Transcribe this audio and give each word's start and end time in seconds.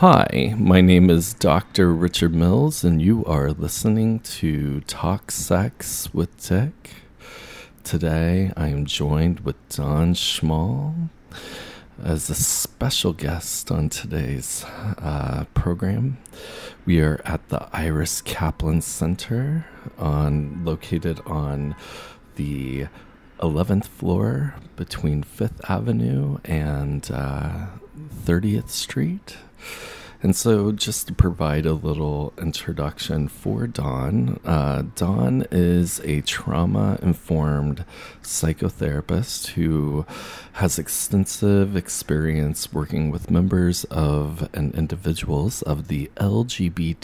Hi, 0.00 0.54
my 0.56 0.80
name 0.80 1.10
is 1.10 1.34
Dr. 1.34 1.92
Richard 1.92 2.34
Mills, 2.34 2.84
and 2.84 3.02
you 3.02 3.22
are 3.26 3.50
listening 3.50 4.20
to 4.20 4.80
Talk 4.86 5.30
Sex 5.30 6.08
with 6.14 6.34
Dick. 6.48 6.92
Today, 7.84 8.50
I 8.56 8.68
am 8.68 8.86
joined 8.86 9.40
with 9.40 9.56
Don 9.68 10.14
Schmall 10.14 11.10
as 12.02 12.30
a 12.30 12.34
special 12.34 13.12
guest 13.12 13.70
on 13.70 13.90
today's 13.90 14.64
uh, 14.64 15.44
program. 15.52 16.16
We 16.86 17.00
are 17.00 17.20
at 17.26 17.50
the 17.50 17.68
Iris 17.70 18.22
Kaplan 18.22 18.80
Center, 18.80 19.66
on 19.98 20.64
located 20.64 21.20
on 21.26 21.76
the 22.36 22.86
11th 23.40 23.84
floor 23.84 24.54
between 24.76 25.22
Fifth 25.22 25.60
Avenue 25.68 26.38
and 26.46 27.10
uh, 27.12 27.66
30th 28.24 28.70
Street. 28.70 29.36
And 30.22 30.36
so, 30.36 30.70
just 30.70 31.06
to 31.06 31.14
provide 31.14 31.64
a 31.64 31.72
little 31.72 32.34
introduction 32.36 33.26
for 33.26 33.66
Don, 33.66 34.38
uh, 34.44 34.82
Don 34.94 35.46
is 35.50 35.98
a 36.04 36.20
trauma 36.20 36.98
informed 37.00 37.86
psychotherapist 38.22 39.52
who 39.52 40.04
has 40.54 40.78
extensive 40.78 41.74
experience 41.74 42.70
working 42.70 43.10
with 43.10 43.30
members 43.30 43.84
of 43.84 44.46
and 44.52 44.74
individuals 44.74 45.62
of 45.62 45.88
the 45.88 46.10
LGBTQQAI, 46.16 46.94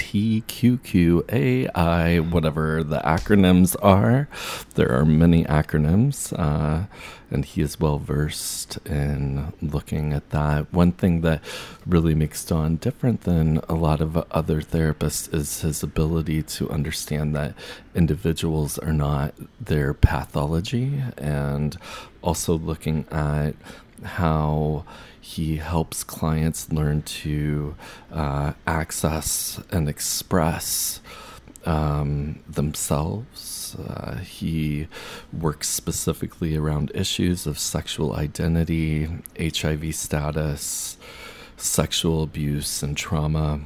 whatever 2.30 2.84
the 2.84 2.98
acronyms 2.98 3.76
are. 3.82 4.28
There 4.74 4.92
are 4.92 5.06
many 5.06 5.44
acronyms. 5.44 6.38
Uh, 6.38 6.84
and 7.30 7.44
he 7.44 7.60
is 7.60 7.80
well 7.80 7.98
versed 7.98 8.78
in 8.86 9.52
looking 9.60 10.12
at 10.12 10.30
that. 10.30 10.72
One 10.72 10.92
thing 10.92 11.22
that 11.22 11.42
really 11.84 12.14
makes 12.14 12.44
Don 12.44 12.76
different 12.76 13.22
than 13.22 13.58
a 13.68 13.74
lot 13.74 14.00
of 14.00 14.16
other 14.30 14.60
therapists 14.60 15.32
is 15.34 15.60
his 15.60 15.82
ability 15.82 16.42
to 16.42 16.70
understand 16.70 17.34
that 17.34 17.54
individuals 17.94 18.78
are 18.78 18.92
not 18.92 19.34
their 19.60 19.92
pathology, 19.92 21.02
and 21.16 21.76
also 22.22 22.56
looking 22.56 23.06
at 23.10 23.54
how 24.04 24.84
he 25.20 25.56
helps 25.56 26.04
clients 26.04 26.70
learn 26.70 27.02
to 27.02 27.74
uh, 28.12 28.52
access 28.66 29.60
and 29.70 29.88
express 29.88 31.00
um, 31.64 32.38
themselves. 32.48 33.55
Uh, 33.78 34.16
he 34.16 34.88
works 35.32 35.68
specifically 35.68 36.56
around 36.56 36.90
issues 36.94 37.46
of 37.46 37.58
sexual 37.58 38.14
identity, 38.14 39.08
HIV 39.38 39.94
status, 39.94 40.96
sexual 41.56 42.22
abuse, 42.22 42.82
and 42.82 42.96
trauma. 42.96 43.60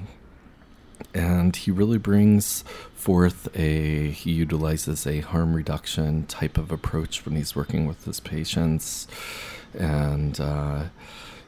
And 1.14 1.56
he 1.56 1.70
really 1.70 1.98
brings 1.98 2.62
forth 2.94 3.48
a, 3.56 4.10
he 4.10 4.32
utilizes 4.32 5.06
a 5.06 5.20
harm 5.20 5.54
reduction 5.54 6.26
type 6.26 6.58
of 6.58 6.70
approach 6.70 7.24
when 7.24 7.36
he's 7.36 7.56
working 7.56 7.86
with 7.86 8.04
his 8.04 8.20
patients. 8.20 9.08
And, 9.74 10.38
uh, 10.40 10.84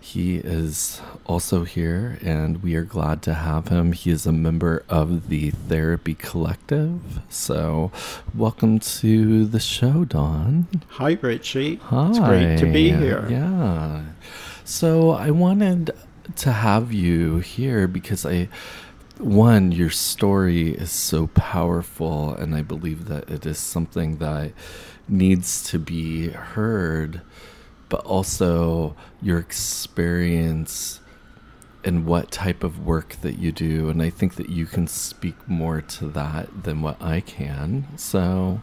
he 0.02 0.38
is 0.38 1.00
also 1.26 1.62
here, 1.62 2.18
and 2.22 2.60
we 2.60 2.74
are 2.74 2.82
glad 2.82 3.22
to 3.22 3.34
have 3.34 3.68
him. 3.68 3.92
He 3.92 4.10
is 4.10 4.26
a 4.26 4.32
member 4.32 4.84
of 4.88 5.28
the 5.28 5.52
Therapy 5.52 6.14
Collective. 6.14 7.20
So, 7.28 7.92
welcome 8.34 8.80
to 8.80 9.46
the 9.46 9.60
show, 9.60 10.04
Don. 10.04 10.66
Hi, 10.88 11.16
Richie. 11.22 11.76
Hi. 11.76 12.08
It's 12.08 12.18
great 12.18 12.58
to 12.58 12.66
be 12.66 12.90
here. 12.90 13.28
Yeah. 13.30 14.02
So, 14.64 15.12
I 15.12 15.30
wanted 15.30 15.92
to 16.34 16.50
have 16.50 16.92
you 16.92 17.38
here 17.38 17.86
because 17.86 18.26
I, 18.26 18.48
one, 19.18 19.70
your 19.70 19.90
story 19.90 20.72
is 20.72 20.90
so 20.90 21.28
powerful, 21.28 22.34
and 22.34 22.56
I 22.56 22.62
believe 22.62 23.06
that 23.06 23.30
it 23.30 23.46
is 23.46 23.58
something 23.58 24.16
that 24.16 24.50
needs 25.08 25.62
to 25.70 25.78
be 25.78 26.30
heard 26.30 27.20
but 27.92 28.06
also 28.06 28.96
your 29.20 29.38
experience 29.38 30.98
and 31.84 32.06
what 32.06 32.30
type 32.30 32.64
of 32.64 32.86
work 32.86 33.16
that 33.20 33.38
you 33.38 33.52
do. 33.52 33.90
And 33.90 34.00
I 34.00 34.08
think 34.08 34.36
that 34.36 34.48
you 34.48 34.64
can 34.64 34.86
speak 34.86 35.36
more 35.46 35.82
to 35.82 36.08
that 36.08 36.64
than 36.64 36.80
what 36.80 36.96
I 37.02 37.20
can. 37.20 37.86
So 37.98 38.62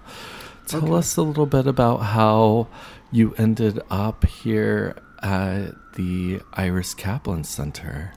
tell 0.66 0.86
okay. 0.86 0.94
us 0.96 1.16
a 1.16 1.22
little 1.22 1.46
bit 1.46 1.68
about 1.68 1.98
how 1.98 2.70
you 3.12 3.36
ended 3.38 3.80
up 3.92 4.26
here 4.26 4.96
at 5.22 5.74
the 5.94 6.42
Iris 6.54 6.96
Kaplan 6.96 7.44
Center. 7.44 8.14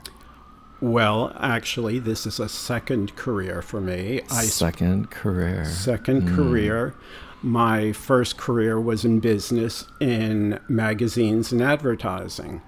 Well, 0.81 1.31
actually, 1.39 1.99
this 1.99 2.25
is 2.25 2.39
a 2.39 2.49
second 2.49 3.15
career 3.15 3.61
for 3.61 3.79
me. 3.79 4.21
Second 4.29 5.09
I, 5.11 5.13
career. 5.13 5.65
Second 5.65 6.23
mm. 6.23 6.35
career. 6.35 6.95
My 7.43 7.91
first 7.91 8.37
career 8.37 8.79
was 8.79 9.03
in 9.03 9.19
business 9.19 9.85
in 9.99 10.59
magazines 10.69 11.51
and 11.51 11.61
advertising. 11.61 12.61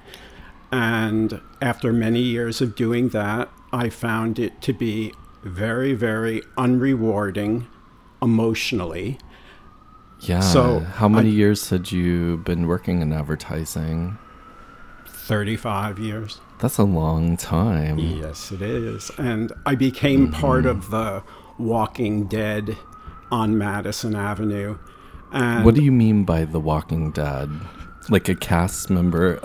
And 0.70 1.40
after 1.62 1.94
many 1.94 2.20
years 2.20 2.62
of 2.62 2.76
doing 2.76 3.10
that, 3.10 3.50
I 3.72 3.90
found 3.90 4.38
it 4.38 4.62
to 4.64 4.74
be 4.74 5.14
very, 5.44 5.94
very 5.94 6.42
unrewarding 6.58 7.68
emotionally. 8.22 9.18
Yeah. 10.20 10.42
So, 10.42 10.80
how 10.80 11.08
many 11.08 11.30
I, 11.30 11.34
years 11.34 11.70
had 11.70 11.92
you 11.92 12.38
been 12.38 12.68
working 12.68 13.02
in 13.02 13.14
advertising? 13.14 14.18
35 15.08 16.00
years. 16.00 16.42
That's 16.60 16.78
a 16.78 16.84
long 16.84 17.38
time. 17.38 17.98
Yes, 17.98 18.52
it 18.52 18.62
is. 18.62 19.10
And 19.18 19.54
I 19.66 19.76
became 19.76 20.28
mm-hmm. 20.28 20.42
part 20.42 20.66
of 20.66 20.90
the 20.90 21.24
Walking 21.58 22.28
Dead 22.28 22.76
on 23.32 23.58
Madison 23.58 24.16
Avenue. 24.16 24.78
And 25.32 25.66
what 25.66 25.76
do 25.76 25.84
you 25.84 25.92
mean 25.92 26.24
by 26.24 26.46
The 26.46 26.60
Walking 26.60 27.12
Dead? 27.12 27.50
Like 28.10 28.30
a 28.30 28.36
cast 28.36 28.90
member? 28.90 29.40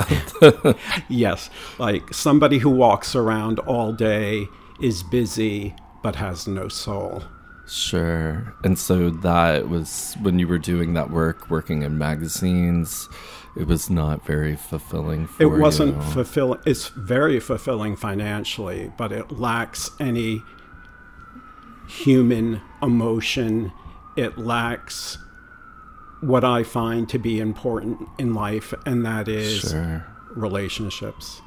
yes, 1.08 1.48
like 1.78 2.12
somebody 2.12 2.58
who 2.58 2.70
walks 2.70 3.14
around 3.16 3.58
all 3.60 3.92
day, 3.92 4.46
is 4.80 5.02
busy, 5.02 5.74
but 6.02 6.16
has 6.16 6.46
no 6.46 6.68
soul. 6.68 7.22
Sure. 7.66 8.54
And 8.64 8.78
so 8.78 9.10
that 9.10 9.68
was 9.68 10.16
when 10.22 10.38
you 10.38 10.48
were 10.48 10.58
doing 10.58 10.94
that 10.94 11.10
work, 11.10 11.48
working 11.50 11.82
in 11.82 11.98
magazines. 11.98 13.08
It 13.56 13.66
was 13.66 13.90
not 13.90 14.24
very 14.26 14.56
fulfilling 14.56 15.26
for 15.26 15.42
It 15.42 15.46
wasn't 15.58 15.96
you. 15.96 16.02
fulfilling. 16.10 16.60
It's 16.66 16.88
very 16.88 17.40
fulfilling 17.40 17.96
financially, 17.96 18.92
but 18.96 19.12
it 19.12 19.32
lacks 19.32 19.90
any 20.00 20.42
human 21.90 22.60
emotion. 22.82 23.72
It 24.16 24.38
lacks 24.38 25.18
what 26.20 26.44
I 26.44 26.62
find 26.62 27.08
to 27.08 27.18
be 27.18 27.40
important 27.40 28.08
in 28.18 28.34
life, 28.34 28.72
and 28.86 29.04
that 29.04 29.28
is 29.28 29.60
sure. 29.60 30.06
relationships. 30.34 31.40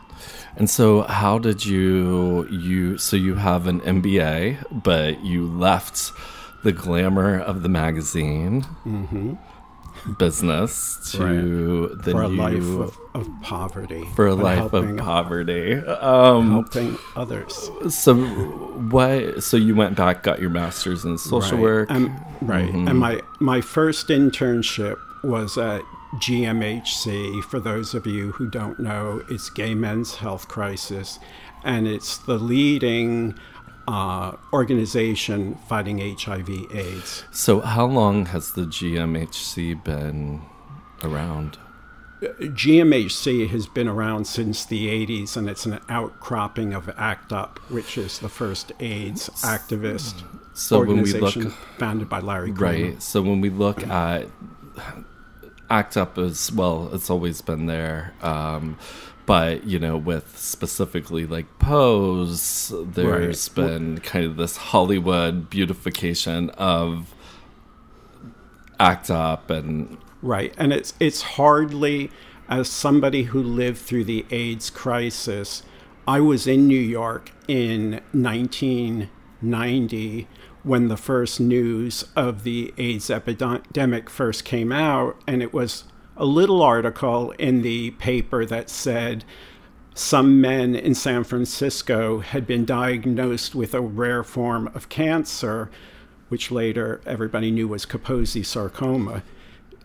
And 0.55 0.69
so, 0.69 1.01
how 1.01 1.39
did 1.39 1.65
you 1.65 2.47
you 2.49 2.97
so 2.97 3.15
you 3.15 3.35
have 3.35 3.67
an 3.67 3.81
MBA, 3.81 4.83
but 4.83 5.23
you 5.23 5.47
left 5.47 6.11
the 6.63 6.71
glamour 6.71 7.39
of 7.39 7.63
the 7.63 7.69
magazine. 7.69 8.63
Mm-hmm 8.85 9.35
business 10.17 11.11
to 11.11 11.23
right. 11.23 12.03
for 12.03 12.23
a 12.23 12.29
you, 12.29 12.35
life 12.35 12.63
of, 12.63 12.97
of, 13.13 13.41
poverty 13.41 14.03
for 14.15 14.27
a 14.27 14.35
life 14.35 14.73
of 14.73 14.97
poverty 14.97 15.75
um, 15.75 16.51
helping 16.51 16.97
others 17.15 17.69
so 17.89 18.15
what 18.15 19.41
so 19.43 19.55
you 19.57 19.75
went 19.75 19.95
back 19.95 20.23
got 20.23 20.39
your 20.39 20.49
master's 20.49 21.05
in 21.05 21.17
social 21.17 21.57
right. 21.57 21.61
work 21.61 21.89
right 22.41 22.69
mm-hmm. 22.69 22.87
and 22.87 22.99
my 22.99 23.21
my 23.39 23.61
first 23.61 24.07
internship 24.09 24.99
was 25.23 25.57
at 25.57 25.81
GMHC 26.15 27.43
for 27.45 27.59
those 27.59 27.93
of 27.93 28.05
you 28.05 28.33
who 28.33 28.49
don't 28.49 28.79
know 28.79 29.23
it's 29.29 29.49
gay 29.49 29.73
men's 29.73 30.15
health 30.15 30.47
crisis 30.47 31.17
and 31.63 31.87
it's 31.87 32.17
the 32.19 32.37
leading 32.37 33.39
uh, 33.87 34.35
organization 34.51 35.55
fighting 35.67 35.99
HIV/AIDS. 35.99 37.23
So, 37.31 37.59
how 37.61 37.85
long 37.85 38.27
has 38.27 38.53
the 38.53 38.63
GMHC 38.63 39.83
been 39.83 40.41
around? 41.03 41.57
GMHC 42.21 43.49
has 43.49 43.67
been 43.67 43.87
around 43.87 44.25
since 44.25 44.65
the 44.65 44.87
80s, 44.87 45.35
and 45.35 45.49
it's 45.49 45.65
an 45.65 45.79
outcropping 45.89 46.73
of 46.73 46.89
ACT 46.97 47.33
UP, 47.33 47.59
which 47.69 47.97
is 47.97 48.19
the 48.19 48.29
first 48.29 48.71
AIDS 48.79 49.29
activist 49.43 50.23
so 50.53 50.77
organization 50.77 51.21
when 51.21 51.33
we 51.33 51.43
look, 51.43 51.59
founded 51.77 52.09
by 52.09 52.19
Larry 52.19 52.53
Kramer. 52.53 52.91
Right. 52.91 53.03
So 53.03 53.21
when 53.21 53.41
we 53.41 53.49
look 53.49 53.85
at 53.85 54.27
ACT 55.69 55.97
UP 55.97 56.17
as 56.17 56.51
well, 56.51 56.89
it's 56.93 57.09
always 57.09 57.41
been 57.41 57.65
there. 57.65 58.13
Um, 58.21 58.77
but 59.25 59.65
you 59.65 59.79
know 59.79 59.97
with 59.97 60.37
specifically 60.37 61.25
like 61.25 61.59
pose 61.59 62.73
there's 62.75 63.49
right. 63.49 63.67
been 63.67 63.99
kind 63.99 64.25
of 64.25 64.37
this 64.37 64.57
hollywood 64.57 65.49
beautification 65.49 66.49
of 66.51 67.13
act 68.79 69.09
up 69.09 69.49
and 69.49 69.97
right 70.21 70.53
and 70.57 70.73
it's 70.73 70.93
it's 70.99 71.21
hardly 71.21 72.11
as 72.49 72.69
somebody 72.69 73.23
who 73.23 73.41
lived 73.41 73.77
through 73.77 74.03
the 74.03 74.25
aids 74.29 74.69
crisis 74.69 75.63
I 76.05 76.19
was 76.19 76.47
in 76.47 76.67
New 76.67 76.75
York 76.75 77.31
in 77.47 78.01
1990 78.11 80.27
when 80.63 80.89
the 80.89 80.97
first 80.97 81.39
news 81.39 82.03
of 82.15 82.43
the 82.43 82.73
AIDS 82.77 83.09
epidemic 83.09 84.09
first 84.09 84.43
came 84.43 84.73
out, 84.73 85.15
and 85.25 85.41
it 85.41 85.53
was 85.53 85.85
a 86.15 86.25
little 86.25 86.61
article 86.61 87.31
in 87.31 87.61
the 87.61 87.91
paper 87.91 88.45
that 88.45 88.69
said 88.69 89.23
some 89.95 90.41
men 90.41 90.75
in 90.75 90.95
San 90.95 91.23
Francisco 91.23 92.19
had 92.19 92.47
been 92.47 92.65
diagnosed 92.65 93.53
with 93.53 93.73
a 93.73 93.81
rare 93.81 94.23
form 94.23 94.69
of 94.73 94.89
cancer, 94.89 95.69
which 96.29 96.51
later 96.51 97.01
everybody 97.05 97.51
knew 97.51 97.67
was 97.67 97.85
Kaposi 97.85 98.45
sarcoma. 98.45 99.23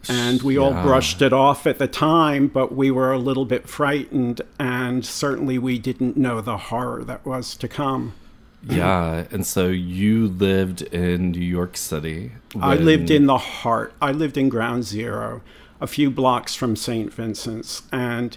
And 0.09 0.43
we 0.43 0.55
yeah. 0.55 0.61
all 0.61 0.73
brushed 0.83 1.21
it 1.21 1.33
off 1.33 1.67
at 1.67 1.79
the 1.79 1.89
time, 1.89 2.47
but 2.47 2.75
we 2.75 2.91
were 2.91 3.13
a 3.13 3.19
little 3.19 3.45
bit 3.45 3.69
frightened, 3.69 4.41
and 4.59 5.05
certainly 5.05 5.59
we 5.59 5.79
didn't 5.79 6.17
know 6.17 6.41
the 6.41 6.57
horror 6.57 7.05
that 7.05 7.27
was 7.27 7.57
to 7.57 7.69
come. 7.69 8.15
Yeah, 8.63 9.27
and 9.31 9.47
so 9.47 9.69
you 9.69 10.29
lived 10.29 10.83
in 10.83 11.33
New 11.33 11.41
York 11.41 11.77
City. 11.77 12.33
When... 12.53 12.65
I 12.65 12.75
lived 12.75 13.11
in 13.11 13.27
the 13.27 13.39
heart. 13.39 13.93
I 14.01 14.13
lived 14.13 14.37
in 14.37 14.49
Ground 14.49 14.85
Zero, 14.85 15.43
a 15.81 15.87
few 15.87 16.11
blocks 16.11 16.55
from 16.55 16.77
St. 16.77 17.13
Vincent's, 17.13 17.83
and 17.93 18.37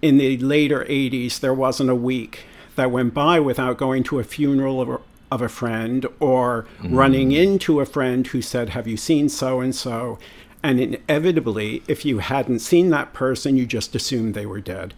in 0.00 0.18
the 0.18 0.38
later 0.38 0.84
80s, 0.88 1.40
there 1.40 1.54
wasn't 1.54 1.90
a 1.90 1.94
week 1.94 2.44
that 2.76 2.90
went 2.90 3.14
by 3.14 3.40
without 3.40 3.76
going 3.76 4.02
to 4.04 4.18
a 4.18 4.24
funeral 4.24 4.80
of 4.80 4.88
a, 4.88 5.00
of 5.30 5.42
a 5.42 5.48
friend 5.48 6.06
or 6.20 6.66
mm. 6.80 6.96
running 6.96 7.32
into 7.32 7.80
a 7.80 7.86
friend 7.86 8.26
who 8.28 8.42
said, 8.42 8.70
Have 8.70 8.86
you 8.86 8.96
seen 8.96 9.28
so 9.28 9.60
and 9.60 9.74
so? 9.74 10.18
And 10.62 10.78
inevitably, 10.78 11.82
if 11.88 12.04
you 12.04 12.18
hadn't 12.18 12.60
seen 12.60 12.90
that 12.90 13.12
person, 13.12 13.56
you 13.56 13.66
just 13.66 13.94
assumed 13.94 14.34
they 14.34 14.46
were 14.46 14.60
dead. 14.60 14.94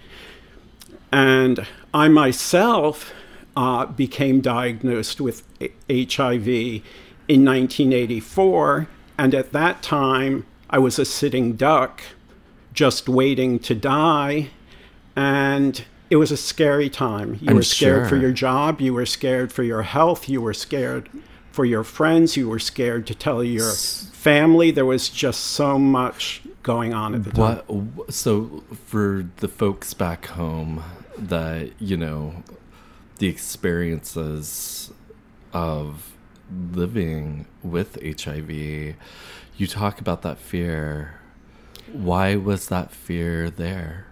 And 1.10 1.66
I 1.94 2.08
myself 2.08 3.14
uh, 3.56 3.86
became 3.86 4.40
diagnosed 4.40 5.20
with 5.20 5.42
HIV 5.88 6.48
in 6.48 7.44
1984. 7.44 8.88
And 9.16 9.34
at 9.34 9.52
that 9.52 9.82
time, 9.82 10.44
I 10.74 10.78
was 10.78 10.98
a 10.98 11.04
sitting 11.04 11.54
duck, 11.54 12.02
just 12.72 13.08
waiting 13.08 13.60
to 13.60 13.76
die 13.76 14.48
and 15.14 15.84
it 16.10 16.16
was 16.16 16.32
a 16.32 16.36
scary 16.36 16.90
time. 16.90 17.38
You 17.40 17.50
I'm 17.50 17.54
were 17.54 17.62
scared 17.62 18.00
sure. 18.00 18.08
for 18.08 18.16
your 18.16 18.32
job, 18.32 18.80
you 18.80 18.92
were 18.92 19.06
scared 19.06 19.52
for 19.52 19.62
your 19.62 19.82
health, 19.82 20.28
you 20.28 20.42
were 20.42 20.52
scared 20.52 21.08
for 21.52 21.64
your 21.64 21.84
friends, 21.84 22.36
you 22.36 22.48
were 22.48 22.58
scared 22.58 23.06
to 23.06 23.14
tell 23.14 23.44
your 23.44 23.70
family. 23.70 24.72
There 24.72 24.84
was 24.84 25.10
just 25.10 25.42
so 25.42 25.78
much 25.78 26.42
going 26.64 26.92
on 26.92 27.14
at 27.14 27.22
the 27.22 27.30
time. 27.30 27.58
What, 27.68 28.12
so, 28.12 28.64
for 28.86 29.28
the 29.36 29.46
folks 29.46 29.94
back 29.94 30.26
home 30.26 30.82
that, 31.16 31.70
you 31.80 31.96
know, 31.96 32.42
the 33.18 33.28
experiences 33.28 34.90
of 35.52 36.14
living 36.72 37.46
with 37.62 37.96
HIV, 38.02 38.96
you 39.56 39.66
talk 39.66 40.00
about 40.00 40.22
that 40.22 40.38
fear. 40.38 41.20
Why 41.92 42.36
was 42.36 42.68
that 42.68 42.90
fear 42.90 43.50
there? 43.50 44.06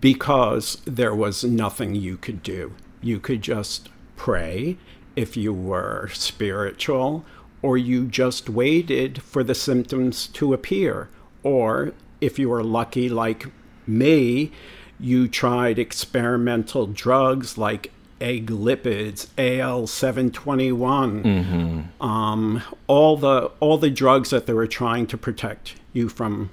because 0.00 0.78
there 0.84 1.14
was 1.14 1.44
nothing 1.44 1.94
you 1.94 2.16
could 2.16 2.42
do. 2.42 2.74
You 3.00 3.20
could 3.20 3.42
just 3.42 3.88
pray 4.16 4.76
if 5.14 5.36
you 5.36 5.52
were 5.52 6.08
spiritual, 6.12 7.24
or 7.62 7.78
you 7.78 8.06
just 8.06 8.50
waited 8.50 9.22
for 9.22 9.44
the 9.44 9.54
symptoms 9.54 10.26
to 10.28 10.52
appear. 10.52 11.08
Or 11.42 11.92
if 12.20 12.38
you 12.38 12.48
were 12.48 12.64
lucky, 12.64 13.08
like 13.08 13.46
me, 13.86 14.50
you 14.98 15.28
tried 15.28 15.78
experimental 15.78 16.86
drugs 16.86 17.56
like 17.56 17.92
egg 18.20 18.46
lipids, 18.46 19.28
AL 19.38 19.86
seven 19.86 20.30
twenty 20.30 20.72
one, 20.72 21.22
mm-hmm. 21.22 22.02
um, 22.02 22.62
all 22.86 23.16
the 23.16 23.50
all 23.60 23.78
the 23.78 23.90
drugs 23.90 24.30
that 24.30 24.46
they 24.46 24.52
were 24.52 24.66
trying 24.66 25.06
to 25.08 25.16
protect 25.16 25.74
you 25.92 26.08
from 26.08 26.50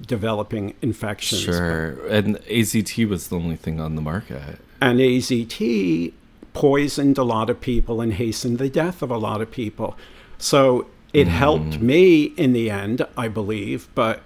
developing 0.00 0.74
infections. 0.82 1.42
Sure. 1.42 2.06
And 2.08 2.36
AZT 2.42 3.08
was 3.08 3.28
the 3.28 3.36
only 3.36 3.56
thing 3.56 3.80
on 3.80 3.94
the 3.94 4.02
market. 4.02 4.58
And 4.80 4.98
AZT 4.98 6.12
poisoned 6.54 7.18
a 7.18 7.22
lot 7.22 7.50
of 7.50 7.60
people 7.60 8.00
and 8.00 8.14
hastened 8.14 8.58
the 8.58 8.68
death 8.68 9.02
of 9.02 9.10
a 9.10 9.18
lot 9.18 9.40
of 9.40 9.50
people. 9.50 9.96
So 10.38 10.86
it 11.12 11.26
mm. 11.26 11.30
helped 11.30 11.80
me 11.80 12.24
in 12.24 12.52
the 12.52 12.70
end, 12.70 13.06
I 13.16 13.28
believe, 13.28 13.88
but 13.94 14.22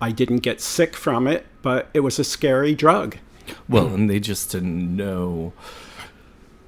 I 0.00 0.12
didn't 0.12 0.38
get 0.38 0.60
sick 0.60 0.94
from 0.96 1.26
it, 1.26 1.46
but 1.62 1.88
it 1.94 2.00
was 2.00 2.18
a 2.18 2.24
scary 2.24 2.74
drug. 2.74 3.18
Well, 3.68 3.88
and 3.88 4.08
they 4.08 4.20
just 4.20 4.50
didn't 4.50 4.96
know 4.96 5.52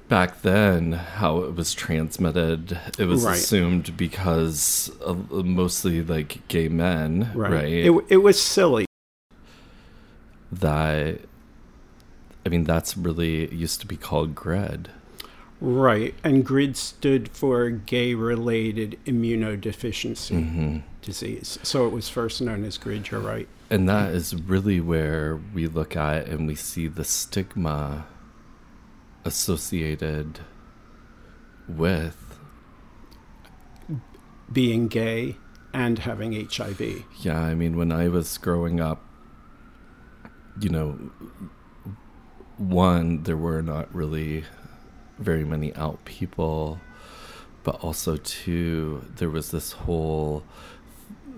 back 0.09 0.41
then 0.41 0.91
how 0.91 1.39
it 1.41 1.55
was 1.55 1.73
transmitted 1.73 2.77
it 2.97 3.05
was 3.05 3.23
right. 3.23 3.37
assumed 3.37 3.95
because 3.95 4.91
of 5.01 5.31
mostly 5.31 6.01
like 6.01 6.45
gay 6.47 6.67
men 6.67 7.31
right, 7.35 7.51
right? 7.51 7.71
It, 7.71 8.05
it 8.09 8.17
was 8.17 8.41
silly 8.41 8.85
that 10.51 11.21
i 12.43 12.49
mean 12.49 12.63
that's 12.63 12.97
really 12.97 13.53
used 13.53 13.79
to 13.81 13.85
be 13.85 13.95
called 13.95 14.33
grid 14.33 14.89
right 15.61 16.15
and 16.23 16.43
grid 16.43 16.75
stood 16.75 17.29
for 17.29 17.69
gay 17.69 18.15
related 18.15 18.97
immunodeficiency 19.05 20.43
mm-hmm. 20.43 20.77
disease 21.03 21.59
so 21.61 21.85
it 21.85 21.91
was 21.91 22.09
first 22.09 22.41
known 22.41 22.65
as 22.65 22.79
grid 22.79 23.11
you're 23.11 23.21
right 23.21 23.47
and 23.69 23.87
that 23.87 24.11
is 24.13 24.35
really 24.35 24.81
where 24.81 25.39
we 25.53 25.67
look 25.67 25.95
at 25.95 26.27
and 26.27 26.47
we 26.47 26.55
see 26.55 26.87
the 26.87 27.03
stigma 27.03 28.07
associated 29.23 30.39
with 31.67 32.39
being 34.51 34.87
gay 34.87 35.35
and 35.73 35.99
having 35.99 36.33
HIV. 36.33 37.03
Yeah, 37.19 37.39
I 37.39 37.53
mean, 37.53 37.77
when 37.77 37.91
I 37.91 38.07
was 38.07 38.37
growing 38.39 38.79
up, 38.79 39.03
you 40.59 40.69
know, 40.69 40.97
one, 42.57 43.23
there 43.23 43.37
were 43.37 43.61
not 43.61 43.93
really 43.93 44.45
very 45.19 45.45
many 45.45 45.73
out 45.75 46.03
people, 46.05 46.79
but 47.63 47.75
also 47.83 48.17
two, 48.17 49.05
there 49.15 49.29
was 49.29 49.51
this 49.51 49.73
whole 49.73 50.43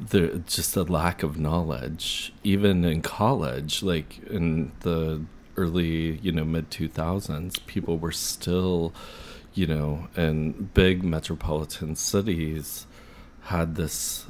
there 0.10 0.36
just 0.48 0.76
a 0.76 0.84
lack 0.84 1.22
of 1.22 1.38
knowledge 1.38 2.34
even 2.44 2.84
in 2.84 3.02
college 3.02 3.84
like 3.84 4.20
in 4.28 4.72
the 4.80 5.22
early, 5.58 6.18
you 6.18 6.32
know, 6.32 6.44
mid 6.44 6.70
2000s, 6.70 7.66
people 7.68 7.98
were 7.98 8.12
still, 8.12 8.94
you 9.54 9.68
know, 9.68 10.08
in 10.16 10.70
big 10.74 11.04
metropolitan 11.04 11.96
cities 11.96 12.88
had 13.44 13.76
this 13.76 14.26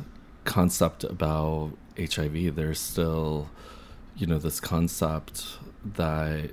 concept 0.45 1.03
about 1.03 1.71
HIV. 1.97 2.55
There's 2.55 2.79
still, 2.79 3.49
you 4.15 4.27
know, 4.27 4.39
this 4.39 4.59
concept 4.59 5.57
that 5.83 6.51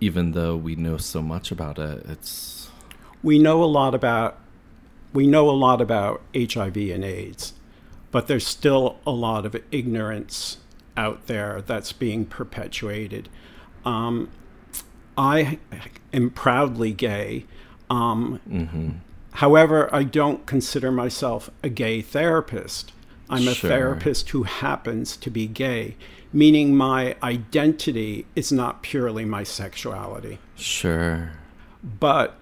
even 0.00 0.32
though 0.32 0.56
we 0.56 0.76
know 0.76 0.96
so 0.96 1.22
much 1.22 1.50
about 1.50 1.78
it, 1.78 2.04
it's 2.08 2.70
we 3.22 3.38
know 3.38 3.62
a 3.62 3.66
lot 3.66 3.94
about 3.94 4.38
we 5.12 5.26
know 5.26 5.50
a 5.50 5.52
lot 5.52 5.80
about 5.80 6.22
HIV 6.34 6.76
and 6.76 7.04
AIDS, 7.04 7.52
but 8.10 8.26
there's 8.26 8.46
still 8.46 8.98
a 9.06 9.10
lot 9.10 9.46
of 9.46 9.56
ignorance 9.70 10.58
out 10.96 11.26
there 11.26 11.62
that's 11.62 11.92
being 11.92 12.24
perpetuated. 12.24 13.28
Um, 13.84 14.30
I 15.16 15.58
am 16.12 16.30
proudly 16.30 16.92
gay. 16.92 17.44
Um, 17.88 18.40
mm-hmm. 18.48 18.90
However, 19.32 19.92
I 19.94 20.04
don't 20.04 20.46
consider 20.46 20.90
myself 20.90 21.50
a 21.62 21.68
gay 21.68 22.02
therapist. 22.02 22.92
I'm 23.28 23.46
a 23.46 23.54
sure. 23.54 23.70
therapist 23.70 24.30
who 24.30 24.42
happens 24.42 25.16
to 25.18 25.30
be 25.30 25.46
gay, 25.46 25.96
meaning 26.32 26.76
my 26.76 27.16
identity 27.22 28.26
is 28.34 28.50
not 28.50 28.82
purely 28.82 29.24
my 29.24 29.44
sexuality. 29.44 30.38
Sure. 30.56 31.32
But 31.82 32.34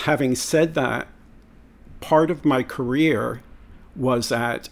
having 0.00 0.34
said 0.34 0.74
that, 0.74 1.08
part 2.00 2.30
of 2.30 2.44
my 2.44 2.62
career 2.62 3.40
was 3.94 4.30
at 4.30 4.68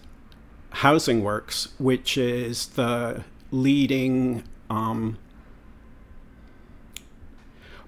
Housing 0.74 1.22
Works, 1.22 1.68
which 1.78 2.18
is 2.18 2.66
the 2.66 3.22
leading 3.52 4.42
um, 4.68 5.18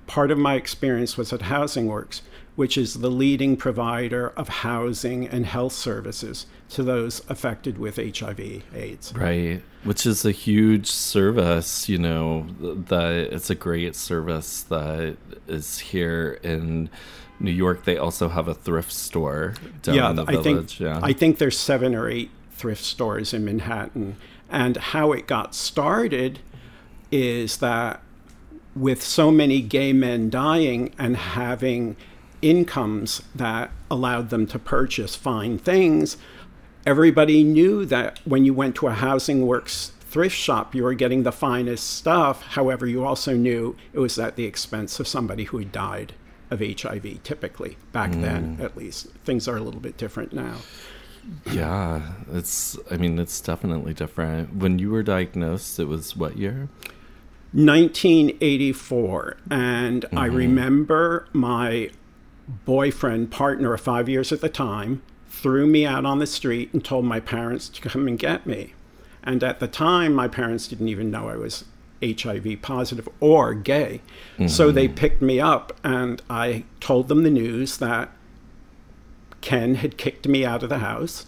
part 0.07 0.31
of 0.31 0.39
my 0.39 0.55
experience 0.55 1.17
was 1.17 1.33
at 1.33 1.43
Housing 1.43 1.87
Works, 1.87 2.23
which 2.55 2.79
is 2.79 3.01
the 3.01 3.11
leading 3.11 3.57
provider 3.57 4.29
of 4.31 4.49
housing 4.49 5.27
and 5.27 5.47
health 5.47 5.73
services 5.73 6.47
to 6.71 6.85
those 6.85 7.29
affected 7.29 7.77
with 7.77 7.97
HIV 7.97 8.63
AIDS. 8.73 9.13
Right, 9.15 9.63
which 9.83 10.07
is 10.07 10.25
a 10.25 10.31
huge 10.31 10.87
service, 10.87 11.89
you 11.89 11.99
know, 11.99 12.47
that 12.61 13.13
it's 13.33 13.51
a 13.51 13.55
great 13.57 13.97
service 13.97 14.63
that 14.63 15.17
is 15.49 15.81
here 15.81 16.39
in 16.45 16.89
New 17.41 17.51
York. 17.51 17.85
They 17.85 17.99
also 17.99 18.29
have 18.29 18.47
a 18.47 18.55
thrift 18.55 18.93
store 18.93 19.55
down 19.83 19.95
yeah, 19.97 20.11
in 20.11 20.17
the 20.17 20.23
I 20.23 20.33
village. 20.37 20.79
Think, 20.79 20.81
yeah. 20.81 21.01
I 21.03 21.13
think 21.13 21.39
there's 21.39 21.59
seven 21.59 21.95
or 21.95 22.09
eight 22.09 22.31
thrift 22.57 22.85
stores 22.85 23.33
in 23.33 23.45
Manhattan. 23.45 24.17
And 24.51 24.77
how 24.77 25.13
it 25.13 25.27
got 25.27 25.55
started 25.55 26.41
is 27.11 27.59
that 27.59 28.01
with 28.75 29.03
so 29.03 29.31
many 29.31 29.61
gay 29.61 29.93
men 29.93 30.29
dying 30.31 30.95
and 30.99 31.17
having 31.17 31.97
incomes 32.43 33.23
that 33.35 33.71
allowed 33.91 34.31
them 34.31 34.47
to 34.47 34.59
purchase 34.59 35.17
fine 35.17 35.59
things, 35.59 36.17
everybody 36.85 37.43
knew 37.43 37.85
that 37.87 38.21
when 38.25 38.45
you 38.45 38.55
went 38.55 38.77
to 38.77 38.87
a 38.87 38.93
Housing 38.93 39.47
Works 39.47 39.93
thrift 40.01 40.37
shop, 40.37 40.75
you 40.75 40.85
were 40.85 40.95
getting 40.95 41.23
the 41.23 41.33
finest 41.33 41.97
stuff. 41.97 42.43
However, 42.43 42.87
you 42.87 43.05
also 43.05 43.37
knew 43.37 43.77
it 43.93 43.99
was 43.99 44.19
at 44.19 44.37
the 44.37 44.45
expense 44.45 45.01
of 45.01 45.09
somebody 45.09 45.45
who 45.45 45.59
had 45.59 45.73
died 45.73 46.15
of 46.51 46.61
HIV, 46.61 47.23
typically, 47.23 47.77
back 47.93 48.13
mm. 48.13 48.23
then 48.23 48.59
at 48.61 48.77
least. 48.77 49.09
Things 49.25 49.49
are 49.49 49.57
a 49.57 49.61
little 49.61 49.81
bit 49.81 49.97
different 49.97 50.33
now. 50.33 50.57
Yeah, 51.51 52.13
it's, 52.33 52.79
I 52.91 52.97
mean, 52.97 53.19
it's 53.19 53.41
definitely 53.41 53.95
different. 53.95 54.57
When 54.57 54.79
you 54.79 54.91
were 54.91 55.03
diagnosed, 55.03 55.79
it 55.79 55.87
was 55.87 56.17
what 56.17 56.37
year? 56.37 56.69
1984. 57.53 59.37
And 59.51 60.03
mm-hmm. 60.03 60.19
I 60.19 60.27
remember 60.27 61.29
my 61.33 61.91
boyfriend, 62.65 63.31
partner 63.31 63.75
of 63.75 63.81
five 63.81 64.09
years 64.09 64.33
at 64.33 64.41
the 64.41 64.49
time, 64.49 65.03
threw 65.29 65.67
me 65.67 65.85
out 65.85 66.05
on 66.05 66.19
the 66.19 66.27
street 66.27 66.73
and 66.73 66.85
told 66.85 67.05
my 67.05 67.21
parents 67.21 67.69
to 67.69 67.81
come 67.81 68.07
and 68.09 68.19
get 68.19 68.47
me. 68.47 68.75
And 69.23 69.43
at 69.43 69.59
the 69.61 69.69
time, 69.69 70.15
my 70.15 70.29
parents 70.29 70.69
didn't 70.69 70.89
even 70.89 71.11
know 71.11 71.29
I 71.29 71.37
was 71.37 71.65
HIV 72.03 72.63
positive 72.63 73.09
or 73.21 73.55
gay. 73.55 74.01
Mm-hmm. 74.35 74.49
So 74.49 74.71
they 74.71 74.87
picked 74.89 75.23
me 75.23 75.41
up 75.41 75.73
and 75.83 76.23
I 76.31 76.65
told 76.81 77.09
them 77.09 77.23
the 77.23 77.31
news 77.31 77.79
that 77.79 78.11
Ken 79.47 79.77
had 79.77 79.97
kicked 79.97 80.27
me 80.27 80.45
out 80.45 80.65
of 80.65 80.69
the 80.69 80.81
house. 80.81 81.27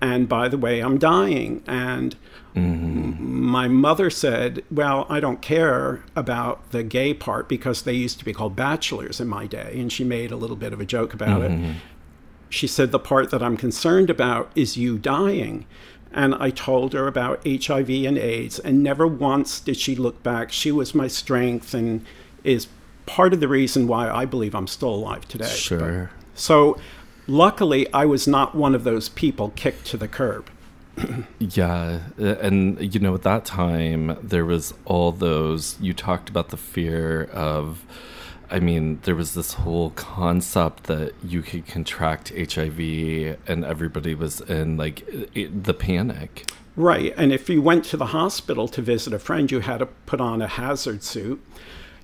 And 0.00 0.28
by 0.28 0.48
the 0.48 0.58
way, 0.58 0.80
I'm 0.80 0.98
dying. 0.98 1.62
And 1.68 2.16
mm-hmm. 2.56 3.44
my 3.44 3.68
mother 3.68 4.10
said, 4.10 4.64
Well, 4.72 5.06
I 5.08 5.20
don't 5.20 5.40
care 5.40 6.02
about 6.16 6.72
the 6.72 6.82
gay 6.82 7.14
part 7.14 7.48
because 7.48 7.82
they 7.82 7.92
used 7.92 8.18
to 8.18 8.24
be 8.24 8.32
called 8.32 8.56
bachelors 8.56 9.20
in 9.20 9.28
my 9.28 9.46
day. 9.46 9.76
And 9.76 9.92
she 9.92 10.02
made 10.02 10.32
a 10.32 10.36
little 10.36 10.56
bit 10.56 10.72
of 10.72 10.80
a 10.80 10.84
joke 10.84 11.14
about 11.14 11.42
mm-hmm. 11.42 11.64
it. 11.64 11.76
She 12.48 12.66
said, 12.66 12.90
The 12.90 12.98
part 12.98 13.30
that 13.30 13.40
I'm 13.40 13.56
concerned 13.56 14.10
about 14.10 14.50
is 14.56 14.76
you 14.76 14.98
dying. 14.98 15.64
And 16.10 16.34
I 16.34 16.50
told 16.50 16.92
her 16.92 17.06
about 17.06 17.46
HIV 17.46 17.88
and 17.88 18.18
AIDS, 18.18 18.58
and 18.58 18.82
never 18.82 19.06
once 19.06 19.60
did 19.60 19.76
she 19.76 19.94
look 19.94 20.24
back. 20.24 20.50
She 20.50 20.72
was 20.72 20.92
my 20.92 21.06
strength 21.06 21.72
and 21.72 22.04
is 22.42 22.66
part 23.06 23.32
of 23.32 23.38
the 23.38 23.46
reason 23.46 23.86
why 23.86 24.10
I 24.10 24.24
believe 24.24 24.56
I'm 24.56 24.66
still 24.66 24.92
alive 24.92 25.28
today. 25.28 25.46
Sure. 25.46 26.10
But, 26.12 26.40
so 26.40 26.76
luckily, 27.30 27.92
I 27.92 28.04
was 28.04 28.26
not 28.26 28.54
one 28.54 28.74
of 28.74 28.84
those 28.84 29.08
people 29.08 29.52
kicked 29.56 29.86
to 29.86 29.96
the 29.96 30.08
curb. 30.08 30.50
yeah, 31.38 32.00
uh, 32.18 32.36
and 32.40 32.94
you 32.94 33.00
know, 33.00 33.14
at 33.14 33.22
that 33.22 33.44
time, 33.44 34.18
there 34.22 34.44
was 34.44 34.74
all 34.84 35.12
those. 35.12 35.78
You 35.80 35.94
talked 35.94 36.28
about 36.28 36.50
the 36.50 36.56
fear 36.56 37.24
of 37.32 37.84
I 38.50 38.58
mean, 38.58 38.98
there 39.04 39.14
was 39.14 39.34
this 39.34 39.52
whole 39.52 39.90
concept 39.90 40.84
that 40.84 41.14
you 41.22 41.40
could 41.40 41.66
contract 41.66 42.30
HIV, 42.30 42.80
and 43.46 43.64
everybody 43.64 44.14
was 44.14 44.40
in 44.40 44.76
like 44.76 45.04
it, 45.34 45.64
the 45.64 45.74
panic. 45.74 46.50
Right. 46.74 47.14
And 47.16 47.32
if 47.32 47.48
you 47.48 47.62
went 47.62 47.84
to 47.86 47.96
the 47.96 48.06
hospital 48.06 48.66
to 48.68 48.82
visit 48.82 49.12
a 49.12 49.18
friend, 49.18 49.50
you 49.50 49.60
had 49.60 49.78
to 49.78 49.86
put 49.86 50.20
on 50.20 50.42
a 50.42 50.48
hazard 50.48 51.04
suit. 51.04 51.40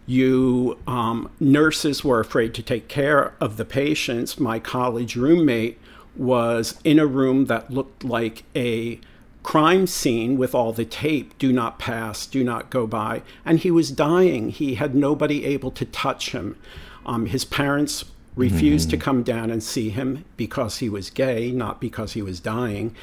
You 0.06 0.78
um, 0.86 1.30
nurses 1.40 2.04
were 2.04 2.20
afraid 2.20 2.54
to 2.54 2.62
take 2.62 2.88
care 2.88 3.34
of 3.40 3.56
the 3.56 3.64
patients. 3.64 4.38
My 4.38 4.58
college 4.58 5.16
roommate 5.16 5.78
was 6.14 6.78
in 6.84 6.98
a 6.98 7.06
room 7.06 7.46
that 7.46 7.70
looked 7.70 8.04
like 8.04 8.44
a 8.54 9.00
crime 9.42 9.86
scene 9.86 10.36
with 10.36 10.56
all 10.56 10.72
the 10.72 10.84
tape 10.84 11.38
do 11.38 11.52
not 11.52 11.78
pass, 11.78 12.26
do 12.26 12.42
not 12.42 12.68
go 12.68 12.86
by. 12.86 13.22
And 13.44 13.60
he 13.60 13.70
was 13.70 13.90
dying. 13.90 14.50
He 14.50 14.74
had 14.74 14.94
nobody 14.94 15.44
able 15.44 15.70
to 15.70 15.84
touch 15.84 16.32
him. 16.32 16.56
Um, 17.04 17.26
his 17.26 17.44
parents 17.44 18.04
refused 18.34 18.88
mm-hmm. 18.88 18.98
to 18.98 19.04
come 19.04 19.22
down 19.22 19.50
and 19.50 19.62
see 19.62 19.90
him 19.90 20.24
because 20.36 20.78
he 20.78 20.88
was 20.88 21.10
gay, 21.10 21.52
not 21.52 21.80
because 21.80 22.14
he 22.14 22.22
was 22.22 22.40
dying. 22.40 22.94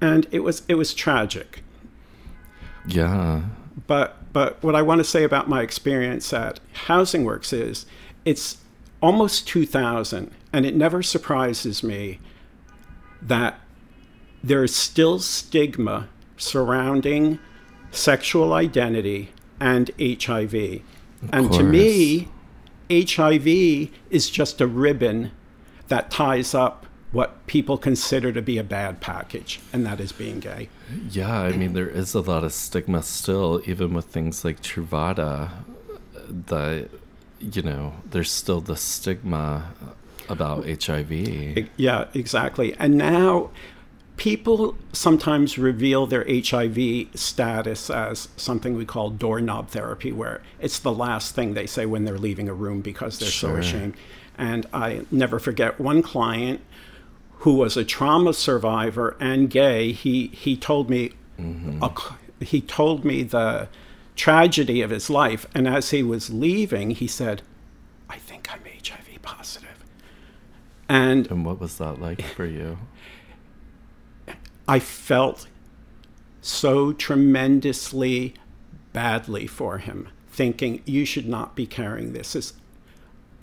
And 0.00 0.26
it 0.30 0.40
was 0.40 0.62
it 0.68 0.74
was 0.74 0.94
tragic. 0.94 1.62
Yeah. 2.86 3.42
But 3.86 4.16
but 4.34 4.60
what 4.64 4.74
I 4.74 4.82
want 4.82 4.98
to 4.98 5.04
say 5.04 5.22
about 5.22 5.48
my 5.48 5.62
experience 5.62 6.32
at 6.32 6.58
Housing 6.86 7.22
Works 7.24 7.52
is 7.52 7.86
it's 8.24 8.58
almost 9.00 9.46
2000 9.46 10.28
and 10.52 10.66
it 10.66 10.74
never 10.74 11.04
surprises 11.04 11.84
me 11.84 12.18
that 13.22 13.60
there 14.42 14.64
is 14.64 14.74
still 14.74 15.20
stigma 15.20 16.08
surrounding 16.36 17.38
sexual 17.92 18.52
identity 18.52 19.30
and 19.60 19.92
HIV. 20.00 20.54
Of 20.54 20.82
and 21.32 21.46
course. 21.46 21.58
to 21.58 21.62
me, 21.62 22.28
HIV 22.90 23.46
is 24.10 24.28
just 24.28 24.60
a 24.60 24.66
ribbon 24.66 25.30
that 25.86 26.10
ties 26.10 26.54
up 26.54 26.83
what 27.14 27.46
people 27.46 27.78
consider 27.78 28.32
to 28.32 28.42
be 28.42 28.58
a 28.58 28.64
bad 28.64 29.00
package, 29.00 29.60
and 29.72 29.86
that 29.86 30.00
is 30.00 30.10
being 30.10 30.40
gay. 30.40 30.68
Yeah, 31.10 31.42
I 31.42 31.52
mean, 31.52 31.72
there 31.72 31.88
is 31.88 32.12
a 32.12 32.20
lot 32.20 32.42
of 32.42 32.52
stigma 32.52 33.04
still, 33.04 33.62
even 33.66 33.94
with 33.94 34.06
things 34.06 34.44
like 34.44 34.60
Truvada, 34.60 35.50
that, 36.28 36.88
you 37.38 37.62
know, 37.62 37.94
there's 38.10 38.32
still 38.32 38.60
the 38.60 38.76
stigma 38.76 39.72
about 40.28 40.66
HIV. 40.66 41.68
Yeah, 41.76 42.06
exactly. 42.14 42.74
And 42.80 42.98
now 42.98 43.50
people 44.16 44.76
sometimes 44.92 45.56
reveal 45.56 46.06
their 46.06 46.24
HIV 46.28 47.08
status 47.14 47.90
as 47.90 48.28
something 48.36 48.74
we 48.76 48.84
call 48.84 49.10
doorknob 49.10 49.68
therapy, 49.68 50.10
where 50.10 50.42
it's 50.60 50.80
the 50.80 50.92
last 50.92 51.36
thing 51.36 51.54
they 51.54 51.66
say 51.66 51.86
when 51.86 52.04
they're 52.04 52.18
leaving 52.18 52.48
a 52.48 52.54
room 52.54 52.80
because 52.80 53.20
they're 53.20 53.28
sure. 53.28 53.62
so 53.62 53.68
ashamed. 53.68 53.94
And 54.36 54.66
I 54.72 55.06
never 55.12 55.38
forget 55.38 55.78
one 55.78 56.02
client 56.02 56.60
who 57.44 57.52
was 57.52 57.76
a 57.76 57.84
trauma 57.84 58.32
survivor 58.32 59.18
and 59.20 59.50
gay. 59.50 59.92
He 59.92 60.28
he 60.28 60.56
told 60.56 60.88
me 60.88 61.12
mm-hmm. 61.38 61.82
a, 61.82 61.92
he 62.42 62.62
told 62.62 63.04
me 63.04 63.22
the 63.22 63.68
tragedy 64.16 64.80
of 64.80 64.88
his 64.88 65.10
life, 65.10 65.46
and 65.54 65.68
as 65.68 65.90
he 65.90 66.02
was 66.02 66.30
leaving, 66.30 66.92
he 66.92 67.06
said, 67.06 67.42
"I 68.08 68.16
think 68.16 68.50
I'm 68.50 68.62
HIV 68.64 69.20
positive." 69.20 69.84
And 70.88 71.30
and 71.30 71.44
what 71.44 71.60
was 71.60 71.76
that 71.76 72.00
like 72.00 72.22
for 72.22 72.46
you? 72.46 72.78
I 74.66 74.78
felt 74.78 75.46
so 76.40 76.94
tremendously 76.94 78.32
badly 78.94 79.46
for 79.46 79.76
him, 79.76 80.08
thinking 80.28 80.80
you 80.86 81.04
should 81.04 81.28
not 81.28 81.54
be 81.54 81.66
carrying 81.66 82.14
this 82.14 82.34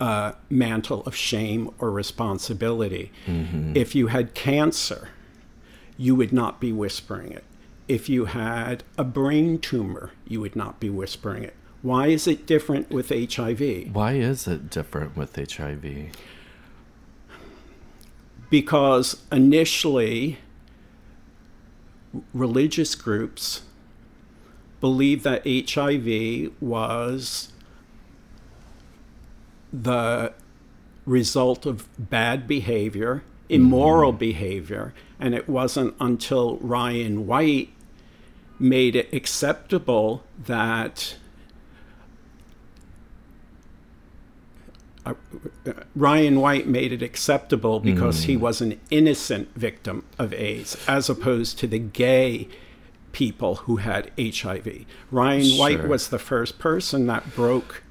a 0.02 0.34
mantle 0.50 1.02
of 1.02 1.14
shame 1.14 1.70
or 1.78 1.88
responsibility. 1.92 3.12
Mm-hmm. 3.26 3.76
If 3.76 3.94
you 3.94 4.08
had 4.08 4.34
cancer, 4.34 5.10
you 5.96 6.16
would 6.16 6.32
not 6.32 6.60
be 6.60 6.72
whispering 6.72 7.30
it. 7.30 7.44
If 7.86 8.08
you 8.08 8.24
had 8.24 8.82
a 8.98 9.04
brain 9.04 9.60
tumor, 9.60 10.10
you 10.26 10.40
would 10.40 10.56
not 10.56 10.80
be 10.80 10.90
whispering 10.90 11.44
it. 11.44 11.54
Why 11.82 12.08
is 12.08 12.26
it 12.26 12.46
different 12.46 12.90
with 12.90 13.10
HIV? 13.10 13.90
Why 13.92 14.14
is 14.14 14.48
it 14.48 14.70
different 14.70 15.16
with 15.16 15.36
HIV? 15.36 16.08
Because 18.50 19.22
initially, 19.30 20.38
religious 22.34 22.96
groups 22.96 23.62
believed 24.80 25.22
that 25.22 25.46
HIV 25.46 26.52
was 26.60 27.51
the 29.72 30.32
result 31.06 31.66
of 31.66 31.88
bad 31.98 32.46
behavior, 32.46 33.22
immoral 33.48 34.12
mm-hmm. 34.12 34.18
behavior, 34.18 34.94
and 35.18 35.34
it 35.34 35.48
wasn't 35.48 35.94
until 36.00 36.56
Ryan 36.58 37.26
White 37.26 37.70
made 38.58 38.94
it 38.94 39.12
acceptable 39.12 40.22
that 40.38 41.16
uh, 45.04 45.14
Ryan 45.96 46.40
White 46.40 46.68
made 46.68 46.92
it 46.92 47.02
acceptable 47.02 47.80
because 47.80 48.22
mm. 48.22 48.26
he 48.26 48.36
was 48.36 48.60
an 48.60 48.80
innocent 48.90 49.48
victim 49.56 50.04
of 50.18 50.32
AIDS, 50.32 50.76
as 50.86 51.10
opposed 51.10 51.58
to 51.58 51.66
the 51.66 51.80
gay 51.80 52.48
people 53.10 53.56
who 53.56 53.76
had 53.76 54.10
HIV. 54.18 54.86
Ryan 55.10 55.44
sure. 55.44 55.58
White 55.58 55.88
was 55.88 56.08
the 56.08 56.18
first 56.18 56.58
person 56.58 57.06
that 57.08 57.34
broke 57.34 57.81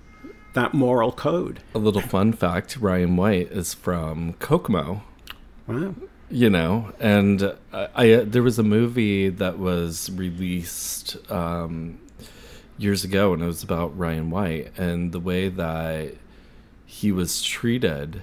that 0.54 0.74
moral 0.74 1.12
code. 1.12 1.62
A 1.74 1.80
little 1.80 2.02
fun 2.02 2.34
fact 2.34 2.78
Ryan 2.78 3.16
White 3.16 3.52
is 3.52 3.74
from 3.74 4.34
Kokomo. 4.34 5.04
Wow. 5.68 5.96
You 6.30 6.50
know, 6.50 6.94
and 7.00 7.54
I, 7.74 7.88
I 7.96 8.16
there 8.18 8.44
was 8.44 8.58
a 8.58 8.64
movie 8.64 9.30
that 9.30 9.60
was 9.60 10.10
released 10.12 11.18
um, 11.30 12.00
years 12.78 13.04
ago, 13.04 13.34
and 13.34 13.44
it 13.44 13.48
was 13.48 13.64
about 13.64 13.98
Ryan 13.98 14.30
White 14.30 14.72
and 14.78 15.12
the 15.12 15.20
way 15.20 15.50
that 15.50 16.16
he 16.92 17.10
was 17.10 17.42
treated 17.42 18.22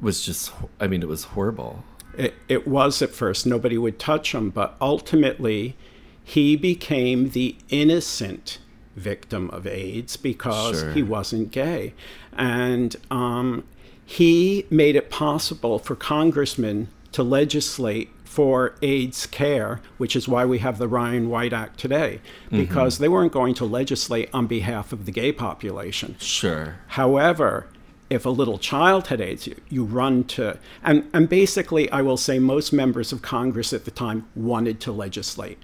was 0.00 0.24
just 0.24 0.52
i 0.78 0.86
mean 0.86 1.02
it 1.02 1.08
was 1.08 1.24
horrible 1.24 1.82
it, 2.16 2.32
it 2.48 2.66
was 2.66 3.02
at 3.02 3.10
first 3.10 3.44
nobody 3.44 3.76
would 3.76 3.98
touch 3.98 4.32
him 4.32 4.50
but 4.50 4.76
ultimately 4.80 5.76
he 6.22 6.54
became 6.54 7.30
the 7.30 7.56
innocent 7.68 8.58
victim 8.96 9.50
of 9.50 9.66
AIDS 9.66 10.16
because 10.16 10.80
Sure. 10.80 10.92
he 10.92 11.02
wasn't 11.02 11.50
gay. 11.50 11.94
And 12.36 12.96
um, 13.10 13.64
he 14.04 14.66
made 14.70 14.96
it 14.96 15.10
possible 15.10 15.78
for 15.78 15.94
congressmen 15.94 16.88
to 17.12 17.22
legislate 17.22 18.10
for 18.24 18.76
AIDS 18.80 19.26
care, 19.26 19.80
which 19.98 20.14
is 20.14 20.28
why 20.28 20.44
we 20.44 20.58
have 20.58 20.78
the 20.78 20.86
Ryan 20.86 21.28
White 21.28 21.52
Act 21.52 21.80
today, 21.80 22.20
because 22.48 22.98
they 22.98 23.08
weren't 23.08 23.32
going 23.32 23.54
to 23.54 23.64
legislate 23.64 24.28
on 24.32 24.46
behalf 24.46 24.92
of 24.92 25.04
the 25.04 25.10
gay 25.10 25.32
population. 25.32 26.14
Sure. 26.20 26.76
However, 26.88 27.66
if 28.08 28.24
a 28.24 28.30
little 28.30 28.58
child 28.58 29.08
had 29.08 29.20
AIDS, 29.20 29.48
you, 29.48 29.56
you 29.68 29.84
run 29.84 30.22
to, 30.24 30.58
and, 30.84 31.08
and 31.12 31.28
basically, 31.28 31.90
I 31.90 32.02
will 32.02 32.16
say 32.16 32.38
most 32.38 32.72
members 32.72 33.12
of 33.12 33.20
Congress 33.20 33.72
at 33.72 33.84
the 33.84 33.90
time 33.90 34.26
wanted 34.36 34.78
to 34.80 34.92
legislate, 34.92 35.58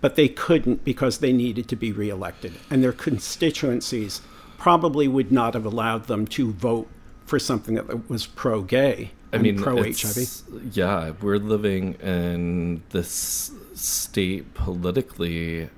but 0.00 0.16
they 0.16 0.28
couldn't 0.28 0.84
because 0.84 1.18
they 1.18 1.32
needed 1.32 1.68
to 1.68 1.76
be 1.76 1.92
reelected. 1.92 2.54
And 2.70 2.82
their 2.82 2.92
constituencies 2.92 4.20
probably 4.58 5.08
would 5.08 5.32
not 5.32 5.54
have 5.54 5.64
allowed 5.64 6.06
them 6.06 6.26
to 6.26 6.52
vote 6.52 6.88
for 7.26 7.38
something 7.38 7.74
that 7.74 8.08
was 8.08 8.26
pro 8.26 8.62
gay. 8.62 9.12
I 9.32 9.38
mean, 9.38 9.60
pro 9.60 9.82
HIV. 9.82 10.42
Yeah, 10.72 11.12
we're 11.20 11.36
living 11.36 11.94
in 11.94 12.82
this 12.90 13.50
state 13.74 14.54
politically. 14.54 15.68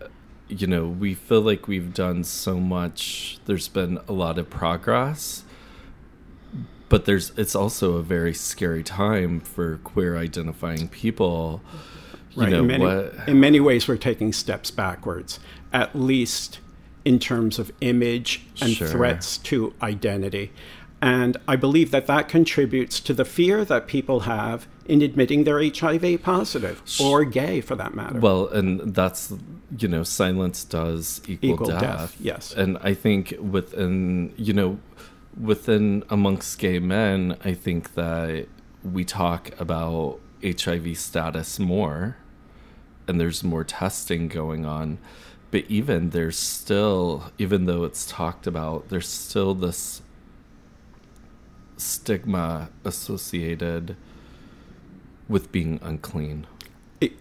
You 0.48 0.66
know, 0.66 0.86
we 0.86 1.14
feel 1.14 1.40
like 1.40 1.66
we've 1.66 1.92
done 1.92 2.22
so 2.24 2.60
much. 2.60 3.38
There's 3.46 3.68
been 3.68 3.98
a 4.06 4.12
lot 4.12 4.38
of 4.38 4.48
progress, 4.48 5.42
but 6.88 7.06
there's 7.06 7.32
it's 7.36 7.56
also 7.56 7.94
a 7.94 8.02
very 8.02 8.34
scary 8.34 8.84
time 8.84 9.40
for 9.40 9.78
queer 9.78 10.16
identifying 10.16 10.88
people. 10.88 11.60
You 12.34 12.42
Right. 12.42 12.50
know 12.52 12.60
in, 12.60 12.66
many, 12.66 12.84
what? 12.84 13.14
in 13.26 13.40
many 13.40 13.60
ways, 13.60 13.88
we're 13.88 13.96
taking 13.96 14.32
steps 14.32 14.70
backwards, 14.70 15.40
at 15.72 15.94
least 15.96 16.60
in 17.04 17.18
terms 17.18 17.58
of 17.58 17.72
image 17.80 18.42
and 18.60 18.70
Sure. 18.72 18.86
threats 18.86 19.38
to 19.38 19.72
identity. 19.82 20.52
And 21.02 21.38
I 21.48 21.56
believe 21.56 21.90
that 21.92 22.06
that 22.08 22.28
contributes 22.28 23.00
to 23.00 23.14
the 23.14 23.24
fear 23.24 23.64
that 23.64 23.86
people 23.86 24.20
have 24.20 24.66
in 24.86 25.00
admitting 25.00 25.44
they're 25.44 25.62
HIV 25.62 26.18
positive 26.22 26.82
or 27.00 27.24
gay 27.24 27.62
for 27.62 27.74
that 27.76 27.94
matter. 27.94 28.20
Well, 28.20 28.48
and 28.48 28.94
that's 28.94 29.32
you 29.78 29.86
know, 29.88 30.02
silence 30.02 30.62
does 30.64 31.22
equal, 31.26 31.50
Equal 31.50 31.66
death. 31.68 31.80
death, 31.80 32.16
yes. 32.20 32.52
And 32.54 32.76
I 32.82 32.92
think 32.92 33.34
within 33.40 34.34
you 34.36 34.52
know, 34.52 34.78
within 35.40 36.02
amongst 36.10 36.58
gay 36.58 36.78
men, 36.80 37.36
I 37.44 37.54
think 37.54 37.94
that 37.94 38.46
we 38.84 39.04
talk 39.04 39.50
about 39.58 40.18
HIV 40.42 40.98
status 40.98 41.58
more, 41.58 42.16
and 43.10 43.20
there's 43.20 43.42
more 43.42 43.64
testing 43.64 44.28
going 44.28 44.64
on. 44.64 44.98
But 45.50 45.64
even 45.68 46.10
there's 46.10 46.38
still, 46.38 47.32
even 47.38 47.66
though 47.66 47.82
it's 47.82 48.06
talked 48.06 48.46
about, 48.46 48.88
there's 48.88 49.08
still 49.08 49.52
this 49.52 50.00
stigma 51.76 52.70
associated 52.84 53.96
with 55.28 55.50
being 55.50 55.80
unclean. 55.82 56.46
It- 57.00 57.18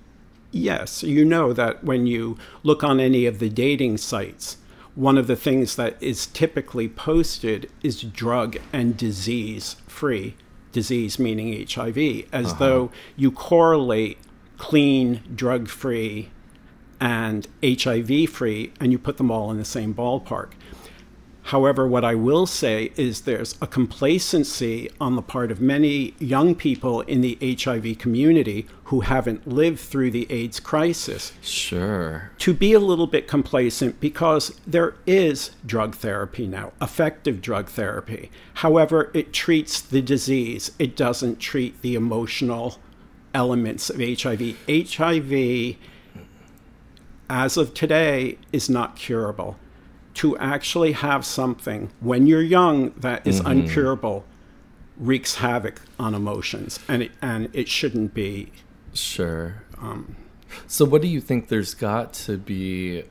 yes, 0.52 1.02
you 1.02 1.26
know 1.26 1.54
that 1.54 1.84
when 1.84 2.06
you 2.06 2.38
look 2.62 2.84
on 2.84 3.00
any 3.00 3.26
of 3.26 3.40
the 3.40 3.50
dating 3.50 3.98
sites, 3.98 4.58
one 4.94 5.18
of 5.18 5.26
the 5.26 5.36
things 5.36 5.76
that 5.76 5.98
is 6.00 6.28
typically 6.28 6.88
posted 6.88 7.72
is 7.82 8.04
drug 8.04 8.58
and 8.72 8.96
disease 8.96 9.78
free. 9.88 10.36
Disease 10.72 11.18
meaning 11.18 11.66
HIV, 11.68 11.98
as 12.32 12.48
uh-huh. 12.52 12.56
though 12.60 12.92
you 13.16 13.32
correlate 13.32 14.20
clean, 14.60 15.22
drug 15.34 15.68
free, 15.68 16.30
and 17.02 17.48
HIV 17.64 18.30
free, 18.30 18.72
and 18.80 18.92
you 18.92 19.00
put 19.00 19.18
them 19.18 19.32
all 19.32 19.50
in 19.50 19.58
the 19.58 19.66
same 19.66 19.96
ballpark. 19.96 20.52
However, 21.44 21.88
what 21.88 22.06
I 22.06 22.14
will 22.14 22.46
say 22.46 22.92
is 22.96 23.22
there's 23.22 23.56
a 23.60 23.66
complacency 23.66 24.88
on 25.02 25.16
the 25.16 25.24
part 25.24 25.50
of 25.50 25.60
many 25.60 26.14
young 26.20 26.54
people 26.54 27.02
in 27.02 27.22
the 27.22 27.40
HIV 27.42 27.98
community 27.98 28.68
who 28.84 29.00
haven't 29.00 29.48
lived 29.48 29.80
through 29.80 30.12
the 30.12 30.32
AIDS 30.32 30.60
crisis 30.60 31.32
Sure. 31.42 32.30
to 32.38 32.54
be 32.54 32.74
a 32.74 32.80
little 32.80 33.08
bit 33.08 33.28
complacent 33.28 34.00
because 34.00 34.60
there 34.68 34.94
is 35.08 35.52
drug 35.66 35.96
therapy 35.96 36.46
now, 36.46 36.72
effective 36.80 37.42
drug 37.42 37.68
therapy. 37.70 38.30
However, 38.56 39.10
it 39.16 39.34
treats 39.34 39.82
the 39.82 40.04
disease, 40.04 40.72
it 40.78 40.96
doesn't 40.96 41.40
treat 41.40 41.82
the 41.82 41.96
emotional 41.96 42.78
elements 43.34 43.90
of 43.90 43.98
HIV. 43.98 44.58
HIV, 44.68 45.76
as 47.30 47.58
of 47.58 47.74
today, 47.74 48.38
is 48.52 48.70
not 48.70 48.96
curable. 48.96 49.58
To 50.16 50.38
actually 50.38 50.92
have 50.94 51.26
something 51.26 51.92
when 52.02 52.28
you're 52.28 52.42
young 52.42 52.92
that 52.98 53.26
is 53.26 53.40
mm-hmm. 53.40 53.62
uncurable 53.62 54.24
wreaks 54.98 55.36
havoc 55.36 55.82
on 55.98 56.14
emotions, 56.14 56.80
and 56.90 57.04
it, 57.04 57.12
and 57.22 57.50
it 57.54 57.70
shouldn't 57.70 58.14
be. 58.14 58.52
Sure. 58.94 59.64
Um, 59.78 60.18
so, 60.68 60.84
what 60.84 61.02
do 61.02 61.08
you 61.08 61.22
think 61.22 61.48
there's 61.48 61.74
got 61.74 62.14
to 62.26 62.38
be? 62.38 63.04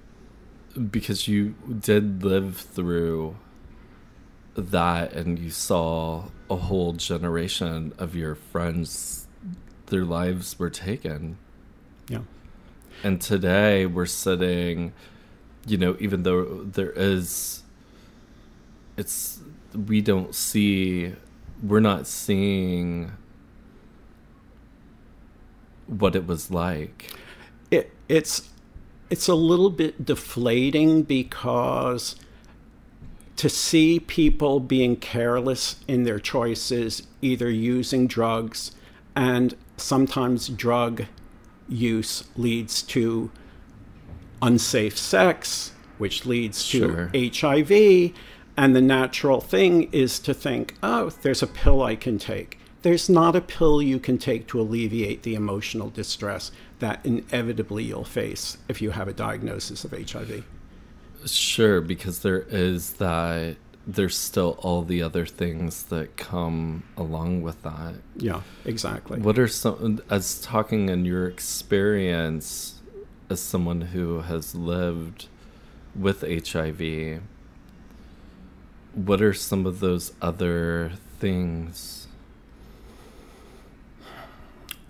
Because 0.90 1.26
you 1.26 1.54
did 1.80 2.22
live 2.22 2.56
through 2.56 3.36
that 4.54 5.12
and 5.12 5.38
you 5.38 5.50
saw 5.50 6.24
a 6.50 6.56
whole 6.56 6.92
generation 6.92 7.92
of 7.98 8.14
your 8.14 8.34
friends, 8.34 9.17
their 9.88 10.04
lives 10.04 10.58
were 10.58 10.70
taken. 10.70 11.38
Yeah. 12.08 12.20
And 13.02 13.20
today 13.20 13.86
we're 13.86 14.06
sitting, 14.06 14.92
you 15.66 15.76
know, 15.78 15.96
even 16.00 16.22
though 16.22 16.64
there 16.64 16.92
is, 16.92 17.62
it's, 18.96 19.40
we 19.86 20.00
don't 20.00 20.34
see, 20.34 21.12
we're 21.62 21.80
not 21.80 22.06
seeing 22.06 23.12
what 25.86 26.14
it 26.16 26.26
was 26.26 26.50
like. 26.50 27.12
it, 27.70 27.92
it's 28.08 28.50
it's 29.10 29.28
a 29.28 29.34
little 29.34 29.70
bit 29.70 30.04
deflating 30.04 31.02
because 31.02 32.16
to 33.36 33.48
see 33.48 34.00
people 34.00 34.60
being 34.60 34.96
careless 34.96 35.76
in 35.86 36.02
their 36.02 36.18
choices, 36.18 37.04
either 37.22 37.48
using 37.48 38.06
drugs, 38.06 38.72
and 39.16 39.54
sometimes 39.80 40.48
drug 40.48 41.06
use 41.68 42.24
leads 42.36 42.82
to 42.82 43.30
unsafe 44.40 44.96
sex, 44.96 45.72
which 45.98 46.24
leads 46.26 46.62
Sure. 46.64 47.10
to 47.12 47.30
HIV. 47.30 48.12
And 48.56 48.74
the 48.74 48.80
natural 48.80 49.40
thing 49.40 49.88
is 49.92 50.18
to 50.20 50.34
think, 50.34 50.74
oh, 50.82 51.10
there's 51.22 51.42
a 51.42 51.46
pill 51.46 51.82
I 51.82 51.94
can 51.94 52.18
take. 52.18 52.58
There's 52.82 53.08
not 53.08 53.34
a 53.36 53.40
pill 53.40 53.82
you 53.82 53.98
can 53.98 54.18
take 54.18 54.46
to 54.48 54.60
alleviate 54.60 55.22
the 55.22 55.34
emotional 55.34 55.90
distress 55.90 56.50
that 56.78 57.00
inevitably 57.04 57.84
you'll 57.84 58.04
face 58.04 58.56
if 58.68 58.80
you 58.80 58.90
have 58.90 59.08
a 59.08 59.12
diagnosis 59.12 59.84
of 59.84 59.92
HIV. 59.92 60.44
Sure, 61.26 61.80
because 61.80 62.20
there 62.20 62.46
is 62.48 62.94
that, 62.94 63.56
there's 63.88 64.18
still 64.18 64.58
all 64.58 64.82
the 64.82 65.02
other 65.02 65.24
things 65.24 65.84
that 65.84 66.18
come 66.18 66.82
along 66.94 67.40
with 67.40 67.62
that. 67.62 67.94
Yeah, 68.16 68.42
exactly. 68.66 69.18
What 69.18 69.38
are 69.38 69.48
some, 69.48 70.02
as 70.10 70.42
talking 70.42 70.90
in 70.90 71.06
your 71.06 71.26
experience 71.26 72.80
as 73.30 73.40
someone 73.40 73.80
who 73.80 74.20
has 74.20 74.54
lived 74.54 75.28
with 75.96 76.20
HIV, 76.20 77.22
what 78.92 79.22
are 79.22 79.32
some 79.32 79.64
of 79.64 79.80
those 79.80 80.12
other 80.20 80.92
things? 81.18 82.08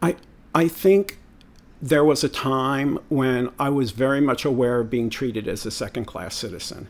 I 0.03 0.17
I 0.53 0.67
think 0.67 1.19
there 1.81 2.05
was 2.05 2.25
a 2.25 2.29
time 2.29 2.99
when 3.09 3.51
I 3.61 3.69
was 3.69 3.93
very 3.93 4.21
much 4.21 4.45
aware 4.45 4.81
of 4.81 4.91
being 4.91 5.09
treated 5.09 5.47
as 5.47 5.65
a 5.65 5.71
second 5.71 6.07
class 6.07 6.35
citizen. 6.35 6.89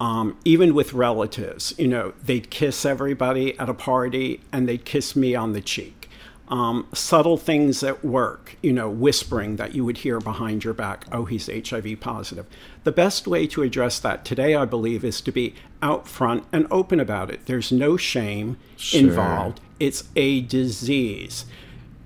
Um, 0.00 0.36
even 0.44 0.74
with 0.74 0.92
relatives, 0.92 1.72
you 1.78 1.86
know, 1.86 2.14
they'd 2.22 2.50
kiss 2.50 2.84
everybody 2.84 3.56
at 3.58 3.68
a 3.68 3.74
party 3.74 4.40
and 4.52 4.68
they'd 4.68 4.84
kiss 4.84 5.14
me 5.14 5.34
on 5.34 5.52
the 5.52 5.60
cheek. 5.60 6.10
Um, 6.48 6.86
subtle 6.92 7.38
things 7.38 7.82
at 7.82 8.04
work, 8.04 8.56
you 8.62 8.72
know, 8.72 8.90
whispering 8.90 9.56
that 9.56 9.74
you 9.74 9.84
would 9.84 9.98
hear 9.98 10.20
behind 10.20 10.62
your 10.62 10.74
back, 10.74 11.06
oh, 11.10 11.24
he's 11.24 11.46
HIV 11.48 12.00
positive. 12.00 12.44
The 12.82 12.92
best 12.92 13.26
way 13.26 13.46
to 13.46 13.62
address 13.62 13.98
that 14.00 14.24
today, 14.26 14.54
I 14.54 14.66
believe, 14.66 15.04
is 15.04 15.20
to 15.22 15.32
be 15.32 15.54
out 15.80 16.06
front 16.06 16.44
and 16.52 16.66
open 16.70 17.00
about 17.00 17.30
it. 17.30 17.46
There's 17.46 17.72
no 17.72 17.96
shame 17.96 18.58
Sure. 18.76 19.00
involved. 19.00 19.60
It's 19.80 20.04
a 20.16 20.42
disease 20.42 21.46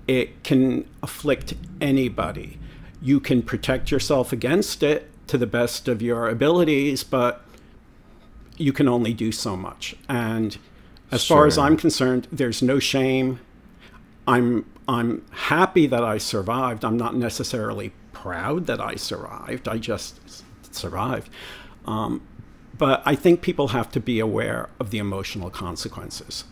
it 0.07 0.43
can 0.43 0.85
afflict 1.03 1.53
anybody. 1.79 2.57
You 3.01 3.19
can 3.19 3.43
protect 3.43 3.91
yourself 3.91 4.33
against 4.33 4.81
it 4.81 5.07
to 5.27 5.37
the 5.37 5.45
best 5.45 5.87
of 5.87 6.01
your 6.01 6.27
abilities, 6.29 7.03
but 7.03 7.45
you 8.59 8.71
can 8.73 8.87
only 8.87 9.13
do 9.13 9.31
so 9.31 9.57
much. 9.57 9.95
And 10.07 10.57
as 11.11 11.25
far 11.25 11.47
as 11.47 11.57
I'm 11.57 11.75
concerned, 11.77 12.27
there's 12.31 12.61
no 12.61 12.77
shame. 12.77 13.39
I'm 14.27 14.65
I'm 14.87 15.25
happy 15.31 15.87
that 15.87 16.03
I 16.03 16.17
survived. 16.19 16.83
I'm 16.85 16.97
not 16.97 17.15
necessarily 17.15 17.93
proud 18.13 18.67
that 18.67 18.79
I 18.81 18.95
survived. 18.95 19.67
I 19.67 19.77
just 19.77 20.43
survived. 20.71 21.31
Um, 21.85 22.21
but 22.77 23.01
I 23.05 23.15
think 23.15 23.41
people 23.41 23.69
have 23.69 23.91
to 23.91 23.99
be 23.99 24.19
aware 24.19 24.69
of 24.79 24.91
the 24.91 24.99
emotional 24.99 25.49
consequences, 25.49 26.43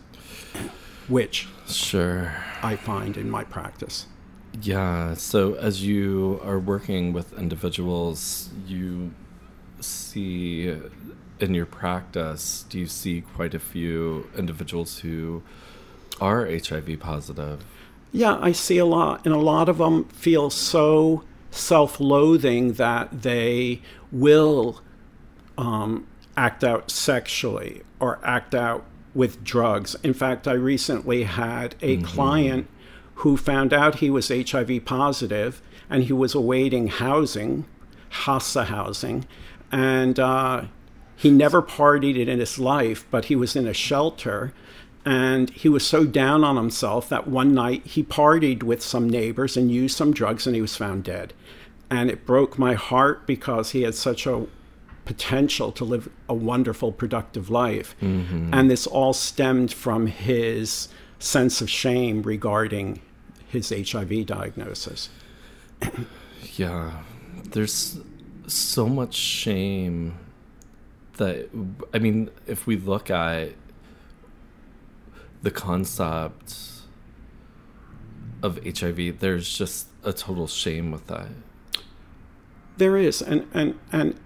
which 1.08 1.48
Sure. 1.66 2.34
I 2.62 2.76
find 2.76 3.16
in 3.16 3.30
my 3.30 3.44
practice. 3.44 4.06
Yeah. 4.62 5.14
So 5.14 5.54
as 5.54 5.84
you 5.84 6.40
are 6.42 6.58
working 6.58 7.12
with 7.12 7.32
individuals, 7.38 8.48
you 8.66 9.12
see 9.80 10.76
in 11.40 11.54
your 11.54 11.66
practice, 11.66 12.64
do 12.68 12.78
you 12.78 12.86
see 12.86 13.20
quite 13.20 13.54
a 13.54 13.58
few 13.58 14.28
individuals 14.36 14.98
who 14.98 15.42
are 16.20 16.46
HIV 16.46 16.98
positive? 17.00 17.64
Yeah, 18.12 18.38
I 18.40 18.52
see 18.52 18.78
a 18.78 18.86
lot, 18.86 19.24
and 19.24 19.34
a 19.34 19.38
lot 19.38 19.68
of 19.68 19.78
them 19.78 20.04
feel 20.06 20.50
so 20.50 21.24
self 21.50 22.00
loathing 22.00 22.74
that 22.74 23.22
they 23.22 23.82
will 24.10 24.80
um, 25.56 26.06
act 26.36 26.64
out 26.64 26.90
sexually 26.90 27.82
or 28.00 28.18
act 28.24 28.54
out 28.54 28.84
with 29.14 29.42
drugs. 29.44 29.96
In 30.02 30.14
fact, 30.14 30.46
I 30.46 30.52
recently 30.52 31.24
had 31.24 31.74
a 31.82 31.98
client 31.98 32.68
who 33.16 33.36
found 33.36 33.72
out 33.72 33.96
he 33.96 34.10
was 34.10 34.28
HIV 34.28 34.84
positive 34.84 35.60
and 35.90 36.04
he 36.04 36.12
was 36.12 36.34
awaiting 36.34 36.86
housing, 36.88 37.64
HASA 38.10 38.66
housing, 38.66 39.26
and 39.70 40.18
uh, 40.18 40.64
he 41.16 41.30
never 41.30 41.62
partied 41.62 42.18
it 42.18 42.28
in 42.28 42.38
his 42.38 42.58
life, 42.58 43.04
but 43.10 43.26
he 43.26 43.36
was 43.36 43.56
in 43.56 43.66
a 43.66 43.74
shelter. 43.74 44.52
And 45.04 45.50
he 45.50 45.68
was 45.68 45.86
so 45.86 46.04
down 46.04 46.44
on 46.44 46.56
himself 46.56 47.08
that 47.08 47.26
one 47.26 47.54
night 47.54 47.86
he 47.86 48.02
partied 48.02 48.62
with 48.62 48.82
some 48.82 49.08
neighbors 49.08 49.56
and 49.56 49.70
used 49.70 49.96
some 49.96 50.12
drugs 50.12 50.46
and 50.46 50.54
he 50.54 50.60
was 50.60 50.76
found 50.76 51.04
dead. 51.04 51.32
And 51.90 52.10
it 52.10 52.26
broke 52.26 52.58
my 52.58 52.74
heart 52.74 53.26
because 53.26 53.70
he 53.70 53.82
had 53.82 53.94
such 53.94 54.26
a 54.26 54.46
potential 55.06 55.72
to 55.72 55.84
live 55.84 56.10
a 56.28 56.34
wonderful, 56.34 56.92
productive 56.92 57.48
life. 57.48 57.96
And 58.52 58.70
this 58.70 58.86
all 58.86 59.14
stemmed 59.14 59.72
from 59.72 60.06
his 60.08 60.88
sense 61.18 61.62
of 61.62 61.70
shame 61.70 62.22
regarding 62.22 63.00
his 63.48 63.70
HIV 63.70 64.26
diagnosis. 64.26 65.08
Yeah. 66.56 66.92
There's 67.44 67.98
so 68.48 68.88
much 68.88 69.14
shame 69.14 70.18
that, 71.16 71.48
I 71.92 71.98
mean, 71.98 72.30
if 72.46 72.66
we 72.66 72.76
look 72.76 73.10
at 73.10 73.50
the 75.42 75.50
concept 75.50 76.56
of 78.42 78.58
HIV, 78.64 79.20
there's 79.20 79.56
just 79.56 79.88
a 80.04 80.12
total 80.12 80.46
shame 80.46 80.90
with 80.90 81.06
that. 81.08 81.28
There 82.76 82.96
is, 82.96 83.20
and 83.20 83.48
and 83.52 83.78
and, 83.90 84.18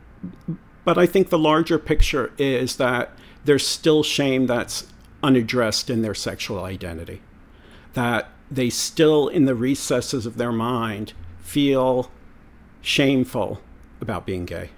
but 0.85 0.99
I 0.99 1.07
think 1.07 1.31
the 1.31 1.39
larger 1.39 1.79
picture 1.79 2.33
is 2.37 2.77
that 2.77 3.17
there's 3.45 3.67
still 3.67 4.03
shame 4.03 4.47
that's 4.47 4.87
unaddressed 5.23 5.89
in 5.89 6.03
their 6.03 6.15
sexual 6.15 6.63
identity, 6.65 7.23
that 7.95 8.31
they 8.51 8.69
still, 8.69 9.29
in 9.29 9.47
the 9.47 9.55
recesses 9.55 10.27
of 10.27 10.37
their 10.37 10.53
mind, 10.53 11.15
feel 11.41 12.11
shameful 12.83 13.63
about 14.03 14.27
being 14.27 14.45
gay, 14.45 14.71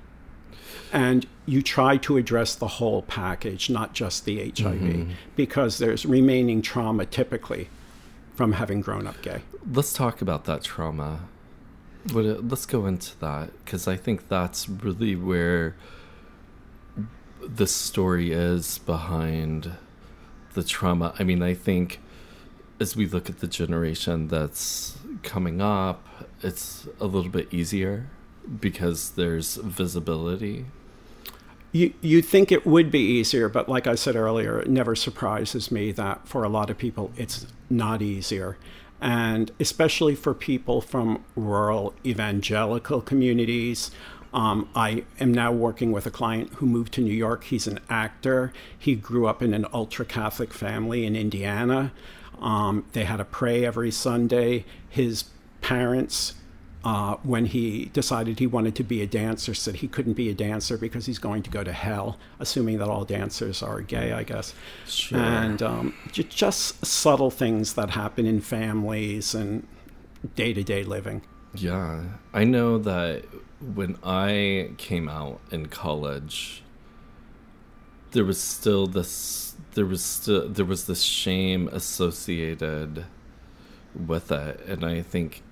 and 0.93 1.27
you 1.47 1.63
try 1.63 1.97
to 1.97 2.17
address 2.17 2.55
the 2.55 2.69
whole 2.69 3.03
package, 3.03 3.69
not 3.69 3.93
just 3.93 4.25
the 4.25 4.53
HIV, 4.57 5.09
because 5.37 5.79
there's 5.79 6.07
remaining 6.07 6.63
trauma 6.63 7.07
typically 7.07 7.69
from 8.35 8.53
having 8.53 8.81
grown 8.81 9.07
up 9.07 9.21
gay. 9.23 9.43
Let's 9.73 9.93
talk 9.93 10.23
about 10.23 10.45
that 10.45 10.63
trauma. 10.63 11.21
Uh, 12.15 12.21
let's 12.21 12.67
go 12.67 12.87
into 12.87 13.19
that 13.21 13.51
because 13.65 13.89
I 13.89 13.97
think 13.97 14.29
that's 14.29 14.69
really 14.69 15.17
where 15.17 15.75
the 17.41 17.67
story 17.67 18.33
is 18.33 18.79
behind 18.79 19.73
the 20.55 20.63
trauma. 20.63 21.15
I 21.19 21.25
mean, 21.25 21.43
I 21.43 21.55
think 21.55 22.01
as 22.81 22.97
we 22.97 23.07
look 23.07 23.31
at 23.31 23.41
the 23.41 23.47
generation 23.47 24.29
that's 24.29 24.99
coming 25.23 25.61
up, 25.61 26.07
it's 26.43 26.87
a 27.01 27.07
little 27.07 27.31
bit 27.31 27.53
easier 27.53 28.09
because 28.61 29.11
there's 29.11 29.57
visibility. 29.57 30.67
You 31.73 31.93
you 32.01 32.23
think 32.23 32.53
it 32.53 32.65
would 32.65 32.91
be 32.91 33.01
easier, 33.01 33.49
but 33.49 33.69
like 33.69 33.87
I 33.87 33.97
said 33.97 34.15
earlier, 34.15 34.61
it 34.61 34.69
never 34.69 34.95
surprises 34.95 35.71
me 35.73 35.91
that 35.93 36.29
for 36.29 36.45
a 36.45 36.49
lot 36.49 36.71
of 36.71 36.79
people 36.79 37.11
it's 37.17 37.47
not 37.69 38.01
easier. 38.01 38.57
And 39.01 39.51
especially 39.59 40.15
for 40.15 40.35
people 40.35 40.81
from 40.81 41.25
rural 41.37 41.95
evangelical 42.07 43.01
communities. 43.01 43.91
Um, 44.33 44.69
I 44.75 45.05
am 45.21 45.33
now 45.33 45.53
working 45.53 45.93
with 45.93 46.07
a 46.07 46.11
client 46.11 46.55
who 46.55 46.67
moved 46.67 46.93
to 46.95 47.01
New 47.01 47.13
York. 47.13 47.45
He's 47.45 47.69
an 47.69 47.79
actor. 47.89 48.53
He 48.77 48.97
grew 48.97 49.27
up 49.27 49.43
in 49.43 49.55
an 49.55 49.65
ultra 49.73 50.05
Catholic 50.05 50.53
family 50.53 51.07
in 51.07 51.15
Indiana. 51.15 51.93
Um, 52.41 52.85
they 52.93 53.05
had 53.05 53.19
to 53.19 53.25
pray 53.25 53.65
every 53.65 53.93
Sunday. 53.93 54.65
His 54.91 55.25
parents 55.61 56.35
uh, 56.85 57.17
when 57.23 57.47
he 57.47 57.87
decided 57.87 58.39
he 58.39 58.47
wanted 58.47 58.75
to 58.77 58.85
be 58.85 59.01
a 59.01 59.07
dancer, 59.07 59.55
said 59.55 59.77
he 59.77 59.89
couldn't 59.89 60.13
be 60.13 60.29
a 60.29 60.35
dancer 60.35 60.77
because 60.77 61.07
he's 61.07 61.19
going 61.19 61.43
to 61.43 61.51
go 61.51 61.65
to 61.65 61.73
hell, 61.73 62.19
assuming 62.39 62.77
that 62.79 62.89
all 62.89 63.07
dancers 63.07 63.63
are 63.63 63.81
gay, 63.81 64.13
I 64.13 64.23
guess. 64.23 64.55
Sure. 64.87 65.19
And 65.19 65.63
um, 65.63 65.95
j- 66.13 66.25
just 66.25 66.85
subtle 66.85 67.31
things 67.31 67.73
that 67.75 67.91
happen 67.91 68.27
in 68.27 68.43
families 68.43 69.35
and 69.35 69.67
day 70.37 70.53
to 70.53 70.63
day 70.63 70.85
living. 70.85 71.23
Yeah, 71.55 72.03
I 72.35 72.45
know 72.45 72.77
that 72.79 73.25
when 73.61 73.97
I 74.05 74.71
came 74.77 75.09
out 75.09 75.41
in 75.51 75.67
college, 75.67 76.63
there 78.11 78.25
was 78.25 78.41
still 78.41 78.87
this 78.87 79.55
there 79.73 79.87
was 79.87 80.05
still 80.05 80.49
there 80.49 80.65
was 80.65 80.87
this 80.87 81.03
shame 81.03 81.69
associated 81.69 83.07
with 83.95 84.31
it, 84.31 84.61
and 84.67 84.85
I 84.85 85.01
think 85.01 85.43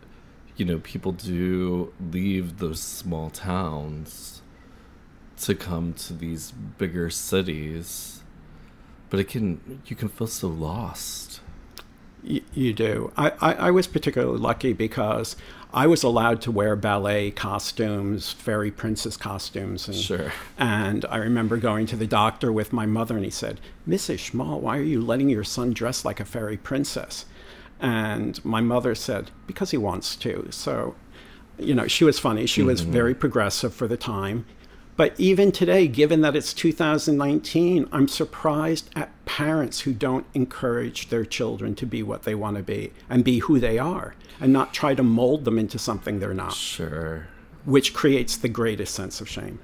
you 0.56 0.64
know 0.64 0.78
people 0.78 1.12
do 1.12 1.92
leave 2.00 2.58
those 2.58 2.80
small 2.80 3.30
towns 3.30 4.42
to 5.42 5.54
come 5.54 5.92
to 5.94 6.12
these 6.12 6.52
bigger 6.52 7.10
cities, 7.10 8.22
but 9.10 9.18
it 9.20 9.28
can 9.28 9.82
you 9.86 9.96
can 9.96 10.08
feel 10.08 10.26
so 10.26 10.48
lost. 10.48 11.40
Y- 12.24 12.42
you 12.54 12.72
do. 12.72 13.12
I, 13.16 13.30
I, 13.40 13.52
I 13.54 13.70
was 13.72 13.86
particularly 13.88 14.38
lucky 14.38 14.72
because 14.72 15.34
I 15.74 15.86
was 15.86 16.02
allowed 16.02 16.40
to 16.42 16.52
wear 16.52 16.76
ballet 16.76 17.30
costumes, 17.30 18.30
fairy 18.30 18.70
princess 18.70 19.16
costumes. 19.16 19.88
And, 19.88 19.96
Sure. 19.96 20.32
And 20.58 21.04
I 21.06 21.16
remember 21.16 21.56
going 21.56 21.86
to 21.86 21.96
the 21.96 22.06
doctor 22.06 22.52
with 22.52 22.72
my 22.72 22.86
mother, 22.86 23.16
and 23.16 23.24
he 23.24 23.30
said, 23.30 23.60
Mrs. 23.88 24.30
Schmal, 24.30 24.60
why 24.60 24.78
are 24.78 24.82
you 24.82 25.00
letting 25.00 25.30
your 25.30 25.44
son 25.44 25.72
dress 25.72 26.04
like 26.04 26.20
a 26.20 26.24
fairy 26.24 26.56
princess? 26.56 27.24
And 27.82 28.42
my 28.44 28.60
mother 28.60 28.94
said, 28.94 29.32
because 29.48 29.72
he 29.72 29.76
wants 29.76 30.14
to. 30.16 30.46
So, 30.50 30.94
you 31.58 31.74
know, 31.74 31.88
she 31.88 32.04
was 32.04 32.20
funny. 32.20 32.46
She 32.46 32.62
was 32.62 32.82
mm-hmm. 32.82 32.92
very 32.92 33.14
progressive 33.14 33.74
for 33.74 33.88
the 33.88 33.96
time. 33.96 34.46
But 34.94 35.18
even 35.18 35.50
today, 35.50 35.88
given 35.88 36.20
that 36.20 36.36
it's 36.36 36.54
2019, 36.54 37.88
I'm 37.90 38.06
surprised 38.06 38.88
at 38.94 39.10
parents 39.24 39.80
who 39.80 39.92
don't 39.92 40.26
encourage 40.32 41.08
their 41.08 41.24
children 41.24 41.74
to 41.74 41.86
be 41.86 42.04
what 42.04 42.22
they 42.22 42.36
want 42.36 42.56
to 42.56 42.62
be 42.62 42.92
and 43.10 43.24
be 43.24 43.40
who 43.40 43.58
they 43.58 43.78
are 43.78 44.14
and 44.40 44.52
not 44.52 44.72
try 44.72 44.94
to 44.94 45.02
mold 45.02 45.44
them 45.44 45.58
into 45.58 45.78
something 45.78 46.20
they're 46.20 46.34
not, 46.34 46.54
Sure. 46.54 47.26
which 47.64 47.94
creates 47.94 48.36
the 48.36 48.48
greatest 48.48 48.94
sense 48.94 49.20
of 49.20 49.28
shame. 49.28 49.58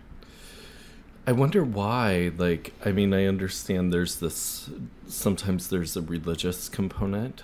I 1.24 1.32
wonder 1.32 1.62
why. 1.62 2.32
Like, 2.36 2.72
I 2.84 2.90
mean, 2.90 3.12
I 3.12 3.26
understand 3.26 3.92
there's 3.92 4.16
this. 4.16 4.70
Sometimes 5.06 5.68
there's 5.68 5.94
a 5.96 6.00
religious 6.02 6.68
component 6.68 7.42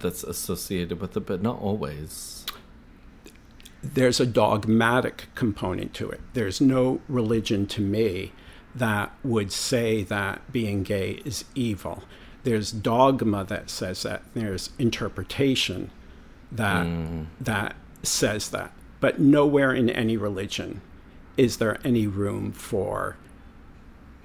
that's 0.00 0.22
associated 0.24 1.00
with 1.00 1.16
it, 1.16 1.26
but 1.26 1.42
not 1.42 1.60
always. 1.60 2.44
there's 3.82 4.20
a 4.20 4.26
dogmatic 4.26 5.28
component 5.34 5.94
to 5.94 6.10
it. 6.10 6.20
There's 6.34 6.60
no 6.60 7.00
religion 7.08 7.66
to 7.68 7.80
me 7.80 8.32
that 8.74 9.12
would 9.24 9.52
say 9.52 10.02
that 10.04 10.52
being 10.52 10.82
gay 10.82 11.22
is 11.24 11.44
evil. 11.54 12.02
There's 12.44 12.70
dogma 12.72 13.44
that 13.44 13.70
says 13.70 14.02
that. 14.02 14.22
There's 14.34 14.70
interpretation 14.78 15.90
that 16.52 16.86
mm. 16.86 17.26
that 17.40 17.76
says 18.02 18.50
that. 18.50 18.72
But 19.00 19.20
nowhere 19.20 19.72
in 19.72 19.90
any 19.90 20.16
religion 20.16 20.80
is 21.36 21.58
there 21.58 21.78
any 21.84 22.06
room 22.06 22.52
for 22.52 23.16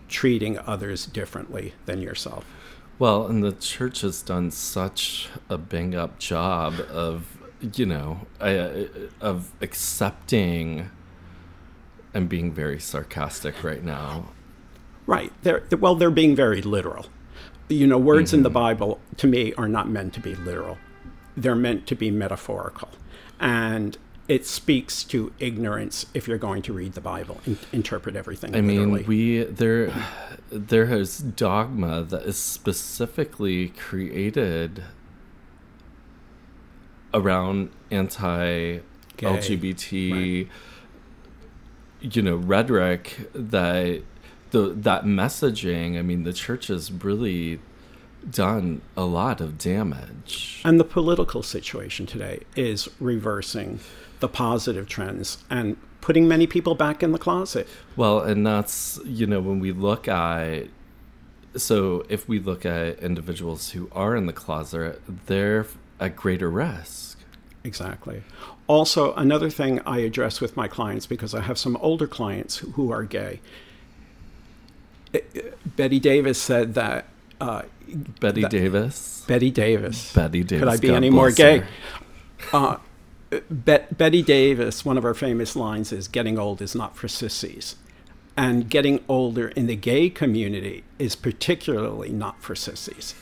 treating 0.08 0.58
others 0.60 1.06
differently 1.06 1.74
than 1.86 2.02
yourself. 2.02 2.46
Well, 3.02 3.26
and 3.26 3.44
the 3.44 3.54
church 3.54 4.02
has 4.02 4.22
done 4.22 4.52
such 4.52 5.28
a 5.50 5.58
bang 5.58 5.96
up 5.96 6.20
job 6.20 6.80
of, 6.82 7.36
you 7.74 7.88
know, 7.88 8.28
uh, 8.40 8.84
of 9.20 9.50
accepting. 9.60 10.92
I'm 12.14 12.28
being 12.28 12.54
very 12.54 12.80
sarcastic 12.80 13.64
right 13.64 13.84
now. 13.84 14.28
Right. 15.08 15.34
They're, 15.42 15.64
well, 15.80 15.96
they're 15.96 16.12
being 16.12 16.36
very 16.36 16.62
literal. 16.62 17.08
You 17.70 17.88
know, 17.88 17.98
words 17.98 18.36
in 18.36 18.44
the 18.44 18.52
Bible 18.52 19.00
to 19.18 19.26
me 19.26 19.52
are 19.56 19.68
not 19.68 19.90
meant 19.90 20.14
to 20.14 20.20
be 20.20 20.36
literal. 20.36 20.78
They're 21.36 21.56
meant 21.56 21.88
to 21.88 21.96
be 21.96 22.12
metaphorical. 22.12 22.90
And 23.40 23.98
it 24.28 24.46
speaks 24.46 25.04
to 25.06 25.34
ignorance 25.40 26.06
if 26.14 26.28
you're 26.28 26.38
going 26.38 26.62
to 26.64 26.74
read 26.74 26.94
the 26.94 27.02
Bible 27.02 27.42
and 27.46 27.58
interpret 27.72 28.16
everything. 28.16 28.56
I 28.56 28.60
literally. 28.60 29.00
mean, 29.00 29.08
we 29.08 29.44
there 29.44 29.94
there 30.52 30.94
is 30.94 31.18
dogma 31.18 32.04
that 32.04 32.24
is 32.24 32.38
specifically 32.38 33.70
created 33.70 34.84
around 37.14 37.70
anti 37.90 38.80
LGBT 39.18 40.48
you 42.02 42.22
know 42.22 42.36
rhetoric 42.36 43.30
that 43.34 44.02
the 44.52 44.70
that 44.70 45.06
messaging 45.06 45.98
i 45.98 46.02
mean 46.02 46.24
the 46.24 46.34
church 46.34 46.68
has 46.68 46.92
really 46.92 47.60
done 48.30 48.82
a 48.98 49.04
lot 49.04 49.40
of 49.40 49.58
damage 49.58 50.62
and 50.66 50.80
the 50.80 50.84
political 50.84 51.44
situation 51.44 52.06
today 52.06 52.40
is 52.56 52.90
reversing 53.00 53.80
the 54.22 54.28
positive 54.28 54.88
trends 54.88 55.38
and 55.50 55.78
putting 56.00 56.28
many 56.28 56.48
people 56.48 56.74
back 56.74 57.04
in 57.04 57.12
the 57.12 57.20
closet 57.20 57.68
well 57.96 58.20
and 58.20 58.46
that's 58.48 59.00
you 59.06 59.28
know 59.28 59.40
when 59.40 59.60
we 59.60 59.72
look 59.72 60.08
at 60.08 60.68
so 61.56 62.04
if 62.08 62.28
we 62.28 62.40
look 62.40 62.66
at 62.66 62.98
individuals 63.00 63.72
who 63.72 63.90
are 63.92 64.16
in 64.16 64.26
the 64.26 64.34
closet 64.34 65.00
they're 65.28 65.68
at 66.00 66.16
greater 66.16 66.50
risk 66.50 67.20
exactly 67.64 68.24
also, 68.72 69.14
another 69.16 69.50
thing 69.50 69.82
I 69.86 70.00
address 70.00 70.40
with 70.40 70.56
my 70.56 70.70
clients 70.70 71.06
because 71.06 71.36
I 71.36 71.42
have 71.42 71.58
some 71.58 71.76
older 71.82 72.08
clients 72.08 72.60
who 72.60 72.90
are 72.90 73.04
gay. 73.04 73.42
Bette 75.66 76.00
Davis 76.00 76.42
said 76.42 76.74
that. 76.76 77.08
Uh, 77.42 77.64
Bette 78.22 78.44
that, 78.44 78.50
Davis. 78.50 79.26
Bette 79.28 79.52
Davis. 79.52 80.14
Bette 80.14 80.42
Davis. 80.44 80.60
Could 80.60 80.70
I 80.70 80.78
be 80.78 80.88
God 80.88 80.96
any 80.96 81.10
more 81.10 81.32
gay? 81.32 81.64
Uh, 82.54 82.78
Bet- 83.50 83.98
Bette 83.98 84.22
Davis, 84.22 84.84
one 84.84 84.98
of 84.98 85.04
her 85.04 85.14
famous 85.14 85.56
lines 85.56 85.92
is 85.92 86.08
"Getting 86.08 86.38
old 86.38 86.62
is 86.62 86.76
not 86.76 86.98
for 86.98 87.08
sissies," 87.08 87.76
and 88.36 88.70
getting 88.70 89.04
older 89.08 89.50
in 89.50 89.68
the 89.68 89.76
gay 89.76 90.10
community 90.10 90.84
is 91.00 91.16
particularly 91.16 92.10
not 92.10 92.42
for 92.42 92.56
sissies. 92.56 93.16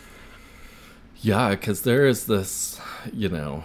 Yeah, 1.22 1.50
because 1.50 1.82
there 1.82 2.08
is 2.08 2.28
this, 2.28 2.80
you 3.14 3.28
know, 3.28 3.64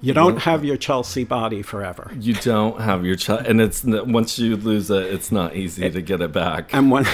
you 0.00 0.12
don't 0.12 0.38
have 0.38 0.64
your 0.64 0.76
Chelsea 0.76 1.24
body 1.24 1.60
forever. 1.62 2.12
You 2.18 2.34
don't 2.34 2.80
have 2.80 3.04
your 3.04 3.16
Chelsea, 3.16 3.48
and 3.48 3.60
it's 3.60 3.82
once 3.84 4.38
you 4.38 4.56
lose 4.56 4.90
it, 4.90 5.06
it's 5.06 5.32
not 5.32 5.56
easy 5.56 5.84
it, 5.84 5.92
to 5.94 6.02
get 6.02 6.20
it 6.20 6.32
back. 6.32 6.72
And 6.72 6.90
when, 6.90 7.06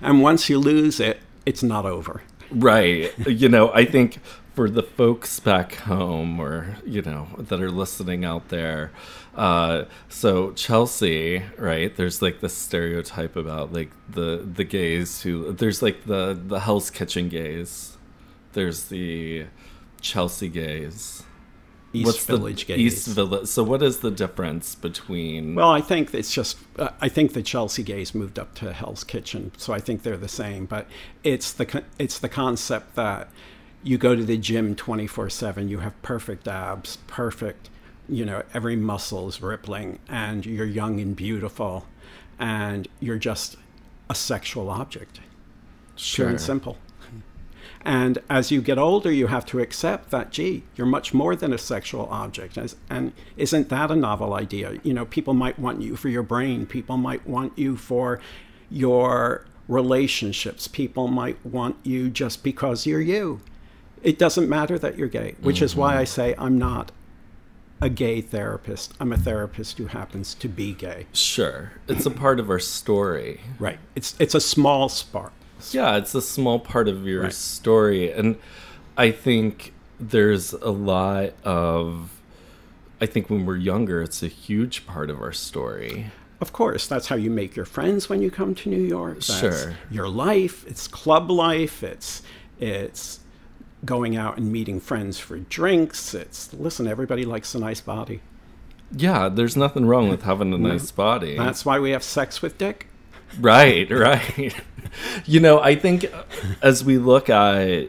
and 0.00 0.22
once 0.22 0.48
you 0.48 0.58
lose 0.58 1.00
it, 1.00 1.18
it's 1.44 1.62
not 1.62 1.84
over. 1.84 2.22
Right. 2.50 3.12
you 3.26 3.48
know, 3.48 3.72
I 3.72 3.84
think 3.84 4.20
for 4.56 4.68
the 4.68 4.82
folks 4.82 5.38
back 5.38 5.74
home, 5.74 6.40
or 6.40 6.78
you 6.84 7.02
know, 7.02 7.28
that 7.38 7.60
are 7.60 7.70
listening 7.70 8.24
out 8.24 8.48
there, 8.48 8.90
uh, 9.36 9.84
so 10.08 10.50
Chelsea, 10.52 11.44
right? 11.58 11.94
There's 11.94 12.20
like 12.20 12.40
this 12.40 12.54
stereotype 12.54 13.36
about 13.36 13.72
like 13.72 13.90
the 14.08 14.38
the 14.38 14.64
gays 14.64 15.22
who 15.22 15.52
there's 15.52 15.82
like 15.82 16.06
the 16.06 16.36
the 16.42 16.60
Hell's 16.60 16.90
Kitchen 16.90 17.28
gays. 17.28 17.96
There's 18.54 18.84
the 18.84 19.46
Chelsea 20.00 20.48
gays 20.48 21.22
East 21.96 22.06
What's 22.06 22.26
Village 22.26 22.66
gays. 22.66 22.78
East 22.78 23.06
Village. 23.08 23.48
So, 23.48 23.62
what 23.62 23.82
is 23.82 24.00
the 24.00 24.10
difference 24.10 24.74
between? 24.74 25.54
Well, 25.54 25.70
I 25.70 25.80
think 25.80 26.12
it's 26.12 26.32
just. 26.32 26.58
Uh, 26.78 26.90
I 27.00 27.08
think 27.08 27.32
the 27.32 27.42
Chelsea 27.42 27.82
gays 27.82 28.14
moved 28.14 28.38
up 28.38 28.54
to 28.56 28.72
Hell's 28.72 29.04
Kitchen, 29.04 29.52
so 29.56 29.72
I 29.72 29.80
think 29.80 30.02
they're 30.02 30.16
the 30.16 30.28
same. 30.28 30.66
But 30.66 30.86
it's 31.24 31.52
the 31.52 31.84
it's 31.98 32.18
the 32.18 32.28
concept 32.28 32.96
that 32.96 33.28
you 33.86 33.98
go 33.98 34.16
to 34.16 34.24
the 34.24 34.36
gym 34.36 34.74
twenty 34.74 35.06
four 35.06 35.30
seven. 35.30 35.68
You 35.68 35.78
have 35.78 36.00
perfect 36.02 36.48
abs, 36.48 36.98
perfect. 37.06 37.70
You 38.08 38.24
know, 38.24 38.42
every 38.52 38.76
muscle 38.76 39.28
is 39.28 39.40
rippling, 39.40 39.98
and 40.08 40.44
you're 40.44 40.66
young 40.66 41.00
and 41.00 41.14
beautiful, 41.14 41.86
and 42.38 42.88
you're 43.00 43.18
just 43.18 43.56
a 44.10 44.14
sexual 44.14 44.70
object. 44.70 45.20
Sure. 45.94 46.26
Pure 46.26 46.30
and 46.30 46.40
simple. 46.40 46.78
And 47.82 48.18
as 48.28 48.50
you 48.50 48.60
get 48.60 48.78
older, 48.78 49.12
you 49.12 49.28
have 49.28 49.46
to 49.46 49.60
accept 49.60 50.10
that, 50.10 50.32
gee, 50.32 50.64
you're 50.74 50.88
much 50.88 51.14
more 51.14 51.36
than 51.36 51.52
a 51.52 51.58
sexual 51.58 52.08
object. 52.10 52.58
And 52.90 53.12
isn't 53.36 53.68
that 53.68 53.92
a 53.92 53.96
novel 53.96 54.34
idea? 54.34 54.80
You 54.82 54.92
know, 54.92 55.04
people 55.04 55.34
might 55.34 55.56
want 55.56 55.80
you 55.80 55.94
for 55.94 56.08
your 56.08 56.24
brain, 56.24 56.66
people 56.66 56.96
might 56.96 57.24
want 57.28 57.56
you 57.56 57.76
for 57.76 58.20
your 58.70 59.46
relationships, 59.68 60.66
people 60.66 61.06
might 61.06 61.44
want 61.46 61.76
you 61.84 62.10
just 62.10 62.42
because 62.42 62.86
you're 62.86 63.00
you. 63.00 63.40
It 64.02 64.18
doesn't 64.18 64.48
matter 64.48 64.78
that 64.78 64.96
you're 64.96 65.08
gay, 65.08 65.36
which 65.40 65.56
mm-hmm. 65.56 65.64
is 65.64 65.76
why 65.76 65.94
I 65.94 66.02
mm-hmm. 66.02 66.06
say 66.06 66.34
I'm 66.38 66.58
not 66.58 66.92
a 67.80 67.88
gay 67.88 68.20
therapist. 68.20 68.94
I'm 69.00 69.12
a 69.12 69.18
therapist 69.18 69.78
who 69.78 69.86
happens 69.86 70.34
to 70.34 70.48
be 70.48 70.72
gay. 70.72 71.06
Sure. 71.12 71.72
It's 71.88 72.06
a 72.06 72.10
part 72.10 72.40
of 72.40 72.48
our 72.48 72.58
story. 72.58 73.40
Right. 73.58 73.78
It's 73.94 74.14
it's 74.18 74.34
a 74.34 74.40
small 74.40 74.88
spark 74.88 75.32
yeah, 75.70 75.96
it's 75.96 76.14
a 76.14 76.22
small 76.22 76.58
part 76.58 76.88
of 76.88 77.06
your 77.06 77.24
right. 77.24 77.32
story. 77.32 78.12
And 78.12 78.36
I 78.96 79.10
think 79.10 79.72
there's 79.98 80.52
a 80.52 80.70
lot 80.70 81.32
of. 81.44 82.10
I 83.00 83.06
think 83.06 83.28
when 83.28 83.44
we're 83.44 83.56
younger, 83.56 84.00
it's 84.02 84.22
a 84.22 84.28
huge 84.28 84.86
part 84.86 85.10
of 85.10 85.20
our 85.20 85.32
story. 85.32 86.10
Of 86.40 86.52
course, 86.52 86.86
that's 86.86 87.08
how 87.08 87.16
you 87.16 87.30
make 87.30 87.54
your 87.54 87.66
friends 87.66 88.08
when 88.08 88.22
you 88.22 88.30
come 88.30 88.54
to 88.54 88.68
New 88.68 88.80
York. 88.80 89.16
That's 89.16 89.38
sure. 89.38 89.74
Your 89.90 90.08
life, 90.08 90.66
it's 90.66 90.88
club 90.88 91.30
life, 91.30 91.82
it's 91.82 92.22
it's 92.58 93.20
going 93.84 94.16
out 94.16 94.36
and 94.36 94.50
meeting 94.50 94.80
friends 94.80 95.18
for 95.18 95.38
drinks. 95.38 96.14
It's 96.14 96.52
listen, 96.52 96.86
everybody 96.86 97.24
likes 97.24 97.54
a 97.54 97.58
nice 97.58 97.80
body. 97.80 98.20
Yeah, 98.92 99.28
there's 99.28 99.56
nothing 99.56 99.86
wrong 99.86 100.08
with 100.08 100.22
having 100.22 100.52
a 100.52 100.58
nice 100.58 100.90
body. 100.90 101.36
That's 101.36 101.64
why 101.64 101.78
we 101.80 101.90
have 101.90 102.04
sex 102.04 102.40
with 102.40 102.56
Dick. 102.56 102.86
Right, 103.40 103.90
right. 103.90 104.54
you 105.26 105.40
know, 105.40 105.60
I 105.60 105.74
think 105.74 106.06
as 106.62 106.84
we 106.84 106.98
look 106.98 107.28
at 107.28 107.88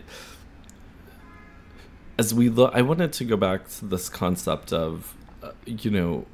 as 2.17 2.33
we 2.33 2.49
look 2.49 2.73
I 2.73 2.81
wanted 2.81 3.13
to 3.13 3.25
go 3.25 3.37
back 3.37 3.69
to 3.69 3.85
this 3.85 4.09
concept 4.09 4.73
of 4.73 5.15
uh, 5.43 5.51
you 5.65 5.91
know 5.91 6.25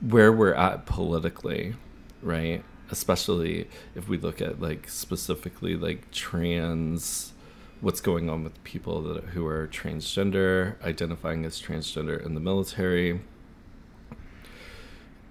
where 0.00 0.32
we're 0.32 0.54
at 0.54 0.84
politically, 0.84 1.74
right? 2.22 2.64
Especially 2.90 3.68
if 3.94 4.08
we 4.08 4.18
look 4.18 4.40
at 4.40 4.60
like 4.60 4.88
specifically 4.88 5.76
like 5.76 6.10
trans 6.10 7.32
what's 7.80 8.00
going 8.00 8.28
on 8.30 8.44
with 8.44 8.62
people 8.64 9.02
that 9.02 9.24
who 9.26 9.46
are 9.46 9.66
transgender, 9.68 10.80
identifying 10.82 11.44
as 11.44 11.60
transgender 11.60 12.24
in 12.24 12.34
the 12.34 12.40
military, 12.40 13.20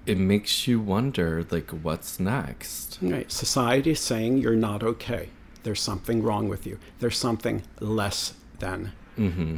it 0.05 0.17
makes 0.17 0.67
you 0.67 0.79
wonder 0.79 1.45
like 1.49 1.69
what's 1.71 2.19
next? 2.19 2.99
Right. 3.01 3.31
Society 3.31 3.91
is 3.91 3.99
saying 3.99 4.37
you're 4.37 4.55
not 4.55 4.83
okay. 4.83 5.29
There's 5.63 5.81
something 5.81 6.21
wrong 6.21 6.47
with 6.47 6.67
you. 6.67 6.77
There's 6.99 7.17
something 7.17 7.63
less 7.79 8.33
than. 8.59 8.93
Mm-hmm. 9.17 9.57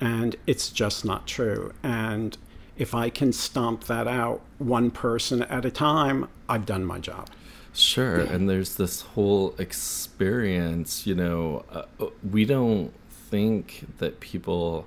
and 0.00 0.34
it's 0.48 0.70
just 0.70 1.04
not 1.04 1.28
true. 1.28 1.72
And 1.84 2.36
if 2.78 2.94
i 2.94 3.10
can 3.10 3.32
stomp 3.32 3.84
that 3.84 4.06
out 4.06 4.40
one 4.58 4.90
person 4.90 5.42
at 5.42 5.64
a 5.64 5.70
time 5.70 6.28
i've 6.48 6.64
done 6.64 6.84
my 6.84 6.98
job 6.98 7.28
sure 7.78 8.24
yeah. 8.24 8.32
and 8.32 8.48
there's 8.48 8.76
this 8.76 9.02
whole 9.02 9.54
experience 9.58 11.06
you 11.06 11.14
know 11.14 11.64
uh, 11.70 11.84
we 12.28 12.44
don't 12.44 12.92
think 13.10 13.86
that 13.98 14.20
people 14.20 14.86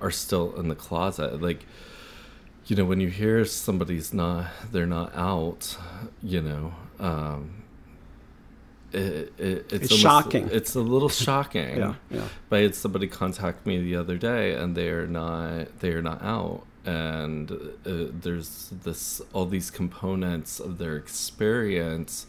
are 0.00 0.10
still 0.10 0.54
in 0.56 0.68
the 0.68 0.74
closet 0.74 1.40
like 1.40 1.66
you 2.66 2.76
know 2.76 2.84
when 2.84 3.00
you 3.00 3.08
hear 3.08 3.44
somebody's 3.44 4.12
not 4.12 4.46
they're 4.72 4.86
not 4.86 5.14
out 5.14 5.76
you 6.22 6.40
know 6.40 6.74
um 6.98 7.62
it, 8.92 9.00
it, 9.00 9.32
it's, 9.38 9.72
it's 9.72 9.90
almost, 9.90 10.02
shocking 10.02 10.48
it's 10.52 10.74
a 10.74 10.80
little 10.80 11.08
shocking 11.08 11.76
yeah, 11.78 11.94
yeah. 12.10 12.28
but 12.48 12.58
i 12.58 12.62
had 12.62 12.74
somebody 12.74 13.08
contact 13.08 13.66
me 13.66 13.80
the 13.82 13.96
other 13.96 14.16
day 14.16 14.54
and 14.54 14.76
they 14.76 14.88
are 14.88 15.06
not 15.06 15.80
they 15.80 15.90
are 15.90 16.02
not 16.02 16.22
out 16.22 16.64
and 16.84 17.50
uh, 17.50 18.10
there's 18.20 18.70
this 18.82 19.20
all 19.32 19.46
these 19.46 19.70
components 19.70 20.60
of 20.60 20.78
their 20.78 20.96
experience 20.96 22.26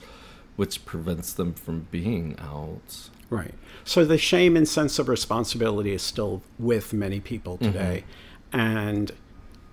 which 0.55 0.85
prevents 0.85 1.33
them 1.33 1.53
from 1.53 1.87
being 1.91 2.35
out 2.39 3.09
right 3.29 3.53
so 3.83 4.05
the 4.05 4.17
shame 4.17 4.55
and 4.55 4.67
sense 4.67 4.97
of 4.99 5.09
responsibility 5.09 5.93
is 5.93 6.01
still 6.01 6.41
with 6.57 6.93
many 6.93 7.19
people 7.19 7.57
today 7.57 8.03
mm-hmm. 8.51 8.59
and 8.59 9.11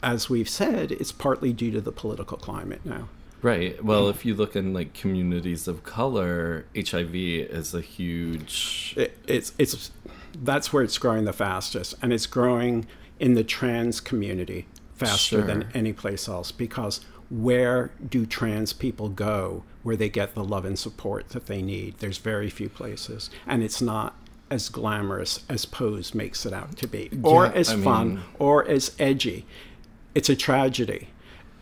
as 0.02 0.28
we've 0.28 0.48
said, 0.48 0.92
it's 0.92 1.12
partly 1.12 1.52
due 1.52 1.70
to 1.70 1.80
the 1.80 1.92
political 1.92 2.36
climate 2.36 2.80
now. 2.84 3.08
Right. 3.40 3.82
Well, 3.82 4.08
if 4.08 4.24
you 4.24 4.34
look 4.34 4.54
in 4.54 4.72
like 4.72 4.94
communities 4.94 5.66
of 5.66 5.82
color, 5.82 6.66
HIV 6.76 7.14
is 7.14 7.74
a 7.74 7.80
huge. 7.80 8.94
It, 8.96 9.18
it's 9.26 9.52
it's 9.58 9.90
that's 10.34 10.72
where 10.72 10.82
it's 10.82 10.96
growing 10.98 11.24
the 11.24 11.32
fastest, 11.32 11.94
and 12.02 12.12
it's 12.12 12.26
growing 12.26 12.86
in 13.18 13.34
the 13.34 13.44
trans 13.44 14.00
community 14.00 14.66
faster 15.04 15.36
sure. 15.38 15.42
than 15.42 15.68
any 15.74 15.92
place 15.92 16.28
else 16.28 16.52
because 16.52 17.00
where 17.30 17.92
do 18.06 18.26
trans 18.26 18.72
people 18.72 19.08
go 19.08 19.64
where 19.82 19.96
they 19.96 20.08
get 20.08 20.34
the 20.34 20.44
love 20.44 20.64
and 20.64 20.78
support 20.78 21.30
that 21.30 21.46
they 21.46 21.62
need? 21.62 21.98
There's 21.98 22.18
very 22.18 22.50
few 22.50 22.68
places, 22.68 23.30
and 23.46 23.62
it's 23.62 23.80
not 23.80 24.14
as 24.50 24.68
glamorous 24.68 25.44
as 25.48 25.64
Pose 25.64 26.14
makes 26.14 26.44
it 26.44 26.52
out 26.52 26.76
to 26.76 26.86
be, 26.86 27.10
or 27.22 27.46
yeah, 27.46 27.52
as 27.52 27.70
I 27.70 27.76
fun, 27.80 28.08
mean... 28.16 28.24
or 28.38 28.68
as 28.68 28.94
edgy 28.98 29.46
It's 30.14 30.28
a 30.28 30.36
tragedy. 30.36 31.08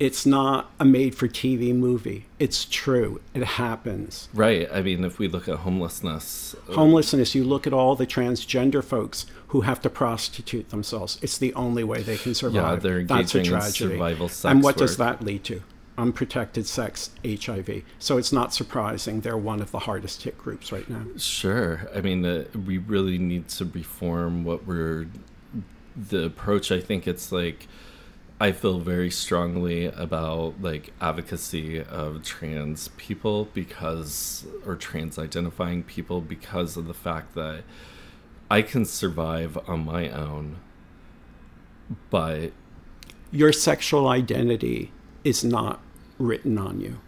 It's 0.00 0.24
not 0.24 0.70
a 0.80 0.84
made 0.86 1.14
for 1.14 1.28
TV 1.28 1.74
movie. 1.76 2.24
It's 2.38 2.64
true. 2.64 3.20
It 3.34 3.44
happens. 3.44 4.30
Right. 4.32 4.66
I 4.72 4.80
mean, 4.80 5.04
if 5.04 5.18
we 5.18 5.28
look 5.28 5.46
at 5.46 5.58
homelessness, 5.58 6.56
Homelessness, 6.74 7.34
you 7.34 7.44
look 7.44 7.66
at 7.66 7.74
all 7.74 7.94
the 7.96 8.06
transgender 8.06 8.82
folks 8.82 9.26
who 9.48 9.60
have 9.60 9.78
to 9.82 9.90
prostitute 9.90 10.70
themselves. 10.70 11.18
It's 11.20 11.36
the 11.36 11.52
only 11.52 11.84
way 11.84 12.00
they 12.02 12.16
can 12.16 12.34
survive. 12.34 12.80
they're 12.82 13.04
That's 13.04 13.34
a 13.34 13.38
engaging 13.38 13.54
in 13.54 13.60
tragedy. 13.60 13.94
survival 13.94 14.28
sex 14.30 14.50
and 14.50 14.62
what 14.62 14.78
does 14.78 14.96
that 14.96 15.22
lead 15.22 15.44
to? 15.44 15.62
Unprotected 15.98 16.66
sex, 16.66 17.10
HIV. 17.22 17.82
So 17.98 18.16
it's 18.16 18.32
not 18.32 18.54
surprising 18.54 19.20
they're 19.20 19.36
one 19.36 19.60
of 19.60 19.70
the 19.70 19.80
hardest 19.80 20.22
hit 20.22 20.38
groups 20.38 20.72
right 20.72 20.88
now. 20.88 21.04
Sure. 21.18 21.86
I 21.94 22.00
mean, 22.00 22.24
uh, 22.24 22.44
we 22.66 22.78
really 22.78 23.18
need 23.18 23.48
to 23.48 23.66
reform 23.66 24.44
what 24.44 24.66
we're. 24.66 25.08
The 25.94 26.24
approach, 26.24 26.72
I 26.72 26.80
think 26.80 27.06
it's 27.06 27.30
like. 27.32 27.68
I 28.42 28.52
feel 28.52 28.78
very 28.78 29.10
strongly 29.10 29.84
about 29.84 30.54
like 30.62 30.94
advocacy 30.98 31.82
of 31.82 32.24
trans 32.24 32.88
people 32.96 33.48
because, 33.52 34.46
or 34.64 34.76
trans 34.76 35.18
identifying 35.18 35.82
people 35.82 36.22
because 36.22 36.78
of 36.78 36.86
the 36.86 36.94
fact 36.94 37.34
that 37.34 37.64
I 38.50 38.62
can 38.62 38.86
survive 38.86 39.58
on 39.68 39.84
my 39.84 40.08
own, 40.08 40.56
but 42.08 42.52
Your 43.30 43.52
sexual 43.52 44.08
identity 44.08 44.90
is 45.22 45.44
not 45.44 45.80
written 46.18 46.56
on 46.56 46.80
you. 46.80 46.98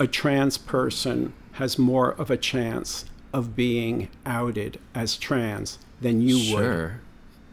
A 0.00 0.06
trans 0.06 0.56
person 0.56 1.34
has 1.52 1.78
more 1.78 2.12
of 2.12 2.30
a 2.30 2.36
chance 2.38 3.04
of 3.32 3.54
being 3.54 4.08
outed 4.24 4.80
as 4.94 5.16
trans 5.16 5.78
than 6.00 6.20
you 6.22 6.36
would 6.54 6.64
sure. 6.64 7.00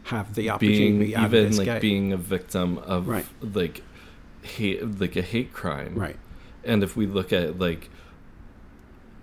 Have 0.04 0.34
the 0.34 0.50
opportunity 0.50 0.78
being 0.88 0.98
to 1.00 1.04
be 1.06 1.16
outed 1.16 1.52
even 1.52 1.66
like 1.66 1.80
being 1.80 2.12
a 2.12 2.16
victim 2.16 2.78
of 2.78 3.06
Right. 3.08 3.26
like 3.40 3.82
hate 4.42 5.00
like 5.00 5.14
a 5.16 5.22
hate 5.22 5.52
crime 5.52 5.94
right. 5.94 6.16
and 6.64 6.82
if 6.82 6.96
we 6.96 7.06
look 7.06 7.32
at 7.32 7.58
like 7.58 7.88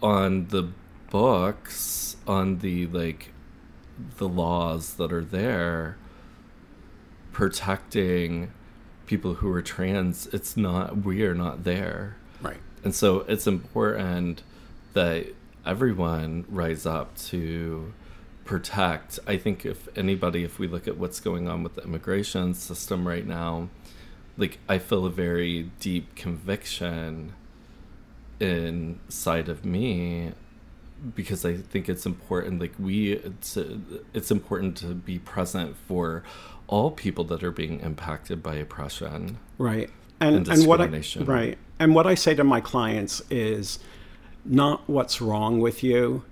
on 0.01 0.47
the 0.47 0.69
books 1.09 2.15
on 2.25 2.59
the 2.59 2.87
like 2.87 3.33
the 4.17 4.29
laws 4.29 4.93
that 4.95 5.11
are 5.11 5.25
there 5.25 5.97
protecting 7.31 8.51
people 9.05 9.35
who 9.35 9.51
are 9.51 9.61
trans 9.61 10.27
it's 10.27 10.55
not 10.55 11.03
we 11.03 11.23
are 11.23 11.35
not 11.35 11.63
there 11.63 12.15
Right. 12.41 12.57
and 12.83 12.95
so 12.95 13.21
it's 13.27 13.47
important 13.47 14.43
that 14.93 15.27
everyone 15.65 16.45
rise 16.47 16.85
up 16.85 17.17
to 17.27 17.93
protect. 18.49 19.19
I 19.27 19.38
think 19.38 19.63
if 19.63 19.88
anybody, 19.95 20.43
if 20.43 20.57
we 20.57 20.67
look 20.67 20.88
at 20.88 20.97
what's 20.97 21.19
going 21.19 21.47
on 21.47 21.62
with 21.62 21.75
the 21.75 21.83
immigration 21.83 22.55
system 22.55 23.07
right 23.07 23.27
now, 23.27 23.69
like 24.38 24.57
I 24.67 24.79
feel 24.79 25.05
a 25.05 25.12
very 25.12 25.69
deep 25.79 26.15
conviction 26.15 27.33
inside 28.39 29.49
of 29.49 29.65
me 29.65 30.31
because 31.13 31.45
I 31.45 31.57
think 31.57 31.88
it's 31.89 32.07
important. 32.07 32.59
Like 32.59 32.73
we, 32.79 33.12
it's, 33.13 33.55
it's 34.15 34.31
important 34.31 34.77
to 34.77 34.95
be 34.95 35.19
present 35.19 35.77
for 35.88 36.23
all 36.65 36.89
people 36.89 37.25
that 37.25 37.43
are 37.43 37.51
being 37.51 37.79
impacted 37.81 38.41
by 38.41 38.55
oppression. 38.55 39.38
Right. 39.59 39.91
And, 40.19 40.38
and 40.38 40.47
and 40.47 40.65
what 40.65 40.81
I, 40.81 40.88
discrimination. 40.88 41.25
right. 41.25 41.57
And 41.77 41.93
what 41.93 42.07
I 42.07 42.15
say 42.15 42.33
to 42.33 42.43
my 42.43 42.62
clients 42.62 43.21
is 43.29 43.77
not 44.43 44.89
what's 44.89 45.21
wrong 45.21 45.59
with 45.59 45.83
you, 45.83 46.23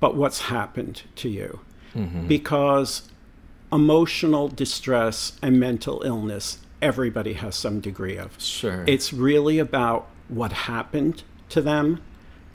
but 0.00 0.16
what's 0.16 0.42
happened 0.42 1.02
to 1.16 1.28
you. 1.28 1.60
Mm-hmm. 1.94 2.26
Because 2.26 3.08
emotional 3.72 4.48
distress 4.48 5.38
and 5.42 5.58
mental 5.58 6.02
illness, 6.02 6.58
everybody 6.82 7.34
has 7.34 7.56
some 7.56 7.80
degree 7.80 8.16
of. 8.16 8.40
Sure. 8.40 8.84
It's 8.86 9.12
really 9.12 9.58
about 9.58 10.08
what 10.28 10.52
happened 10.52 11.22
to 11.50 11.60
them 11.62 12.02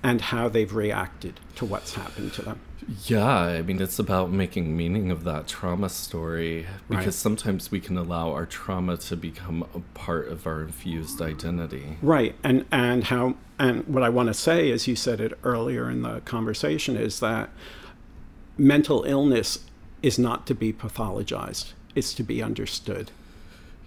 and 0.03 0.21
how 0.21 0.49
they've 0.49 0.73
reacted 0.73 1.39
to 1.55 1.65
what's 1.65 1.93
happened 1.93 2.33
to 2.33 2.41
them. 2.41 2.59
Yeah, 3.05 3.27
I 3.27 3.61
mean, 3.61 3.81
it's 3.81 3.99
about 3.99 4.31
making 4.31 4.75
meaning 4.75 5.11
of 5.11 5.23
that 5.23 5.47
trauma 5.47 5.89
story 5.89 6.65
because 6.89 7.05
Right. 7.05 7.13
sometimes 7.13 7.71
we 7.71 7.79
can 7.79 7.97
allow 7.97 8.31
our 8.31 8.45
trauma 8.45 8.97
to 8.97 9.15
become 9.15 9.63
a 9.75 9.79
part 9.97 10.27
of 10.29 10.47
our 10.47 10.61
infused 10.61 11.21
identity. 11.21 11.97
Right. 12.01 12.35
And 12.43 12.65
and 12.71 13.05
how 13.05 13.35
and 13.59 13.85
what 13.87 14.03
I 14.03 14.09
want 14.09 14.27
to 14.27 14.33
say 14.33 14.71
as 14.71 14.87
you 14.87 14.95
said 14.95 15.21
it 15.21 15.37
earlier 15.43 15.89
in 15.89 16.01
the 16.01 16.21
conversation 16.21 16.97
is 16.97 17.19
that 17.19 17.49
mental 18.57 19.03
illness 19.03 19.59
is 20.01 20.17
not 20.17 20.47
to 20.47 20.55
be 20.55 20.73
pathologized. 20.73 21.73
It's 21.95 22.13
to 22.15 22.23
be 22.23 22.41
understood. 22.41 23.11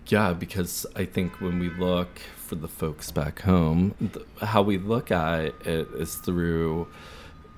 Yeah, 0.07 0.33
because 0.35 0.87
I 0.95 1.05
think 1.07 1.41
when 1.41 1.59
we 1.59 1.71
look 1.71 2.21
for 2.37 2.55
the 2.57 2.69
folks 2.69 3.11
back 3.11 3.41
home, 3.41 3.95
th- 3.99 4.27
how 4.43 4.63
we 4.63 4.77
look 4.79 5.11
at 5.11 5.47
it 5.67 5.89
is 5.97 6.17
through 6.17 6.87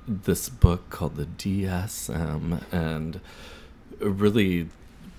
this 0.08 0.48
book 0.48 0.88
called 0.90 1.16
the 1.16 1.26
DSM, 1.26 2.62
and 2.72 3.20
really, 4.00 4.68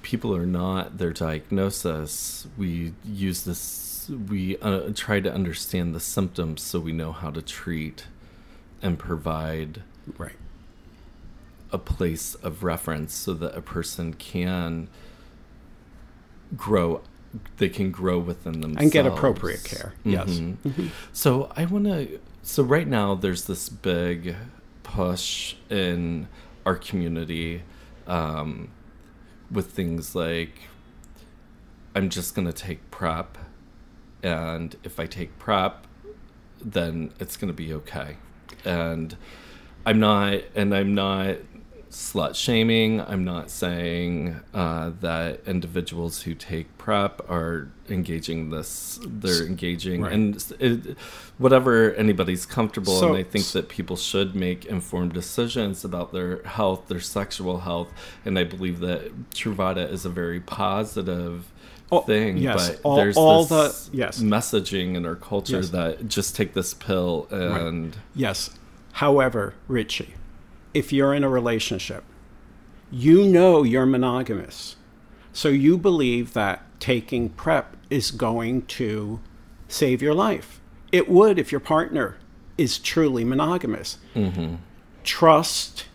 people 0.02 0.36
are 0.36 0.45
not 0.45 0.97
their 0.97 1.12
diagnosis. 1.12 2.47
We 2.58 2.93
use 3.04 3.43
this, 3.43 4.10
we 4.10 4.58
uh, 4.60 4.91
try 4.95 5.19
to 5.19 5.34
understand 5.34 5.93
the 5.93 6.00
symptoms 6.00 6.62
so 6.62 6.80
we 6.80 6.93
know 6.93 7.12
how 7.12 7.32
to 7.32 7.41
treat 7.41 8.08
and 8.82 8.97
provide 8.97 9.82
Right. 10.17 10.36
a 11.73 11.78
place 11.78 12.36
of 12.36 12.63
reference 12.63 13.13
so 13.13 13.34
that 13.34 13.54
a 13.58 13.62
person 13.62 14.13
can 14.13 14.88
grow 16.56 17.02
they 17.58 17.67
can 17.67 17.91
grow 17.91 18.17
within 18.17 18.62
themselves 18.62 18.82
And 18.84 18.91
get 18.91 19.06
appropriate 19.06 19.65
care. 19.65 19.93
Yes. 20.06 20.30
Mhm. 20.30 20.89
so 21.12 21.52
i 21.58 21.65
want 21.65 21.84
to 21.84 22.19
so 22.41 22.63
right 22.63 22.88
now 22.88 23.15
there's 23.15 23.45
this 23.47 23.67
big 23.67 24.34
push 24.88 25.56
in 25.69 26.28
our 26.65 26.76
community 26.76 27.63
um, 28.08 28.69
with 29.52 29.71
things 29.71 30.15
like 30.15 30.62
i'm 31.95 32.10
just 32.10 32.36
going 32.36 32.47
to 32.47 32.54
take 32.54 32.89
prep 32.91 33.38
and 34.23 34.76
if 34.84 35.00
i 35.00 35.06
take 35.06 35.38
prep 35.39 35.88
then 36.62 37.13
it's 37.19 37.38
going 37.38 37.47
to 37.47 37.54
be 37.54 37.73
okay. 37.73 38.17
And 38.65 39.15
i'm 39.86 40.00
not 40.00 40.41
and 40.56 40.76
i'm 40.76 40.93
not 40.93 41.38
slut 41.98 42.36
shaming 42.36 43.02
i'm 43.02 43.26
not 43.26 43.50
saying 43.50 44.40
uh, 44.54 44.92
that 45.02 45.42
individuals 45.48 46.22
who 46.22 46.36
take 46.36 46.78
prep 46.78 47.28
are 47.28 47.70
engaging 47.90 48.52
this 48.52 49.00
they're 49.04 49.48
engaging 49.48 50.02
Right. 50.04 50.12
and 50.12 50.54
it, 50.60 50.96
whatever 51.40 51.94
anybody's 51.96 52.46
comfortable 52.46 53.00
So- 53.00 53.08
and 53.10 53.18
i 53.18 53.24
think 53.24 53.48
that 53.48 53.68
people 53.68 53.96
should 53.98 54.36
make 54.36 54.66
informed 54.66 55.14
decisions 55.14 55.84
about 55.84 56.14
their 56.14 56.44
health 56.44 56.88
their 56.88 57.00
sexual 57.00 57.62
health 57.62 57.92
and 58.24 58.38
i 58.38 58.44
believe 58.44 58.80
that 58.82 59.32
truvada 59.32 59.90
is 59.92 60.06
a 60.06 60.10
very 60.10 60.40
positive 60.40 61.46
Oh, 61.92 62.02
thing 62.02 62.38
yes, 62.38 62.70
but 62.72 62.80
all- 62.84 62.96
there's 62.98 63.18
all 63.18 63.46
this 63.46 63.88
the- 63.88 63.98
yes. 63.98 64.22
messaging 64.22 64.96
in 64.96 65.06
our 65.06 65.16
culture 65.16 65.58
Yes. 65.62 65.70
that 65.70 66.08
just 66.10 66.36
take 66.36 66.54
this 66.54 66.74
pill 66.76 67.28
and 67.32 67.96
Yes. 68.14 68.50
However, 68.92 69.54
Richie, 69.70 70.14
if 70.78 70.94
you're 70.94 71.12
in 71.12 71.24
a 71.24 71.30
relationship, 71.30 72.04
you 72.92 73.26
know 73.26 73.63
you're 73.63 73.88
monogamous. 73.88 74.76
So 75.34 75.50
you 75.50 75.76
believe 75.76 76.34
that 76.34 76.63
taking 76.80 77.30
PrEP 77.30 77.76
is 77.90 78.12
going 78.12 78.62
to 78.68 79.20
save 79.68 80.04
your 80.04 80.13
life. 80.13 80.62
It 80.92 81.10
would 81.10 81.40
if 81.40 81.52
your 81.52 81.60
partner 81.60 82.18
is 82.60 82.78
truly 82.78 83.24
monogamous. 83.24 83.98
Mm-hmm. 84.16 84.58
Trust 85.04 85.86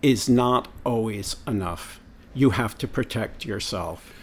is 0.00 0.30
not 0.30 0.68
always 0.82 1.36
enough. 1.46 2.00
You 2.32 2.50
have 2.50 2.78
to 2.78 2.88
protect 2.88 3.44
yourself. 3.44 4.14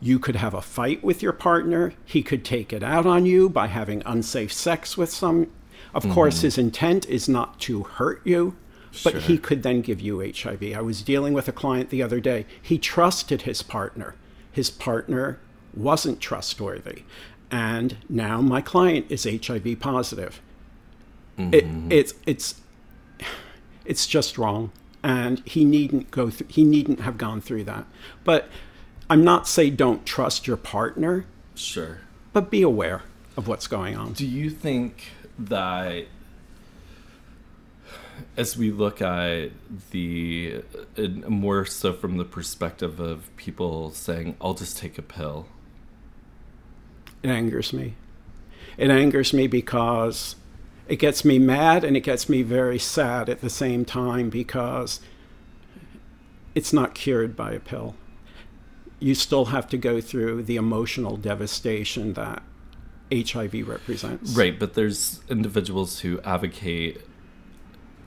You 0.00 0.18
could 0.18 0.36
have 0.36 0.52
a 0.52 0.60
fight 0.60 1.04
with 1.04 1.22
your 1.22 1.32
partner. 1.32 1.92
He 2.04 2.24
could 2.24 2.44
take 2.44 2.72
it 2.72 2.82
out 2.82 3.06
on 3.06 3.24
you 3.24 3.48
by 3.48 3.68
having 3.68 4.02
unsafe 4.04 4.52
sex 4.52 4.96
with 4.96 5.10
some. 5.10 5.52
Of 5.94 6.08
course, 6.10 6.38
mm-hmm. 6.38 6.46
his 6.46 6.58
intent 6.58 7.06
is 7.06 7.28
not 7.28 7.60
to 7.60 7.84
hurt 7.84 8.20
you, 8.24 8.56
but 9.04 9.12
Sure. 9.12 9.20
he 9.20 9.38
could 9.38 9.62
then 9.62 9.80
give 9.80 10.00
you 10.00 10.20
HIV. 10.20 10.62
I 10.74 10.80
was 10.80 11.02
dealing 11.02 11.32
with 11.32 11.48
a 11.48 11.52
client 11.52 11.90
the 11.90 12.02
other 12.02 12.20
day. 12.20 12.46
He 12.60 12.78
trusted 12.78 13.42
his 13.42 13.62
partner. 13.62 14.14
His 14.52 14.70
partner 14.70 15.38
wasn't 15.74 16.20
trustworthy. 16.20 17.02
And 17.50 17.98
now 18.08 18.40
my 18.40 18.60
client 18.60 19.06
is 19.08 19.24
HIV 19.24 19.78
positive. 19.80 20.40
It, 21.38 21.66
mm-hmm. 21.66 21.92
it's 21.92 22.14
it's 22.24 22.62
it's 23.84 24.06
just 24.06 24.38
wrong 24.38 24.72
and 25.02 25.42
he 25.44 25.64
needn't 25.64 26.10
go 26.10 26.30
through 26.30 26.46
he 26.48 26.64
needn't 26.64 27.00
have 27.00 27.18
gone 27.18 27.40
through 27.40 27.64
that 27.64 27.84
but 28.24 28.48
i'm 29.10 29.22
not 29.22 29.46
saying 29.46 29.76
don't 29.76 30.06
trust 30.06 30.46
your 30.46 30.56
partner 30.56 31.26
sure 31.54 31.98
but 32.32 32.50
be 32.50 32.62
aware 32.62 33.02
of 33.36 33.46
what's 33.46 33.66
going 33.66 33.94
on 33.96 34.12
Do 34.14 34.26
you 34.26 34.50
think 34.50 35.10
that 35.38 36.06
as 38.36 38.56
we 38.56 38.70
look 38.70 39.00
at 39.02 39.50
the 39.90 40.62
uh, 40.98 41.08
more 41.28 41.64
so 41.64 41.92
from 41.92 42.16
the 42.16 42.24
perspective 42.24 43.00
of 43.00 43.34
people 43.36 43.90
saying, 43.90 44.36
I'll 44.40 44.54
just 44.54 44.76
take 44.78 44.98
a 44.98 45.02
pill 45.02 45.46
It 47.22 47.30
angers 47.30 47.72
me. 47.72 47.94
It 48.76 48.90
angers 48.90 49.32
me 49.32 49.46
because 49.46 50.36
it 50.88 50.96
gets 50.96 51.24
me 51.24 51.38
mad 51.38 51.82
and 51.82 51.96
it 51.96 52.00
gets 52.00 52.28
me 52.28 52.42
very 52.42 52.78
sad 52.78 53.28
at 53.28 53.40
the 53.40 53.50
same 53.50 53.84
time 53.84 54.30
because 54.30 55.00
it's 56.54 56.72
not 56.72 56.94
cured 56.94 57.36
by 57.36 57.52
a 57.52 57.60
pill. 57.60 57.96
You 58.98 59.14
still 59.14 59.46
have 59.46 59.68
to 59.68 59.76
go 59.76 60.00
through 60.00 60.44
the 60.44 60.56
emotional 60.56 61.16
devastation 61.16 62.14
that 62.14 62.42
HIV 63.12 63.68
represents. 63.68 64.34
Right, 64.36 64.58
but 64.58 64.74
there's 64.74 65.20
individuals 65.28 66.00
who 66.00 66.20
advocate, 66.22 67.05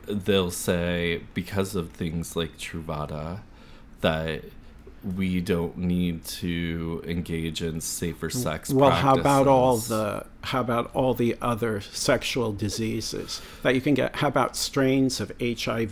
they'll 0.10 0.52
say, 0.52 1.22
because 1.34 1.76
of 1.76 1.92
things 1.92 2.36
like 2.36 2.58
Truvada, 2.58 3.42
that 4.02 4.44
we 5.04 5.40
don't 5.40 5.78
need 5.78 6.26
to 6.26 7.02
engage 7.08 7.62
in 7.62 7.80
safer 7.80 8.30
sex 8.30 8.70
well 8.70 8.90
practices. 8.90 9.04
how 9.04 9.18
about 9.18 9.48
all 9.48 9.78
the 9.78 10.26
how 10.42 10.60
about 10.60 10.94
all 10.94 11.14
the 11.14 11.38
other 11.42 11.80
sexual 11.80 12.52
diseases 12.52 13.42
that 13.64 13.74
you 13.76 13.82
can 13.82 13.94
get 13.94 14.18
how 14.18 14.28
about 14.28 14.56
strains 14.58 15.22
of 15.22 15.32
hiv 15.40 15.92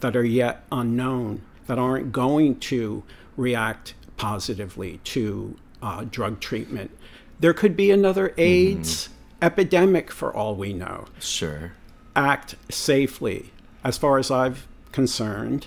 that 0.00 0.16
are 0.16 0.24
yet 0.24 0.64
unknown 0.72 1.40
that 1.66 1.78
aren't 1.78 2.10
going 2.10 2.58
to 2.58 3.04
react 3.36 3.94
positively 4.16 4.98
to 5.04 5.56
uh, 5.80 6.04
drug 6.10 6.40
treatment 6.40 6.90
there 7.38 7.54
could 7.54 7.76
be 7.76 7.90
another 7.90 8.34
aids 8.36 9.04
mm-hmm. 9.04 9.14
epidemic 9.42 10.10
for 10.10 10.34
all 10.34 10.56
we 10.56 10.72
know 10.72 11.04
sure 11.20 11.72
act 12.16 12.54
safely 12.70 13.50
as 13.82 13.98
far 13.98 14.18
as 14.18 14.30
i've 14.30 14.66
concerned 14.92 15.66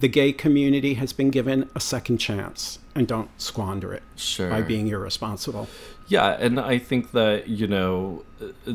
the 0.00 0.08
gay 0.08 0.32
community 0.32 0.94
has 0.94 1.12
been 1.12 1.30
given 1.30 1.68
a 1.74 1.80
second 1.80 2.18
chance 2.18 2.78
and 2.94 3.06
don't 3.06 3.30
squander 3.40 3.92
it 3.92 4.02
sure. 4.16 4.50
by 4.50 4.62
being 4.62 4.88
irresponsible. 4.88 5.68
Yeah, 6.08 6.36
and 6.38 6.60
I 6.60 6.78
think 6.78 7.12
that, 7.12 7.48
you 7.48 7.66
know, 7.66 8.24
uh, 8.40 8.74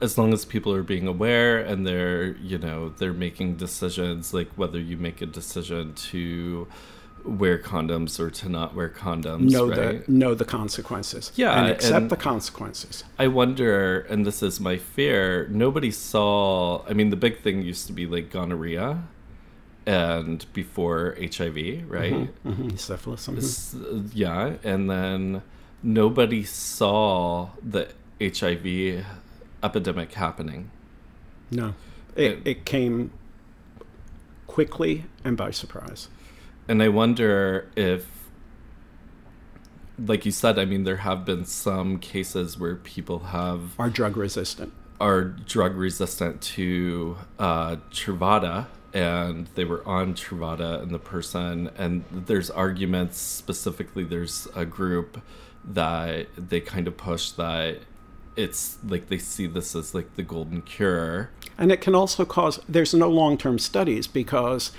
as 0.00 0.16
long 0.18 0.32
as 0.32 0.44
people 0.44 0.72
are 0.72 0.82
being 0.82 1.06
aware 1.06 1.58
and 1.58 1.86
they're, 1.86 2.36
you 2.36 2.58
know, 2.58 2.90
they're 2.90 3.12
making 3.12 3.56
decisions 3.56 4.32
like 4.32 4.50
whether 4.56 4.78
you 4.78 4.96
make 4.96 5.20
a 5.20 5.26
decision 5.26 5.94
to 5.94 6.66
wear 7.24 7.58
condoms 7.58 8.18
or 8.18 8.30
to 8.30 8.48
not 8.48 8.74
wear 8.74 8.88
condoms, 8.88 9.50
know 9.50 9.68
right? 9.68 10.04
the 10.06 10.12
know 10.12 10.34
the 10.34 10.44
consequences. 10.44 11.32
Yeah, 11.34 11.58
and 11.58 11.70
accept 11.70 11.94
and 11.94 12.10
the 12.10 12.16
consequences. 12.16 13.04
I 13.18 13.28
wonder, 13.28 14.00
and 14.00 14.26
this 14.26 14.42
is 14.42 14.60
my 14.60 14.76
fear. 14.76 15.46
Nobody 15.48 15.90
saw. 15.90 16.84
I 16.88 16.92
mean, 16.92 17.10
the 17.10 17.16
big 17.16 17.40
thing 17.40 17.62
used 17.62 17.86
to 17.86 17.92
be 17.92 18.06
like 18.06 18.30
gonorrhea, 18.30 19.02
and 19.86 20.44
before 20.52 21.16
HIV, 21.20 21.90
right? 21.90 22.12
Mm-hmm, 22.12 22.48
mm-hmm. 22.48 22.76
Syphilis. 22.76 23.26
Mm-hmm. 23.26 24.08
Yeah, 24.12 24.54
and 24.62 24.90
then 24.90 25.42
nobody 25.82 26.44
saw 26.44 27.50
the 27.62 27.88
HIV 28.20 29.04
epidemic 29.62 30.12
happening. 30.12 30.70
No, 31.50 31.74
it, 32.16 32.24
it, 32.24 32.46
it 32.46 32.64
came 32.64 33.12
quickly 34.46 35.04
and 35.24 35.36
by 35.36 35.50
surprise. 35.50 36.08
And 36.72 36.82
I 36.82 36.88
wonder 36.88 37.68
if, 37.76 38.06
like 39.98 40.24
you 40.24 40.32
said, 40.32 40.58
I 40.58 40.64
mean, 40.64 40.84
there 40.84 40.96
have 40.96 41.22
been 41.26 41.44
some 41.44 41.98
cases 41.98 42.58
where 42.58 42.76
people 42.76 43.18
have 43.18 43.78
are 43.78 43.90
drug 43.90 44.16
resistant, 44.16 44.72
are 44.98 45.22
drug 45.22 45.76
resistant 45.76 46.40
to 46.40 47.18
uh, 47.38 47.76
Truvada 47.90 48.68
and 48.94 49.48
they 49.54 49.66
were 49.66 49.86
on 49.86 50.14
Truvada 50.14 50.82
and 50.82 50.92
the 50.92 50.98
person 50.98 51.68
and 51.76 52.06
there's 52.10 52.48
arguments 52.50 53.18
specifically 53.18 54.04
there's 54.04 54.48
a 54.56 54.64
group 54.64 55.20
that 55.62 56.28
they 56.38 56.60
kind 56.60 56.88
of 56.88 56.96
push 56.96 57.32
that 57.32 57.80
it's 58.34 58.78
like 58.82 59.08
they 59.08 59.18
see 59.18 59.46
this 59.46 59.76
as 59.76 59.94
like 59.94 60.16
the 60.16 60.22
golden 60.22 60.62
cure. 60.62 61.28
And 61.58 61.70
it 61.70 61.82
can 61.82 61.94
also 61.94 62.24
cause 62.24 62.60
there's 62.66 62.94
no 62.94 63.10
long-term 63.10 63.58
studies 63.58 64.06
because 64.06 64.72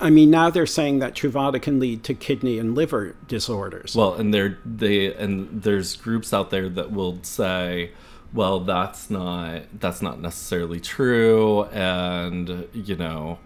I 0.00 0.10
mean, 0.10 0.30
now 0.30 0.50
they're 0.50 0.66
saying 0.66 0.98
that 1.00 1.14
Truvada 1.14 1.60
can 1.60 1.78
lead 1.78 2.04
to 2.04 2.14
kidney 2.14 2.58
and 2.58 2.74
liver 2.74 3.16
disorders. 3.28 3.94
Well, 3.94 4.14
and 4.14 4.32
there 4.32 4.58
they 4.64 5.14
and 5.14 5.62
there's 5.62 5.96
groups 5.96 6.32
out 6.32 6.50
there 6.50 6.68
that 6.68 6.92
will 6.92 7.18
say, 7.22 7.90
well 8.32 8.60
that's 8.60 9.10
not 9.10 9.62
that's 9.78 10.00
not 10.02 10.20
necessarily 10.20 10.80
true 10.80 11.64
and 11.66 12.68
you 12.72 12.96
know 12.96 13.38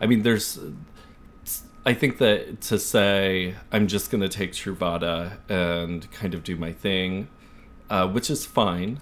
i 0.00 0.06
mean 0.06 0.22
there's 0.22 0.58
i 1.86 1.94
think 1.94 2.18
that 2.18 2.60
to 2.60 2.78
say 2.78 3.54
i'm 3.70 3.86
just 3.86 4.10
going 4.10 4.20
to 4.20 4.28
take 4.28 4.52
truvada 4.52 5.38
and 5.48 6.10
kind 6.10 6.34
of 6.34 6.42
do 6.42 6.56
my 6.56 6.72
thing 6.72 7.28
uh, 7.90 8.06
which 8.08 8.30
is 8.30 8.44
fine 8.44 9.00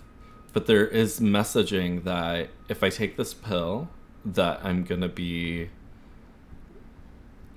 but 0.53 0.67
there 0.67 0.87
is 0.87 1.21
messaging 1.21 2.05
that 2.05 2.49
if 2.69 2.83
i 2.83 2.91
take 2.91 3.17
this 3.17 3.33
pill 3.33 3.89
that 4.25 4.61
i'm 4.63 4.85
going 4.85 5.01
to 5.01 5.09
be 5.09 5.71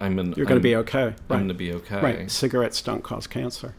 i'm 0.06 0.18
you're 0.34 0.46
going 0.46 0.60
to 0.60 0.64
be 0.64 0.76
okay 0.76 1.06
right. 1.06 1.16
i'm 1.30 1.38
going 1.38 1.48
to 1.48 1.54
be 1.54 1.74
okay 1.74 2.02
right 2.02 2.32
cigarettes 2.32 2.82
don't 2.82 3.04
cause 3.04 3.28
cancer 3.28 3.74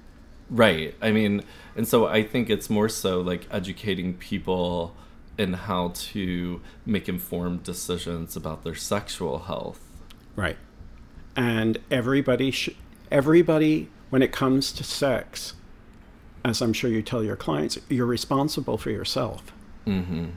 Right. 0.51 0.95
I 1.01 1.11
mean, 1.11 1.43
and 1.77 1.89
so 1.89 2.07
I 2.07 2.23
think 2.23 2.51
it's 2.51 2.69
more 2.69 2.89
so 2.89 3.21
like 3.21 3.47
educating 3.51 4.15
people 4.15 4.95
in 5.37 5.55
how 5.55 5.93
to 5.95 6.61
make 6.87 7.09
informed 7.09 7.63
decisions 7.65 8.37
about 8.37 8.63
their 8.63 8.75
sexual 8.75 9.41
health. 9.41 9.81
Right. 10.37 10.57
And 11.35 11.79
everybody 11.91 12.51
sh- 12.51 12.71
everybody 13.11 13.89
when 14.11 14.23
it 14.23 14.33
comes 14.33 14.71
to 14.73 14.85
sex, 14.85 15.55
as 16.45 16.61
I'm 16.61 16.73
sure 16.73 16.91
you 16.91 17.03
tell 17.03 17.25
your 17.25 17.37
clients, 17.37 17.79
you're 17.89 18.07
responsible 18.07 18.79
for 18.79 18.91
yourself. 18.91 19.43
Mhm. 19.87 20.33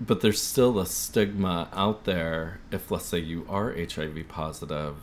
But 0.00 0.20
there's 0.20 0.42
still 0.42 0.78
a 0.78 0.86
stigma 0.86 1.68
out 1.72 2.04
there 2.04 2.60
if 2.70 2.90
let's 2.90 3.06
say 3.06 3.18
you 3.18 3.46
are 3.48 3.72
HIV 3.72 4.28
positive 4.28 4.96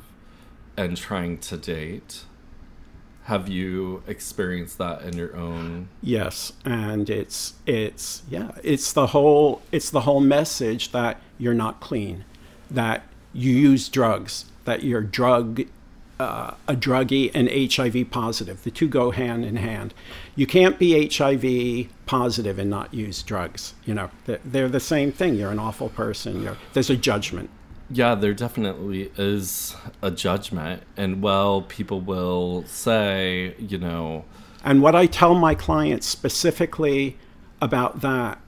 and 0.77 0.97
trying 0.97 1.37
to 1.39 1.57
date 1.57 2.25
have 3.25 3.47
you 3.47 4.03
experienced 4.05 4.77
that 4.79 5.01
in 5.03 5.15
your 5.15 5.35
own? 5.35 5.87
Yes 6.01 6.53
and 6.65 7.09
it's 7.09 7.53
it's 7.65 8.23
yeah 8.29 8.51
it's 8.63 8.91
the 8.91 9.07
whole 9.07 9.61
it's 9.71 9.89
the 9.89 10.01
whole 10.01 10.19
message 10.19 10.91
that 10.91 11.21
you're 11.37 11.53
not 11.53 11.79
clean 11.79 12.25
that 12.69 13.03
you 13.31 13.51
use 13.51 13.87
drugs 13.89 14.45
that 14.65 14.83
you're 14.83 15.01
drug 15.01 15.61
uh, 16.19 16.53
a 16.67 16.75
druggie 16.75 17.31
and 17.33 17.49
hiv 17.49 18.09
positive. 18.11 18.63
The 18.63 18.71
two 18.71 18.87
go 18.87 19.11
hand 19.11 19.45
in 19.45 19.57
hand. 19.57 19.93
You 20.35 20.47
can't 20.47 20.79
be 20.79 21.09
hiv 21.09 21.89
positive 22.05 22.59
and 22.59 22.69
not 22.69 22.93
use 22.93 23.23
drugs 23.23 23.73
you 23.85 23.93
know. 23.93 24.09
They're 24.25 24.69
the 24.69 24.79
same 24.79 25.11
thing. 25.11 25.35
You're 25.35 25.51
an 25.51 25.59
awful 25.59 25.89
person. 25.89 26.41
You're, 26.41 26.57
there's 26.73 26.89
a 26.89 26.97
judgment. 26.97 27.49
Yeah, 27.89 28.15
there 28.15 28.33
definitely 28.33 29.11
is 29.17 29.75
a 30.01 30.09
judgment. 30.09 30.83
And 30.97 31.21
well, 31.21 31.61
people 31.63 32.01
will 32.01 32.63
say, 32.65 33.55
you 33.59 33.77
know. 33.77 34.25
And 34.63 34.81
what 34.81 34.95
I 34.95 35.05
tell 35.05 35.35
my 35.35 35.55
clients 35.55 36.07
specifically 36.07 37.17
about 37.61 38.01
that 38.01 38.39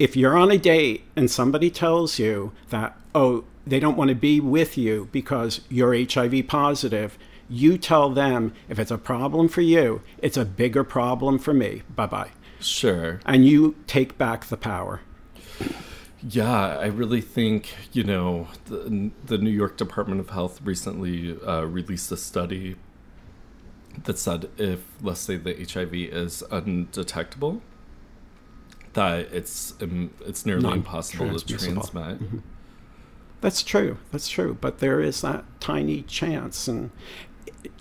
if 0.00 0.16
you're 0.16 0.36
on 0.36 0.50
a 0.50 0.56
date 0.56 1.04
and 1.14 1.30
somebody 1.30 1.70
tells 1.70 2.18
you 2.18 2.52
that, 2.70 2.96
oh, 3.14 3.44
they 3.66 3.78
don't 3.78 3.98
want 3.98 4.08
to 4.08 4.14
be 4.14 4.40
with 4.40 4.78
you 4.78 5.10
because 5.12 5.60
you're 5.68 5.94
HIV 5.94 6.48
positive, 6.48 7.18
you 7.50 7.76
tell 7.76 8.08
them 8.08 8.54
if 8.70 8.78
it's 8.78 8.90
a 8.90 8.96
problem 8.96 9.46
for 9.46 9.60
you, 9.60 10.00
it's 10.22 10.38
a 10.38 10.46
bigger 10.46 10.84
problem 10.84 11.38
for 11.38 11.52
me. 11.52 11.82
Bye 11.94 12.06
bye. 12.06 12.30
Sure. 12.60 13.20
And 13.26 13.44
you 13.44 13.76
take 13.86 14.16
back 14.16 14.46
the 14.46 14.56
power. 14.56 15.02
Yeah, 16.26 16.78
I 16.78 16.86
really 16.86 17.20
think, 17.20 17.74
you 17.92 18.02
know, 18.02 18.48
the, 18.66 19.10
the 19.26 19.36
New 19.36 19.50
York 19.50 19.76
Department 19.76 20.20
of 20.20 20.30
Health 20.30 20.62
recently 20.64 21.38
uh, 21.46 21.64
released 21.64 22.10
a 22.10 22.16
study 22.16 22.76
that 24.04 24.18
said 24.18 24.48
if, 24.56 24.80
let's 25.02 25.20
say, 25.20 25.36
the 25.36 25.54
HIV 25.54 25.92
is 25.94 26.42
undetectable, 26.50 27.60
that 28.94 29.32
it's 29.32 29.74
um, 29.80 30.10
it's 30.26 30.44
nearly 30.44 30.70
impossible 30.72 31.38
to 31.38 31.46
transmit. 31.46 32.20
Mm-hmm. 32.20 32.38
That's 33.40 33.62
true. 33.62 33.98
That's 34.12 34.28
true. 34.28 34.56
But 34.60 34.80
there 34.80 35.00
is 35.00 35.22
that 35.22 35.44
tiny 35.60 36.02
chance. 36.02 36.68
And 36.68 36.90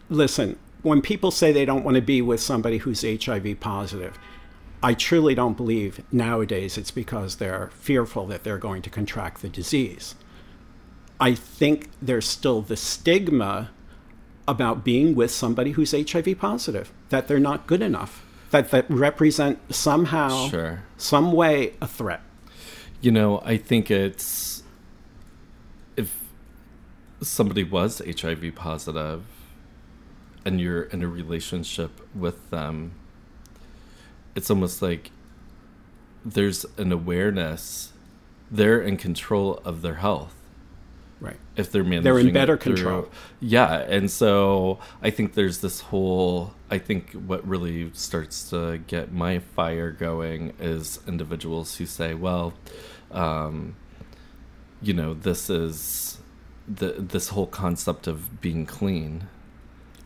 listen, 0.10 0.58
when 0.84 1.02
people 1.02 1.32
say 1.32 1.52
they 1.52 1.66
don't 1.66 1.84
want 1.84 1.96
to 1.96 2.02
be 2.02 2.22
with 2.22 2.40
somebody 2.40 2.78
who's 2.78 3.02
HIV 3.02 3.60
positive, 3.60 4.18
I 4.82 4.94
truly 4.94 5.36
don't 5.36 5.58
believe 5.58 6.02
nowadays 6.12 6.78
it's 6.78 6.92
because 6.92 7.36
they're 7.36 7.72
fearful 7.74 8.26
that 8.28 8.44
they're 8.44 8.58
going 8.58 8.82
to 8.84 8.90
contract 8.90 9.42
the 9.42 9.50
disease. 9.50 10.16
I 11.20 11.36
think 11.36 11.90
there's 12.02 12.26
still 12.26 12.62
the 12.62 12.78
stigma 12.78 13.72
about 14.48 14.86
being 14.86 15.16
with 15.16 15.32
somebody 15.32 15.72
who's 15.72 15.92
HIV 15.92 16.40
positive, 16.40 16.92
that 17.10 17.28
they're 17.28 17.40
not 17.40 17.68
good 17.68 17.82
enough, 17.82 18.26
that 18.52 18.72
that 18.72 18.90
represent 18.90 19.60
somehow, 19.74 20.48
sure. 20.48 20.84
Some 21.00 21.32
way, 21.32 21.74
a 21.82 21.88
threat. 21.88 22.22
You 23.02 23.12
know, 23.12 23.42
I 23.44 23.58
think 23.58 23.90
it's 23.90 24.64
if 25.98 26.20
somebody 27.22 27.64
was 27.64 28.02
HIV 28.06 28.54
positive 28.56 29.24
and 30.46 30.62
you're 30.62 30.84
in 30.84 31.02
a 31.02 31.08
relationship 31.08 32.00
with 32.16 32.50
them 32.50 32.94
it's 34.36 34.50
almost 34.50 34.82
like 34.82 35.12
there's 36.24 36.66
an 36.78 36.92
awareness 36.92 37.92
they're 38.50 38.82
in 38.82 38.96
control 38.98 39.62
of 39.66 39.82
their 39.82 39.96
health 39.96 40.39
Right. 41.22 41.38
if 41.58 41.72
they're 41.72 41.84
managing 41.84 42.04
They're 42.04 42.20
in 42.20 42.34
better 42.34 42.56
control. 42.58 43.10
yeah 43.42 43.80
and 43.82 44.10
so 44.10 44.80
i 45.02 45.10
think 45.10 45.34
there's 45.34 45.60
this 45.60 45.82
whole 45.82 46.54
i 46.72 46.78
think 46.78 47.12
what 47.12 47.46
really 47.48 47.92
starts 47.94 48.50
to 48.52 48.78
get 48.88 49.12
my 49.12 49.40
fire 49.40 49.92
going 49.92 50.54
is 50.60 51.00
individuals 51.08 51.76
who 51.76 51.86
say 51.86 52.14
well 52.14 52.54
um, 53.12 53.76
you 54.82 54.94
know 54.94 55.14
this 55.14 55.50
is 55.50 56.20
the 56.68 56.94
this 56.98 57.30
whole 57.30 57.48
concept 57.48 58.08
of 58.08 58.40
being 58.42 58.66
clean 58.66 59.28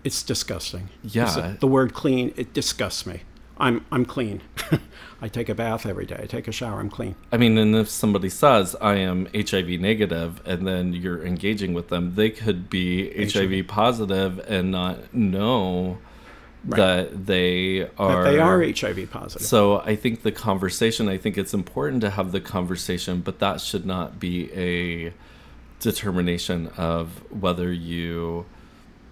It's 0.04 0.24
disgusting. 0.24 0.90
Yeah. 1.04 1.30
It's- 1.32 1.60
the 1.60 1.68
word 1.68 1.94
clean, 1.94 2.34
it 2.36 2.54
disgusts 2.54 3.06
me. 3.06 3.22
I'm 3.58 3.86
I'm 3.92 4.06
clean. 4.06 4.42
I 5.22 5.28
take 5.28 5.48
a 5.48 5.56
bath 5.56 5.86
every 5.86 6.06
day. 6.06 6.20
I 6.22 6.26
take 6.26 6.48
a 6.48 6.52
shower. 6.52 6.80
I'm 6.80 6.90
clean. 6.90 7.16
I 7.32 7.38
mean, 7.38 7.58
and 7.58 7.76
if 7.76 7.90
somebody 7.90 8.30
says 8.30 8.76
I 8.82 8.96
am 8.96 9.28
HIV 9.34 9.80
negative, 9.80 10.42
and 10.46 10.68
then 10.68 10.94
you're 10.94 11.26
engaging 11.26 11.74
with 11.74 11.90
them, 11.90 12.16
they 12.16 12.30
could 12.30 12.70
be 12.70 13.10
HIV 13.32 13.68
positive 13.68 14.40
and 14.48 14.72
not 14.72 15.14
know 15.14 16.00
Right. 16.66 16.78
that 16.78 17.26
they 17.26 17.82
are. 17.98 18.24
But 18.24 18.24
they 18.24 18.40
are 18.40 18.62
HIV 18.64 19.12
positive. 19.12 19.46
So 19.46 19.82
I 19.82 19.98
think 19.98 20.24
the 20.24 20.32
conversation. 20.32 21.10
I 21.10 21.18
think 21.18 21.38
it's 21.38 21.54
important 21.54 22.02
to 22.02 22.10
have 22.12 22.32
the 22.32 22.40
conversation, 22.40 23.20
but 23.20 23.40
that 23.40 23.60
should 23.60 23.86
not 23.86 24.18
be 24.18 24.50
a 24.54 25.14
determination 25.82 26.68
of 26.78 27.22
whether 27.32 27.72
you 27.72 28.46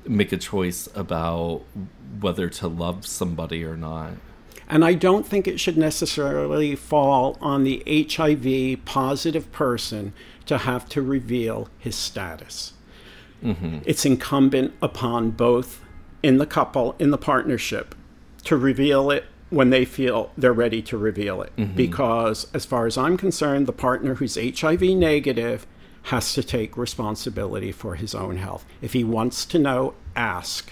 make 0.08 0.32
a 0.32 0.38
choice 0.38 0.88
about 0.96 1.64
whether 2.22 2.48
to 2.50 2.68
love 2.70 3.06
somebody 3.06 3.64
or 3.66 3.76
not. 3.76 4.14
And 4.72 4.86
I 4.86 4.94
don't 4.94 5.28
think 5.28 5.50
it 5.50 5.60
should 5.60 5.78
necessarily 5.78 6.78
fall 6.78 7.38
on 7.42 7.66
the 7.66 7.84
HIV 8.10 8.86
positive 8.86 9.52
person 9.52 10.14
to 10.46 10.60
have 10.60 10.88
to 10.90 11.02
reveal 11.02 11.68
his 11.78 11.98
status. 11.98 12.72
Mm-hmm. 13.44 13.80
It's 13.86 14.06
incumbent 14.06 14.74
upon 14.82 15.32
both 15.32 15.82
in 16.24 16.38
the 16.38 16.46
couple, 16.46 16.96
in 17.00 17.12
the 17.12 17.18
partnership, 17.18 17.96
to 18.46 18.56
reveal 18.56 19.12
it 19.12 19.26
when 19.50 19.72
they 19.72 19.84
feel 19.84 20.32
they're 20.38 20.54
ready 20.54 20.82
to 20.84 20.98
reveal 20.98 21.42
it. 21.42 21.54
Mm-hmm. 21.58 21.76
Because, 21.76 22.48
as 22.54 22.64
far 22.64 22.88
as 22.88 22.98
I'm 22.98 23.18
concerned, 23.18 23.68
the 23.68 23.74
partner 23.74 24.16
who's 24.16 24.36
HIV 24.36 24.82
negative 24.82 25.68
has 26.04 26.34
to 26.34 26.44
take 26.44 26.78
responsibility 26.78 27.74
for 27.74 27.96
his 27.96 28.16
own 28.16 28.38
health. 28.38 28.66
If 28.82 28.94
he 28.94 29.04
wants 29.04 29.44
to 29.48 29.60
know, 29.60 29.96
ask. 30.16 30.72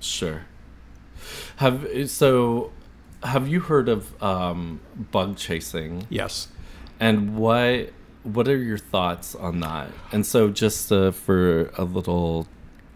Sure. 0.00 0.42
Have 1.56 2.10
so 2.10 2.72
have 3.22 3.48
you 3.48 3.60
heard 3.60 3.88
of 3.88 4.22
um, 4.22 4.80
bug 5.10 5.36
chasing? 5.36 6.06
Yes. 6.08 6.48
And 7.00 7.36
what 7.36 7.92
what 8.24 8.48
are 8.48 8.56
your 8.56 8.78
thoughts 8.78 9.34
on 9.34 9.60
that? 9.60 9.90
And 10.12 10.26
so 10.26 10.50
just 10.50 10.92
uh, 10.92 11.12
for 11.12 11.70
a 11.78 11.84
little 11.84 12.46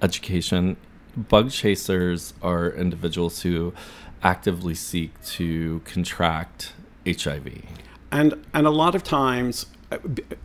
education, 0.03 0.77
bug 1.17 1.51
chasers 1.51 2.35
are 2.43 2.71
individuals 2.71 3.43
who 3.43 3.73
actively 4.23 4.75
seek 4.75 5.21
to 5.25 5.81
contract 5.85 6.75
HIV. 7.07 7.63
And 8.11 8.45
and 8.53 8.67
a 8.67 8.71
lot 8.71 8.95
of 8.95 9.03
times, 9.03 9.67
uh, 9.91 9.99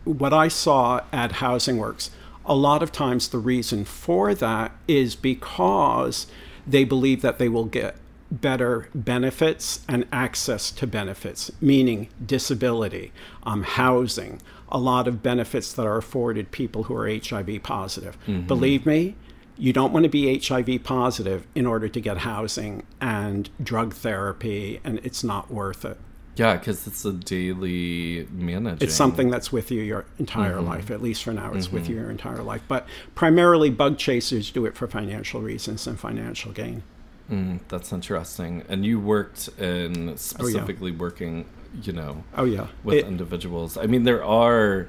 what 0.04 0.32
I 0.32 0.48
saw 0.48 1.02
at 1.12 1.32
Housing 1.32 1.76
Works, 1.76 2.10
a 2.46 2.54
lot 2.54 2.82
of 2.82 2.92
times 2.92 3.28
the 3.28 3.38
reason 3.38 3.84
for 3.84 4.34
that 4.34 4.72
is 4.86 5.14
because 5.14 6.26
they 6.66 6.84
believe 6.84 7.22
that 7.22 7.38
they 7.38 7.48
will 7.48 7.64
get 7.64 7.96
better 8.30 8.88
benefits 8.94 9.80
and 9.88 10.06
access 10.12 10.70
to 10.72 10.86
benefits, 10.86 11.50
meaning 11.60 12.08
disability, 12.24 13.12
um, 13.44 13.62
housing, 13.62 14.40
a 14.68 14.78
lot 14.78 15.08
of 15.08 15.22
benefits 15.22 15.72
that 15.72 15.86
are 15.86 15.96
afforded 15.96 16.50
people 16.50 16.84
who 16.84 16.94
are 16.94 17.08
HIV 17.08 17.62
positive. 17.62 18.18
Mm-hmm. 18.26 18.46
Believe 18.46 18.86
me, 18.86 19.16
you 19.56 19.72
don't 19.72 19.92
want 19.92 20.04
to 20.04 20.08
be 20.08 20.38
HIV 20.38 20.84
positive 20.84 21.46
in 21.54 21.66
order 21.66 21.88
to 21.88 22.00
get 22.00 22.18
housing 22.18 22.84
and 23.00 23.50
drug 23.62 23.94
therapy, 23.94 24.80
and 24.84 25.00
it's 25.02 25.24
not 25.24 25.50
worth 25.50 25.84
it. 25.84 25.98
Yeah, 26.36 26.56
because 26.56 26.86
it's 26.86 27.04
a 27.04 27.12
daily 27.12 28.28
managing. 28.30 28.86
It's 28.86 28.94
something 28.94 29.28
that's 29.28 29.50
with 29.50 29.72
you 29.72 29.82
your 29.82 30.04
entire 30.20 30.56
mm-hmm. 30.56 30.68
life. 30.68 30.90
At 30.92 31.02
least 31.02 31.24
for 31.24 31.32
now, 31.32 31.52
it's 31.52 31.72
with 31.72 31.84
mm-hmm. 31.84 31.92
you 31.92 31.98
your 31.98 32.10
entire 32.10 32.42
life. 32.42 32.62
But 32.68 32.86
primarily, 33.16 33.70
bug 33.70 33.98
chasers 33.98 34.52
do 34.52 34.64
it 34.64 34.76
for 34.76 34.86
financial 34.86 35.40
reasons 35.40 35.88
and 35.88 35.98
financial 35.98 36.52
gain. 36.52 36.84
Mm, 37.30 37.60
that's 37.68 37.92
interesting. 37.92 38.64
And 38.68 38.84
you 38.86 38.98
worked 38.98 39.48
in 39.58 40.16
specifically 40.16 40.92
working, 40.92 41.44
you 41.82 41.92
know, 41.92 42.24
Oh 42.36 42.44
yeah, 42.44 42.68
with 42.84 42.96
It- 42.96 43.06
individuals. 43.06 43.76
I 43.76 43.86
mean, 43.86 44.04
there 44.04 44.24
are. 44.24 44.88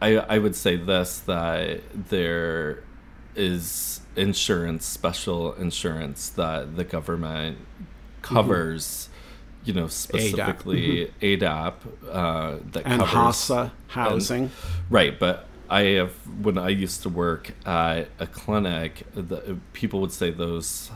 I 0.00 0.16
I 0.18 0.38
would 0.38 0.56
say 0.56 0.76
this 0.76 1.20
that 1.20 1.80
there 2.10 2.82
is 3.34 4.00
insurance, 4.16 4.84
special 4.84 5.54
insurance 5.54 6.28
that 6.30 6.76
the 6.76 6.84
government 6.84 7.58
covers. 8.20 9.08
You 9.64 9.74
know, 9.74 9.86
specifically 9.86 11.12
ADAP, 11.22 11.74
uh, 12.10 12.56
that 12.72 12.82
and 12.84 13.00
covers 13.00 13.14
HASA 13.14 13.70
housing. 13.86 14.50
Right, 14.90 15.16
but 15.16 15.46
I 15.72 15.82
have 16.00 16.12
when 16.44 16.58
I 16.58 16.68
used 16.68 17.02
to 17.04 17.08
work 17.08 17.54
at 17.64 18.08
a 18.18 18.26
clinic, 18.26 19.06
the, 19.14 19.56
people 19.72 20.02
would 20.02 20.12
say 20.12 20.30
those 20.30 20.90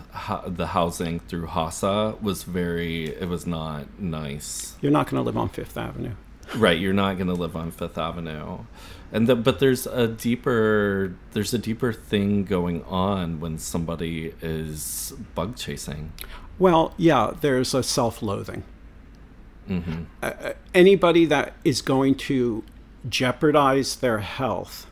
the 0.46 0.66
housing 0.66 1.20
through 1.20 1.46
HASA 1.46 2.20
was 2.20 2.42
very 2.42 3.06
it 3.06 3.28
was 3.28 3.46
not 3.46 3.98
nice. 3.98 4.76
You're 4.82 4.92
not 4.92 5.08
going 5.08 5.18
to 5.22 5.24
live 5.24 5.38
on 5.38 5.48
Fifth 5.48 5.78
Avenue. 5.78 6.12
Right, 6.54 6.78
you're 6.78 6.92
not 6.92 7.16
going 7.16 7.28
to 7.28 7.34
live 7.34 7.56
on 7.56 7.70
Fifth 7.70 7.96
Avenue. 7.96 8.58
And 9.12 9.26
the, 9.26 9.34
but 9.34 9.60
there's 9.60 9.86
a 9.86 10.06
deeper 10.06 11.16
there's 11.32 11.54
a 11.54 11.58
deeper 11.58 11.94
thing 11.94 12.44
going 12.44 12.84
on 12.84 13.40
when 13.40 13.56
somebody 13.58 14.34
is 14.42 15.14
bug 15.34 15.56
chasing. 15.56 16.12
Well, 16.58 16.92
yeah, 16.98 17.32
there's 17.40 17.72
a 17.72 17.82
self-loathing. 17.82 18.62
hmm 19.66 20.02
Uh, 20.22 20.52
anybody 20.74 21.24
that 21.24 21.54
is 21.64 21.80
going 21.80 22.14
to 22.28 22.62
jeopardize 23.08 23.96
their 23.96 24.18
health 24.18 24.86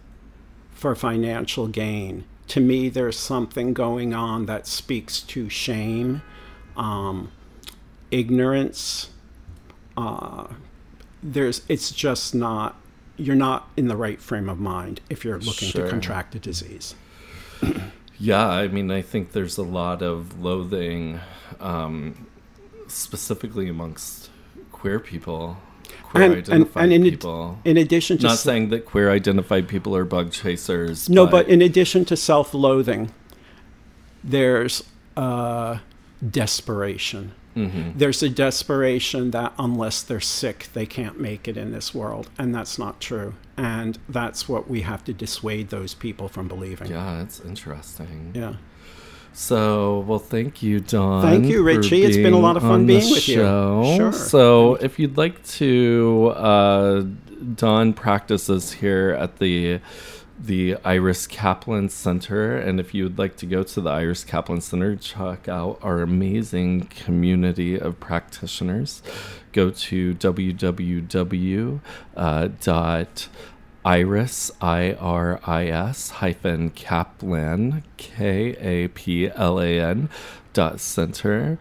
for 0.73 0.95
financial 0.95 1.67
gain, 1.69 2.25
to 2.49 2.61
me, 2.61 2.89
there's 2.89 3.19
something 3.19 3.73
going 3.73 4.13
on 4.13 4.47
that 4.47 4.67
speaks 4.67 5.21
to 5.23 5.49
shame, 5.49 6.23
um, 6.77 7.31
ignorance. 8.11 9.11
Uh, 9.97 10.47
there's, 11.23 11.63
it's 11.69 11.91
just 11.91 12.35
not. 12.35 12.77
You're 13.17 13.37
not 13.37 13.69
in 13.77 13.87
the 13.89 13.97
right 13.97 14.21
frame 14.21 14.49
of 14.49 14.59
mind 14.59 15.01
if 15.09 15.25
you're 15.25 15.39
looking 15.39 15.69
Sure. 15.69 15.85
to 15.85 15.91
contract 15.91 16.35
a 16.35 16.39
disease. 16.39 16.95
Yeah, 18.17 18.47
I 18.47 18.69
mean, 18.69 18.93
I 18.93 19.03
think 19.03 19.33
there's 19.33 19.59
a 19.59 19.65
lot 19.65 20.01
of 20.01 20.41
loathing, 20.41 21.19
um, 21.59 22.29
specifically 22.87 23.69
amongst 23.69 24.31
queer 24.71 25.01
people, 25.01 25.57
queer 26.15 26.25
And- 26.25 26.35
and- 26.35 26.49
identified 26.49 26.83
and 26.85 26.93
in 26.93 27.07
ad- 27.15 27.57
In 27.65 27.77
addition 27.77 28.19
to 28.19 28.27
Not 28.27 28.39
saying 28.39 28.69
that 28.71 28.85
queer 28.87 29.11
identified 29.11 29.69
people 29.69 29.95
are 29.97 30.05
bug 30.05 30.31
chasers. 30.33 31.09
No, 31.09 31.27
but 31.27 31.49
in 31.49 31.61
addition 31.63 32.05
to 32.07 32.17
self 32.17 32.55
loathing, 32.55 33.11
there's 34.23 34.83
uh, 35.17 35.79
desperation. 36.29 37.33
Mhm. 37.57 37.93
There's 37.97 38.21
a 38.21 38.29
desperation 38.29 39.31
that 39.31 39.53
unless 39.61 40.03
they're 40.03 40.19
sick, 40.21 40.69
they 40.75 40.87
can't 40.87 41.21
make 41.21 41.47
it 41.47 41.57
in 41.57 41.71
this 41.71 41.95
world. 41.95 42.29
And 42.37 42.53
that's 42.53 42.79
not 42.81 43.01
true. 43.01 43.35
And 43.57 43.97
that's 44.09 44.49
what 44.49 44.69
we 44.69 44.81
have 44.81 45.05
to 45.05 45.13
dissuade 45.13 45.69
those 45.71 45.95
people 45.95 46.27
from 46.29 46.49
believing. 46.49 46.91
yeah, 46.91 47.23
it's 47.23 47.39
interesting. 47.41 48.33
Yeah. 48.35 48.55
So, 49.35 50.01
well, 50.07 50.21
thank 50.21 50.63
you, 50.63 50.81
Don. 50.81 51.23
Thank 51.23 51.47
you, 51.47 51.63
Richie. 51.63 52.05
It's 52.05 52.17
been 52.17 52.33
a 52.33 52.39
lot 52.39 52.57
of 52.57 52.63
fun 52.63 52.87
being 52.87 53.11
with 53.11 53.29
you. 53.29 53.35
show. 53.35 53.95
Sure. 53.97 54.13
So, 54.13 54.77
if 54.77 54.99
you'd 54.99 55.17
like 55.17 55.45
to, 55.59 56.33
uh, 56.37 57.05
Don 57.57 57.93
practices 57.93 58.73
here 58.73 59.11
at 59.11 59.39
the 59.39 59.81
the 60.39 60.77
Iris 60.85 61.27
Kaplan 61.27 61.89
Center, 61.89 62.57
and 62.57 62.81
if 62.81 62.93
you'd 62.93 63.19
like 63.19 63.37
to 63.37 63.47
go 63.47 63.63
to 63.63 63.81
the 63.81 63.91
Iris 63.91 64.25
Kaplan 64.25 64.61
Center, 64.61 64.97
check 64.97 65.49
out 65.49 65.79
our 65.81 66.03
amazing 66.03 66.83
community 66.87 67.79
of 67.79 68.01
practitioners. 68.01 69.03
Go 69.53 69.71
to 69.71 70.15
www. 70.15 71.81
Uh, 72.17 72.49
dot 72.61 73.29
iris 73.85 74.51
i 74.61 74.93
r 74.93 75.41
i 75.45 75.67
s 75.69 76.11
hyphen 76.11 76.71
kaplan 76.71 77.83
k 77.97 78.57
a 78.59 78.89
p 78.89 79.31
l 79.31 79.61
a 79.61 79.81
n 79.81 80.09
dot 80.53 80.81
center 80.81 81.59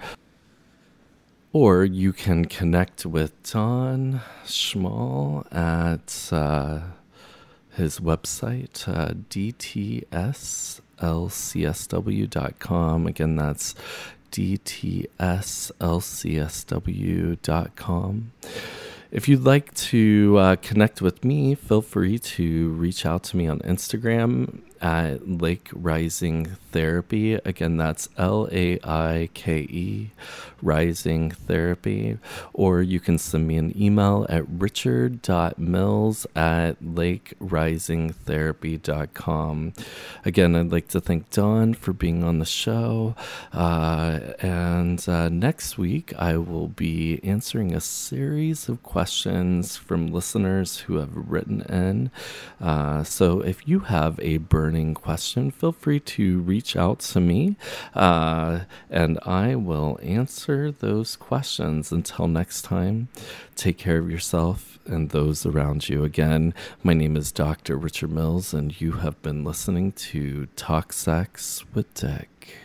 or 1.53 1.85
you 1.85 2.11
can 2.11 2.45
connect 2.45 3.05
with 3.05 3.31
Don 3.43 4.21
Schmal 4.43 5.45
at 5.53 6.29
uh, 6.35 6.79
his 7.75 7.99
website, 7.99 8.87
uh, 8.87 9.13
dtslcsw.com. 9.29 9.97
Again, 13.07 13.35
that's 13.35 13.75
dtslcsw.com. 14.31 15.11
If 19.13 19.29
you'd 19.29 19.43
like 19.43 19.71
to 19.75 20.37
uh, 20.39 20.55
connect 20.55 20.99
with 20.99 21.23
me, 21.23 21.53
feel 21.53 21.83
free 21.83 22.17
to 22.17 22.69
reach 22.69 23.05
out 23.05 23.21
to 23.25 23.37
me 23.37 23.45
on 23.45 23.59
Instagram 23.59 24.61
at 24.81 25.29
Laike 25.29 25.69
Rising 25.71 26.57
Therapy. 26.73 27.35
Again, 27.35 27.77
that's 27.77 28.09
L 28.17 28.49
A 28.51 28.77
I 28.83 29.29
K 29.33 29.59
E, 29.59 30.09
Rising 30.61 31.31
Therapy. 31.31 32.17
Or 32.51 32.81
you 32.81 32.99
can 32.99 33.17
send 33.17 33.47
me 33.47 33.55
an 33.57 33.73
email 33.79 34.25
at 34.27 34.43
richard.mills 34.49 36.27
at 36.35 36.83
laikerisingtherapy.com. 36.83 39.73
Again, 40.25 40.55
I'd 40.55 40.71
like 40.71 40.87
to 40.89 40.99
thank 40.99 41.29
Don 41.29 41.75
for 41.75 41.93
being 41.93 42.23
on 42.23 42.39
the 42.39 42.45
show. 42.45 43.15
Uh, 43.53 44.19
and 44.39 45.07
uh, 45.07 45.29
next 45.29 45.77
week, 45.77 46.11
I 46.17 46.37
will 46.37 46.69
be 46.69 47.19
answering 47.23 47.71
a 47.73 47.81
series 47.81 48.67
of 48.67 48.81
questions 48.81 49.77
from 49.77 50.07
listeners 50.07 50.79
who 50.79 50.95
have 50.97 51.15
written 51.15 51.61
in. 51.61 52.09
Uh, 52.59 53.03
so 53.03 53.41
if 53.41 53.67
you 53.67 53.81
have 53.81 54.19
a 54.19 54.37
burning 54.37 54.95
question, 54.95 55.51
feel 55.51 55.71
free 55.71 55.99
to 55.99 56.41
reach 56.63 56.77
out 56.77 56.99
to 56.99 57.19
me 57.19 57.57
uh, 57.93 58.61
and 58.89 59.19
I 59.25 59.53
will 59.55 59.99
answer 60.01 60.71
those 60.71 61.17
questions. 61.17 61.91
Until 61.91 62.29
next 62.29 62.61
time, 62.61 63.09
take 63.57 63.77
care 63.77 63.97
of 63.97 64.09
yourself 64.09 64.79
and 64.85 65.09
those 65.09 65.45
around 65.45 65.89
you. 65.89 66.05
Again, 66.05 66.53
my 66.81 66.93
name 66.93 67.17
is 67.17 67.33
Dr. 67.33 67.75
Richard 67.75 68.11
Mills, 68.11 68.53
and 68.53 68.79
you 68.79 68.93
have 68.93 69.21
been 69.21 69.43
listening 69.43 69.91
to 70.13 70.45
Talk 70.55 70.93
Sex 70.93 71.65
with 71.73 71.93
Dick. 71.93 72.62